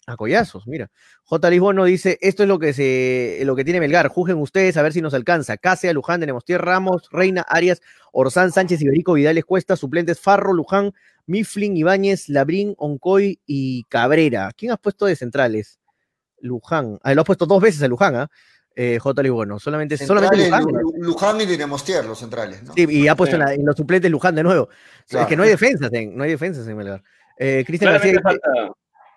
[0.08, 0.92] A Collazos, mira.
[1.24, 1.50] J.
[1.50, 4.08] Lisbono dice, esto es lo que se, lo que tiene Melgar.
[4.08, 5.58] Juzguen ustedes a ver si nos alcanza.
[5.58, 10.94] Casea, Luján, de Nemostier, Ramos, Reina, Arias, Orsán, Sánchez, Iberico, Vidales, Cuesta, suplentes Farro, Luján,
[11.26, 14.52] Mifflin, Ibáñez, Labrín, Oncoy y Cabrera.
[14.56, 15.80] ¿Quién has puesto de centrales?
[16.40, 17.00] Luján.
[17.02, 18.30] Ah, lo has puesto dos veces a Luján, ¿ah?
[18.76, 19.32] eh, J.
[19.32, 20.66] bueno, solamente, solamente Luján.
[21.00, 22.62] Luján y Dinemostier, los centrales.
[22.62, 22.74] ¿no?
[22.74, 24.70] Sí, y ha puesto en, los suplentes Luján de nuevo.
[25.10, 27.02] Es que no hay defensas en, no hay defensas en Melgar.
[27.38, 28.22] Eh, Cristian García.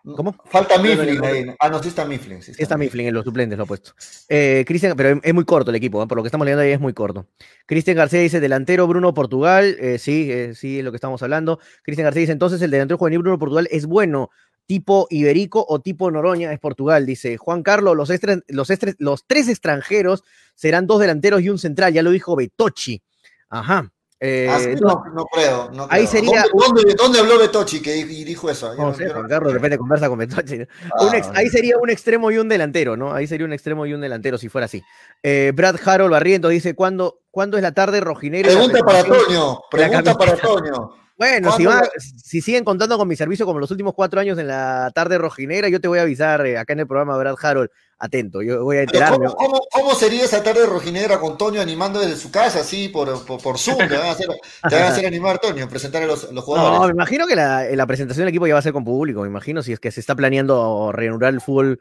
[0.05, 0.35] ¿Cómo?
[0.47, 1.47] Falta Mifflin ahí.
[1.59, 2.43] Ah, no, sí está Mifflin.
[2.43, 3.93] Sí está, Mifflin en los suplentes, lo ha puesto.
[4.29, 6.07] Eh, Cristian, pero es muy corto el equipo, ¿eh?
[6.07, 7.27] por lo que estamos leyendo ahí es muy corto.
[7.67, 9.77] Cristian García dice, delantero Bruno Portugal.
[9.81, 11.59] Eh, sí, sí, es lo que estamos hablando.
[11.83, 14.31] Cristian García dice, entonces el delantero juvenil Bruno Portugal es bueno
[14.67, 18.11] tipo Iberico o tipo Noroña es Portugal, dice Juan Carlos, los,
[18.49, 18.69] los,
[18.99, 23.03] los tres extranjeros serán dos delanteros y un central, ya lo dijo Betochi.
[23.49, 23.91] Ajá.
[24.21, 26.45] Eh, no, no, creo, no, Ahí sería.
[26.97, 28.75] ¿Dónde, habló Betochi que dijo eso?
[28.75, 30.63] No sé, Juan Carlos de repente conversa con Betochi.
[30.99, 33.15] Ah, ahí sería un extremo y un delantero, ¿no?
[33.15, 34.83] Ahí sería un extremo y un delantero si fuera así.
[35.23, 38.49] Eh, Brad Harold Barriento dice: ¿cuándo, ¿cuándo es la tarde rojinera?
[38.49, 39.61] Pregunta para Toño.
[39.71, 40.95] Pregunta para Toño.
[41.19, 41.67] Bueno, si,
[41.99, 45.69] si, siguen contando con mi servicio como los últimos cuatro años en la tarde rojinera,
[45.69, 47.71] yo te voy a avisar eh, acá en el programa Brad Harold.
[47.99, 49.27] Atento, yo voy a enterarme.
[49.73, 53.79] ¿cómo, sería esa tarde rojinera con Toño animando desde su casa, así por, por, Zoom?
[53.79, 54.29] Te van, a hacer,
[54.69, 56.79] te van a hacer animar, Toño, presentar a los, los, jugadores.
[56.79, 59.23] No, me imagino que la, la, presentación del equipo ya va a ser con público.
[59.23, 61.81] Me imagino si es que se está planeando reanudar el fútbol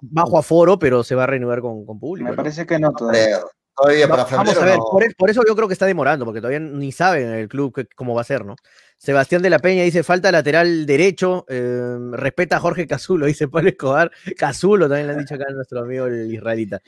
[0.00, 2.30] bajo aforo, pero se va a reanudar con, con público.
[2.30, 3.38] Me parece que no todavía.
[3.76, 4.78] Todavía para Vamos a ver,
[5.16, 8.20] por, eso yo creo que está demorando, porque todavía ni saben el club cómo va
[8.20, 8.54] a ser, ¿no?
[8.98, 13.70] Sebastián de la Peña dice, falta lateral derecho, eh, respeta a Jorge Cazulo, dice Pablo
[13.70, 14.10] Escobar.
[14.36, 16.80] Cazulo también le han dicho acá a nuestro amigo el israelita.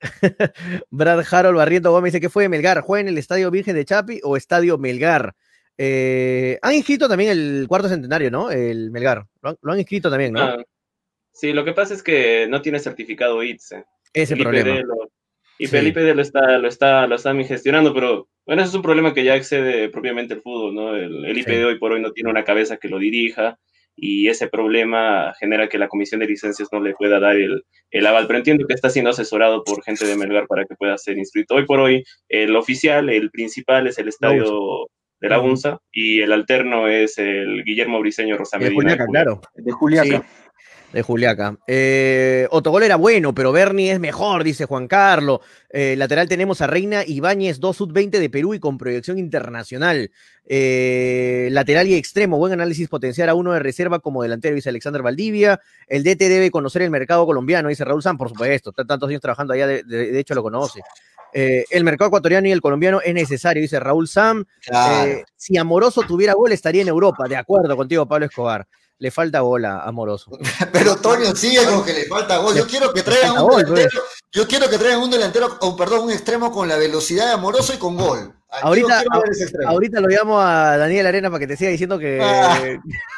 [0.90, 2.80] Brad Harold Barriento Gómez dice, ¿qué fue Melgar?
[2.80, 5.34] ¿Juega en el Estadio Virgen de Chapi o Estadio Melgar?
[5.76, 8.50] Eh, han inscrito también el cuarto centenario, ¿no?
[8.50, 9.26] El Melgar.
[9.42, 10.42] Lo han, inscrito también, ¿no?
[10.42, 10.64] Ah,
[11.32, 13.84] sí, lo que pasa es que no tiene certificado ITSE.
[14.12, 14.82] Ese problema.
[15.58, 19.14] y Felipe lo está, lo está, lo está gestionando, pero bueno, eso es un problema
[19.14, 20.96] que ya excede propiamente el fútbol, ¿no?
[20.96, 23.58] El, el IPD hoy por hoy no tiene una cabeza que lo dirija
[23.94, 28.06] y ese problema genera que la comisión de licencias no le pueda dar el, el,
[28.06, 31.18] aval, pero entiendo que está siendo asesorado por gente de Melgar para que pueda ser
[31.18, 31.54] inscrito.
[31.54, 34.88] Hoy por hoy, el oficial, el principal es el estadio
[35.20, 38.70] de la UNSA y el alterno es el Guillermo Briseño Rosamedina.
[38.70, 39.40] De Juliaca, claro.
[39.54, 40.26] De Juliaca
[40.92, 41.56] de Juliaca.
[41.66, 45.40] Eh, Otogol era bueno, pero Bernie es mejor, dice Juan Carlos.
[45.70, 50.10] Eh, lateral tenemos a Reina Ibáñez, 2 sub-20 de Perú y con proyección internacional.
[50.44, 55.02] Eh, lateral y extremo, buen análisis potenciar a uno de reserva como delantero, dice Alexander
[55.02, 55.60] Valdivia.
[55.86, 58.72] El DT debe conocer el mercado colombiano, dice Raúl San, por supuesto.
[58.72, 60.82] Tantos años trabajando allá, de, hecho lo conoce.
[61.34, 64.44] Eh, el mercado ecuatoriano y el colombiano es necesario, dice Raúl Sam.
[65.36, 67.26] si Amoroso tuviera gol, estaría en Europa.
[67.26, 68.66] De acuerdo contigo, Pablo Escobar
[69.02, 70.30] le falta bola Amoroso.
[70.72, 72.54] Pero Toño sigue con que le falta gol.
[72.54, 74.12] Yo quiero que traigan un delantero, pues.
[74.30, 77.74] yo quiero que traigan un delantero, o perdón, un extremo con la velocidad de Amoroso
[77.74, 78.32] y con gol.
[78.48, 79.02] Ahorita,
[79.66, 82.20] ahorita lo llamo a Daniel Arena para que te siga diciendo que.
[82.22, 82.60] Ah,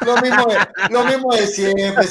[0.03, 0.47] lo, mismo
[0.89, 2.05] lo mismo es siempre.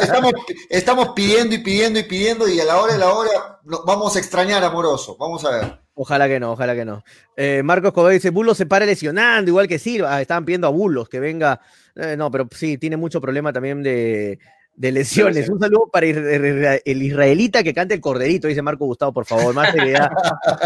[0.00, 0.32] Estamos,
[0.68, 4.20] estamos, pidiendo y pidiendo y pidiendo, y a la hora de la hora vamos a
[4.20, 5.16] extrañar a Amoroso.
[5.18, 5.85] Vamos a ver.
[5.98, 7.02] Ojalá que no, ojalá que no.
[7.36, 10.20] Eh, Marcos Codó dice: Bulos se para lesionando, igual que Silva.
[10.20, 11.60] estaban pidiendo a Bulos que venga
[11.96, 14.38] eh, no, pero sí, tiene mucho problema también de,
[14.76, 15.48] lesiones.
[15.48, 19.54] Un saludo para el israelita que cante el corderito, dice Marco Gustavo, por favor.
[19.54, 20.10] Más seriedad.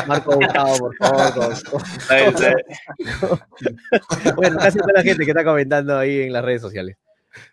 [0.09, 1.57] Marco Gustavo, por favor.
[4.37, 6.97] bueno, gracias a la gente que está comentando ahí en las redes sociales.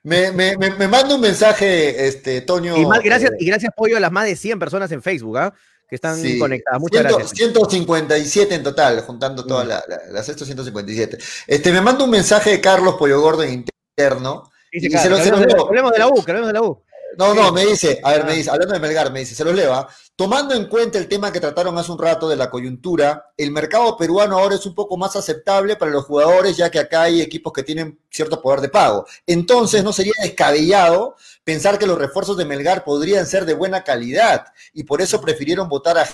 [0.01, 2.75] Me, me, me, manda un mensaje, este, Toño.
[2.77, 5.53] Y, gracias, eh, y gracias, Pollo, a las más de 100 personas en Facebook, ¿ah?
[5.87, 6.79] Que están conectadas.
[6.81, 7.29] Muchas gracias.
[7.31, 10.13] 157 en total, juntando todas mm.
[10.13, 11.17] las 157.
[11.47, 13.65] Este, me manda un mensaje de Carlos Pollo Gordo en
[13.97, 14.51] interno.
[14.71, 16.83] Dice, y se lo, hablemos de la U, que hablemos de la U.
[17.17, 18.35] No, no, me dice, a ver, me ah.
[18.35, 19.87] dice, hablando de Melgar, me dice, se los leva.
[20.15, 23.97] Tomando en cuenta el tema que trataron hace un rato de la coyuntura, el mercado
[23.97, 27.53] peruano ahora es un poco más aceptable para los jugadores, ya que acá hay equipos
[27.53, 29.05] que tienen cierto poder de pago.
[29.25, 31.15] Entonces, no sería descabellado
[31.47, 35.69] pensar que los refuerzos de Melgar podrían ser de buena calidad y por eso prefirieron
[35.69, 36.05] votar a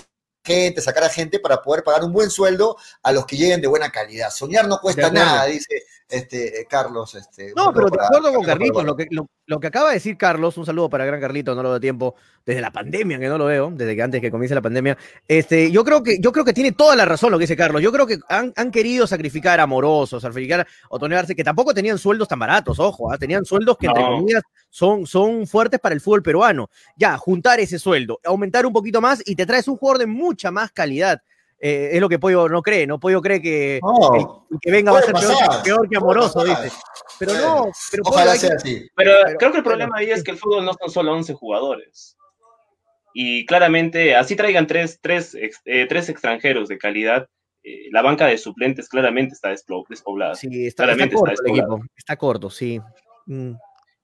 [0.44, 3.66] gente, sacar a gente para poder pagar un buen sueldo a los que lleguen de
[3.66, 4.30] buena calidad.
[4.30, 7.14] Soñar no cuesta nada, dice este, eh, Carlos.
[7.14, 10.56] Este, no, pero de acuerdo con Carlitos, lo que, lo, que acaba de decir Carlos,
[10.58, 12.14] un saludo para gran Carlito, no lo veo tiempo,
[12.44, 15.70] desde la pandemia, que no lo veo, desde que antes que comience la pandemia, este,
[15.70, 17.82] yo creo que, yo creo que tiene toda la razón lo que dice Carlos.
[17.82, 22.28] Yo creo que han, querido sacrificar a Morosos, sacrificar a Arce, que tampoco tenían sueldos
[22.28, 23.18] tan baratos, ojo, ¿ah?
[23.18, 26.70] tenían sueldos que entre comillas son, son fuertes para el fútbol peruano.
[26.96, 30.50] Ya, juntar ese sueldo, aumentar un poquito más y te traes un jugador de mucha
[30.50, 31.22] más calidad.
[31.60, 33.00] Eh, es lo que Pollo no cree, ¿no?
[33.00, 33.80] Pollo cree que,
[34.60, 35.14] que venga va a ser
[35.62, 36.70] peor, que amoroso, dice.
[37.18, 38.86] Pero no, pero, Ojalá sea así.
[38.96, 42.16] pero, creo que el problema ahí es que el fútbol no son solo 11 jugadores.
[43.14, 47.28] Y claramente, así traigan tres, tres, eh, tres extranjeros de calidad,
[47.62, 50.34] eh, la banca de suplentes claramente está despoblada.
[50.34, 52.78] Sí, está, corto el equipo, está corto, sí.
[53.26, 53.52] Mm.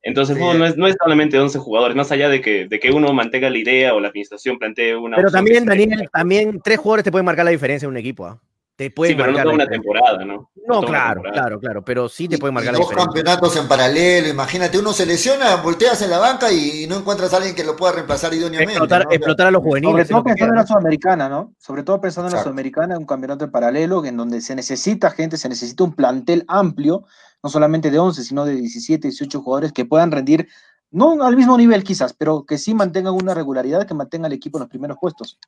[0.03, 3.13] Entonces, no, es, no es solamente 11 jugadores, más allá de que, de que uno
[3.13, 5.17] mantenga la idea o la administración plantee una.
[5.17, 8.27] Pero también, Daniel, también tres jugadores te pueden marcar la diferencia en un equipo.
[8.27, 8.41] ¿ah?
[8.81, 10.51] te puede sí, pero no toda una temporada, ¿no?
[10.67, 14.79] No, claro, claro, claro, pero sí te puede marcar y dos campeonatos en paralelo, imagínate,
[14.79, 17.93] uno se lesiona, volteas en la banca y no encuentras a alguien que lo pueda
[17.93, 18.73] reemplazar idóneamente.
[18.73, 20.09] Explotar, explotar a los juveniles.
[20.09, 21.55] Sobre todo pensando en la Sudamericana, ¿no?
[21.59, 25.37] Sobre todo pensando en la Sudamericana, un campeonato en paralelo en donde se necesita gente,
[25.37, 27.05] se necesita un plantel amplio,
[27.43, 30.49] no solamente de 11, sino de 17, 18 jugadores que puedan rendir,
[30.91, 34.59] no al mismo nivel quizás, pero que sí mantengan una regularidad, que mantenga al equipo
[34.59, 35.39] en los primeros puestos.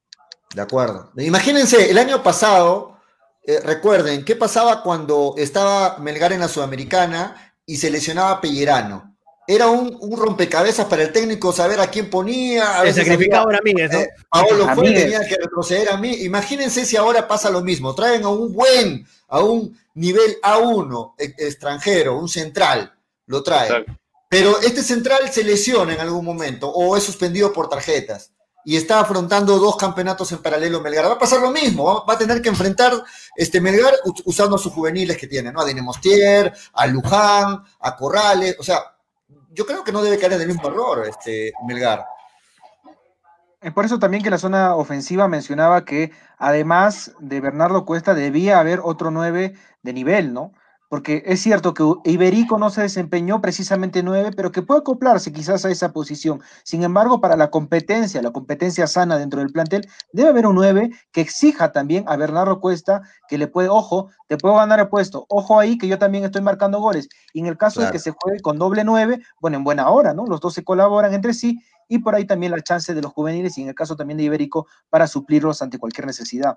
[0.54, 1.10] De acuerdo.
[1.16, 2.96] Imagínense, el año pasado
[3.44, 9.16] eh, recuerden, ¿qué pasaba cuando estaba Melgar en la Sudamericana y se lesionaba Pellerano?
[9.48, 12.80] Era un, rompecabezas para el técnico saber a quién ponía.
[12.80, 13.98] A el sacrificado era Miguel, ¿no?
[13.98, 16.12] Eh, Paolo fue, tenía que retroceder a mí.
[16.22, 17.92] Imagínense si ahora pasa lo mismo.
[17.94, 22.92] Traen a un buen, a un nivel A1 e, extranjero, un central,
[23.26, 23.84] lo traen.
[24.28, 28.32] Pero este central se lesiona en algún momento o es suspendido por tarjetas
[28.64, 31.06] y está afrontando dos campeonatos en paralelo Melgar.
[31.06, 32.92] Va a pasar lo mismo, va, a tener que enfrentar
[33.36, 33.94] este Melgar
[34.24, 35.60] usando a sus juveniles que tiene, ¿no?
[35.60, 38.80] A Dinemostier, a Luján, a Corrales, o sea,
[39.50, 42.04] yo creo que no debe caer en el mismo error este Melgar.
[43.62, 48.58] Es por eso también que la zona ofensiva mencionaba que además de Bernardo Cuesta debía
[48.58, 50.52] haber otro nueve de nivel, ¿no?
[50.92, 55.64] porque es cierto que Iberico no se desempeñó precisamente nueve, pero que puede acoplarse quizás
[55.64, 56.42] a esa posición.
[56.64, 60.90] Sin embargo, para la competencia, la competencia sana dentro del plantel, debe haber un nueve
[61.10, 65.24] que exija también a Bernardo Cuesta que le puede, ojo, te puedo ganar el puesto,
[65.30, 67.08] ojo ahí que yo también estoy marcando goles.
[67.32, 70.12] Y en el caso de que se juegue con doble nueve, bueno, en buena hora,
[70.12, 70.26] ¿no?
[70.26, 73.56] Los dos se colaboran entre sí y por ahí también la chance de los juveniles
[73.58, 76.56] y en el caso también de Iberico para suplirlos ante cualquier necesidad.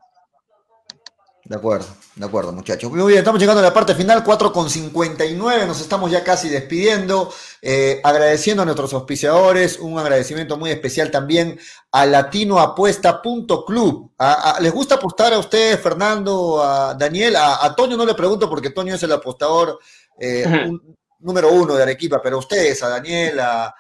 [1.46, 1.86] De acuerdo,
[2.16, 2.92] de acuerdo, muchachos.
[2.92, 6.50] Muy bien, estamos llegando a la parte final, 4 con 59, nos estamos ya casi
[6.50, 7.32] despidiendo,
[7.62, 11.60] eh, agradeciendo a nuestros auspiciadores, un agradecimiento muy especial también
[11.92, 14.12] a latinoapuesta.club.
[14.60, 17.36] ¿Les gusta apostar a ustedes, Fernando, a Daniel?
[17.36, 19.78] A, Toño no le pregunto porque Toño es el apostador
[20.20, 20.72] eh,
[21.20, 23.72] número uno de Arequipa, pero a ustedes, a Daniel, a,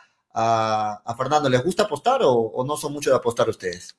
[1.17, 3.95] Fernando, ¿les gusta apostar o, o no son mucho de apostar ustedes?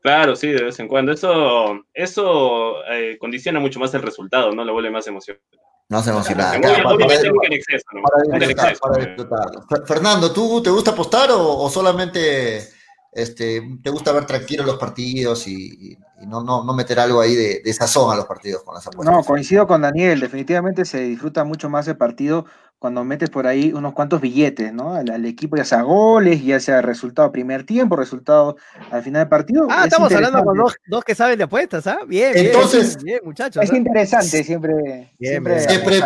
[0.00, 1.12] Claro, sí, de vez en cuando.
[1.12, 4.64] Eso, eso eh, condiciona mucho más el resultado, ¿no?
[4.64, 5.58] Lo vuelve más emocionante.
[5.88, 6.68] Más emocionante.
[6.84, 9.86] Obviamente en exceso, ¿no?
[9.86, 12.68] Fernando, ¿tú te gusta apostar o, solamente
[13.12, 17.62] este, te gusta ver tranquilos los partidos y, no, no, no, meter algo ahí de,
[17.64, 19.14] de, sazón a los partidos con las apuestas?
[19.14, 20.20] No, coincido con Daniel.
[20.20, 22.44] Definitivamente se disfruta mucho más el partido
[22.78, 24.94] cuando metes por ahí unos cuantos billetes, ¿no?
[24.94, 28.56] Al, equipo, ya sea goles, ya sea resultado primer tiempo, resultado
[28.90, 29.66] al final del partido.
[29.68, 30.56] Ah, estamos hablando con
[30.86, 31.98] dos, que saben de apuestas, ¿ah?
[32.06, 33.62] Bien, Entonces, bien, muchachos.
[33.64, 35.12] Es interesante, siempre.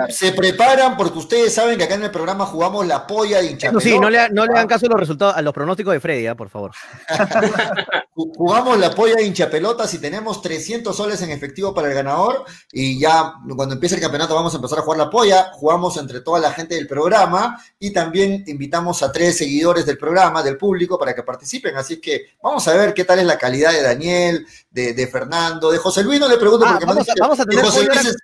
[0.08, 3.84] se, preparan porque ustedes saben que acá en el programa jugamos la polla y hinchapelota.
[3.84, 6.26] sí, no le, no le hagan caso a los resultados, a los pronósticos de Freddy,
[6.26, 6.34] ¿ah?
[6.34, 6.72] por favor.
[8.14, 12.98] jugamos la polla de hinchapelotas y tenemos 300 soles en efectivo para el ganador y
[12.98, 16.38] ya cuando empiece el campeonato vamos a empezar a jugar la polla, jugamos entre toda
[16.38, 21.14] la gente del programa y también invitamos a tres seguidores del programa, del público, para
[21.14, 21.76] que participen.
[21.76, 25.78] Así que vamos a ver qué tal es la calidad de Daniel, de, Fernando, de
[25.78, 26.20] José Luis.
[26.20, 28.16] No le pregunto ah, porque vamos, a, tener José Luis es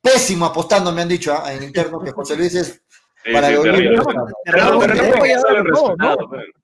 [0.00, 1.52] pésimo apostando, me han dicho ¿ah?
[1.52, 2.80] en interno que José Luis es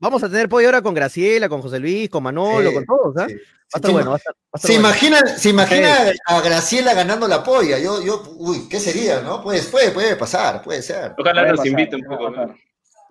[0.00, 3.16] Vamos a tener pollo ahora con Graciela, con José Luis, con Manolo, con todos.
[3.18, 3.26] ¿ah?
[3.90, 4.16] bueno.
[4.54, 7.78] ¿Se, imagina, ¿Se imagina a Graciela ganando la polla?
[7.78, 9.42] Yo, yo, uy, ¿qué sería, no?
[9.42, 11.14] Pues, puede, puede pasar, puede ser.
[11.18, 12.32] Ojalá nos invite un poco.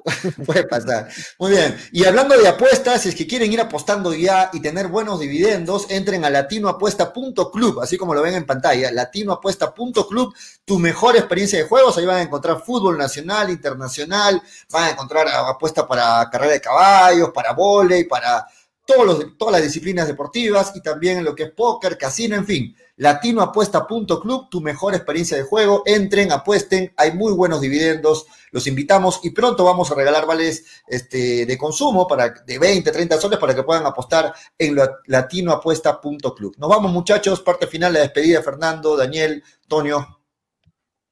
[0.45, 1.09] Puede pasar.
[1.39, 1.77] Muy bien.
[1.91, 5.87] Y hablando de apuestas, si es que quieren ir apostando ya y tener buenos dividendos,
[5.89, 10.33] entren a latinoapuesta.club, así como lo ven en pantalla, latinoapuesta.club,
[10.63, 11.97] tu mejor experiencia de juegos.
[11.97, 14.41] Ahí van a encontrar fútbol nacional, internacional,
[14.71, 18.45] van a encontrar apuesta para carrera de caballos, para volei, para
[18.85, 22.45] todos los, todas las disciplinas deportivas y también en lo que es póker, casino, en
[22.45, 22.75] fin.
[22.97, 25.83] Latinoapuesta.club, tu mejor experiencia de juego.
[25.85, 31.45] Entren, apuesten, hay muy buenos dividendos, los invitamos y pronto vamos a regalar vales este,
[31.45, 34.77] de consumo para, de 20, 30 soles para que puedan apostar en
[35.07, 36.55] latinoapuesta.club.
[36.57, 40.21] Nos vamos muchachos, parte final, la despedida, Fernando, Daniel, Tonio.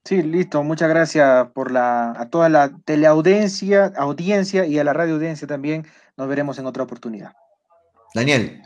[0.05, 0.63] Sí, listo.
[0.63, 5.87] Muchas gracias por la, a toda la teleaudiencia audiencia y a la radio audiencia también.
[6.17, 7.33] Nos veremos en otra oportunidad.
[8.13, 8.61] Daniel.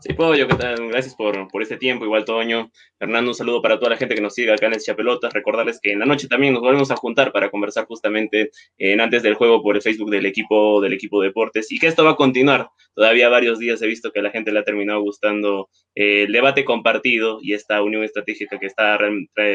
[0.00, 0.88] Sí, puedo yo, ¿qué tal?
[0.88, 2.70] Gracias por, por este tiempo, igual Toño.
[2.98, 5.32] Fernando, un saludo para toda la gente que nos sigue acá en el Chapelotas.
[5.32, 9.22] Recordarles que en la noche también nos volvemos a juntar para conversar justamente en antes
[9.22, 12.16] del juego por el Facebook del equipo, del equipo Deportes y que esto va a
[12.16, 12.68] continuar.
[12.94, 16.32] Todavía varios días he visto que a la gente le ha terminado gustando eh, el
[16.32, 18.98] debate compartido y esta unión estratégica que está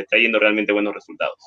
[0.10, 1.38] trayendo realmente buenos resultados.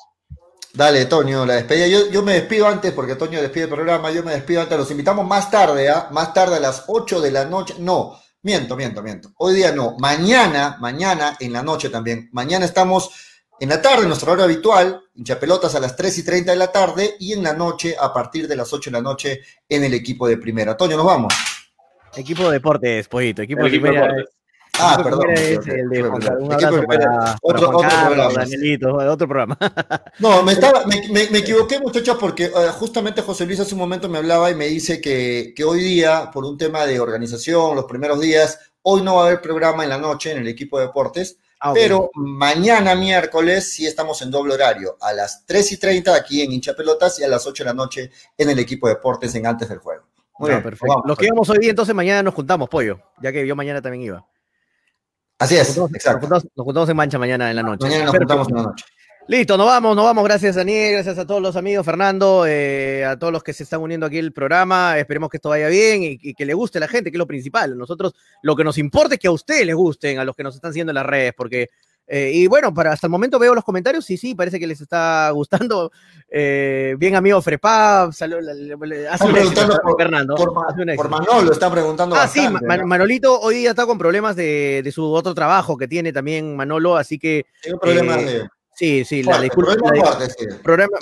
[0.73, 1.87] Dale, Toño, la despedida.
[1.87, 4.77] Yo, yo me despido antes, porque Toño despide el programa, yo me despido antes.
[4.77, 6.09] Los invitamos más tarde, ¿ah?
[6.11, 7.75] más tarde a las 8 de la noche.
[7.79, 9.33] No, Miento, miento, miento.
[9.37, 9.95] Hoy día no.
[9.99, 12.29] Mañana, mañana en la noche también.
[12.31, 13.11] Mañana estamos
[13.59, 17.15] en la tarde, nuestra hora habitual, hinchapelotas a las 3 y 30 de la tarde
[17.19, 20.27] y en la noche a partir de las 8 de la noche en el equipo
[20.27, 20.77] de primera.
[20.77, 21.33] Toño, nos vamos.
[22.15, 23.41] Equipo de deportes, Pollito.
[23.41, 24.13] Equipo, de primera.
[24.79, 25.27] Ah, perdón.
[27.41, 28.33] Otro, programa.
[28.33, 29.57] Danielito, otro programa.
[30.19, 34.09] No, me, estaba, me, me, equivoqué, muchachos, porque uh, justamente José Luis hace un momento
[34.09, 37.85] me hablaba y me dice que, que hoy día, por un tema de organización, los
[37.85, 40.87] primeros días, hoy no va a haber programa en la noche en el equipo de
[40.87, 41.37] deportes.
[41.59, 46.41] Ah, pero mañana miércoles sí estamos en doble horario, a las 3 y 30 aquí
[46.41, 49.33] en Hincha Pelotas y a las 8 de la noche en el equipo de deportes
[49.35, 50.03] en antes del juego.
[50.39, 51.01] Muy bien, perfecto.
[51.05, 54.03] Los que íbamos hoy día, entonces mañana nos juntamos, pollo, ya que yo mañana también
[54.03, 54.25] iba.
[55.39, 56.27] Así es, exacto.
[56.27, 57.85] Nos juntamos, en mancha mañana en la noche.
[57.85, 58.85] Mañana nos juntamos en la noche.
[59.29, 60.23] Listo, nos vamos, nos vamos.
[60.23, 60.93] Gracias, Daniel.
[60.93, 64.19] Gracias a todos los amigos, Fernando, eh, a todos los que se están uniendo aquí
[64.19, 64.97] al programa.
[64.97, 67.27] Esperemos que esto vaya bien y, que le guste a la gente, que es lo
[67.27, 67.77] principal.
[67.77, 70.55] Nosotros lo que nos importa es que a ustedes les gusten, a los que nos
[70.55, 71.69] están siguiendo en las redes, porque
[72.07, 74.79] eh, y bueno, para hasta el momento veo los comentarios y sí, parece que les
[74.79, 75.91] está gustando.
[76.29, 80.35] Eh, bien, amigo Frepa, hace preguntando por, Fernando.
[80.35, 82.15] Por, Manolo, está preguntando.
[82.15, 82.47] Ah, sí,
[82.85, 87.19] Manolito hoy día está con problemas de, su otro trabajo que tiene también Manolo, así
[87.19, 87.45] que.
[87.61, 88.49] Tiene problemas eh, de.
[88.73, 89.75] Sí, sí, la disculpa.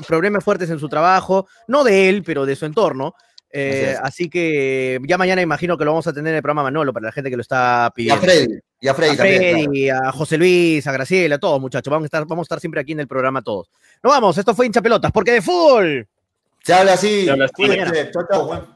[0.07, 3.13] problemas fuertes en su trabajo, no de él, pero de su entorno.
[3.57, 6.91] Eh, así, que ya mañana imagino que lo vamos a tener en el programa Manolo
[6.91, 8.15] para la gente que lo está pidiendo.
[8.15, 8.59] Y a Freddy.
[8.81, 11.89] Y a Freddy, también, a José Luis, a Graciela, a todos, muchachos.
[11.89, 13.69] Vamos a, estar, vamos a estar siempre aquí en el programa todos.
[14.03, 16.05] Nos vamos, esto fue hincha pelotas, porque de fútbol.
[16.63, 17.23] Se habla así.
[17.23, 17.63] Se habla así.
[18.11, 18.75] Chau, chau,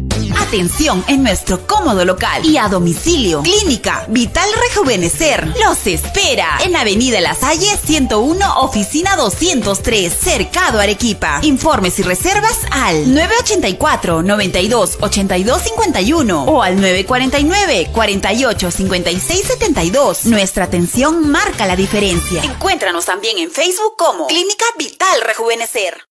[0.39, 3.41] Atención en nuestro cómodo local y a domicilio.
[3.43, 11.39] Clínica Vital Rejuvenecer los espera en Avenida La Salle 101, oficina 203, Cercado Arequipa.
[11.43, 20.25] Informes y reservas al 984 92 82 51 o al 949 48 56 72.
[20.25, 22.43] Nuestra atención marca la diferencia.
[22.43, 26.10] Encuéntranos también en Facebook como Clínica Vital Rejuvenecer.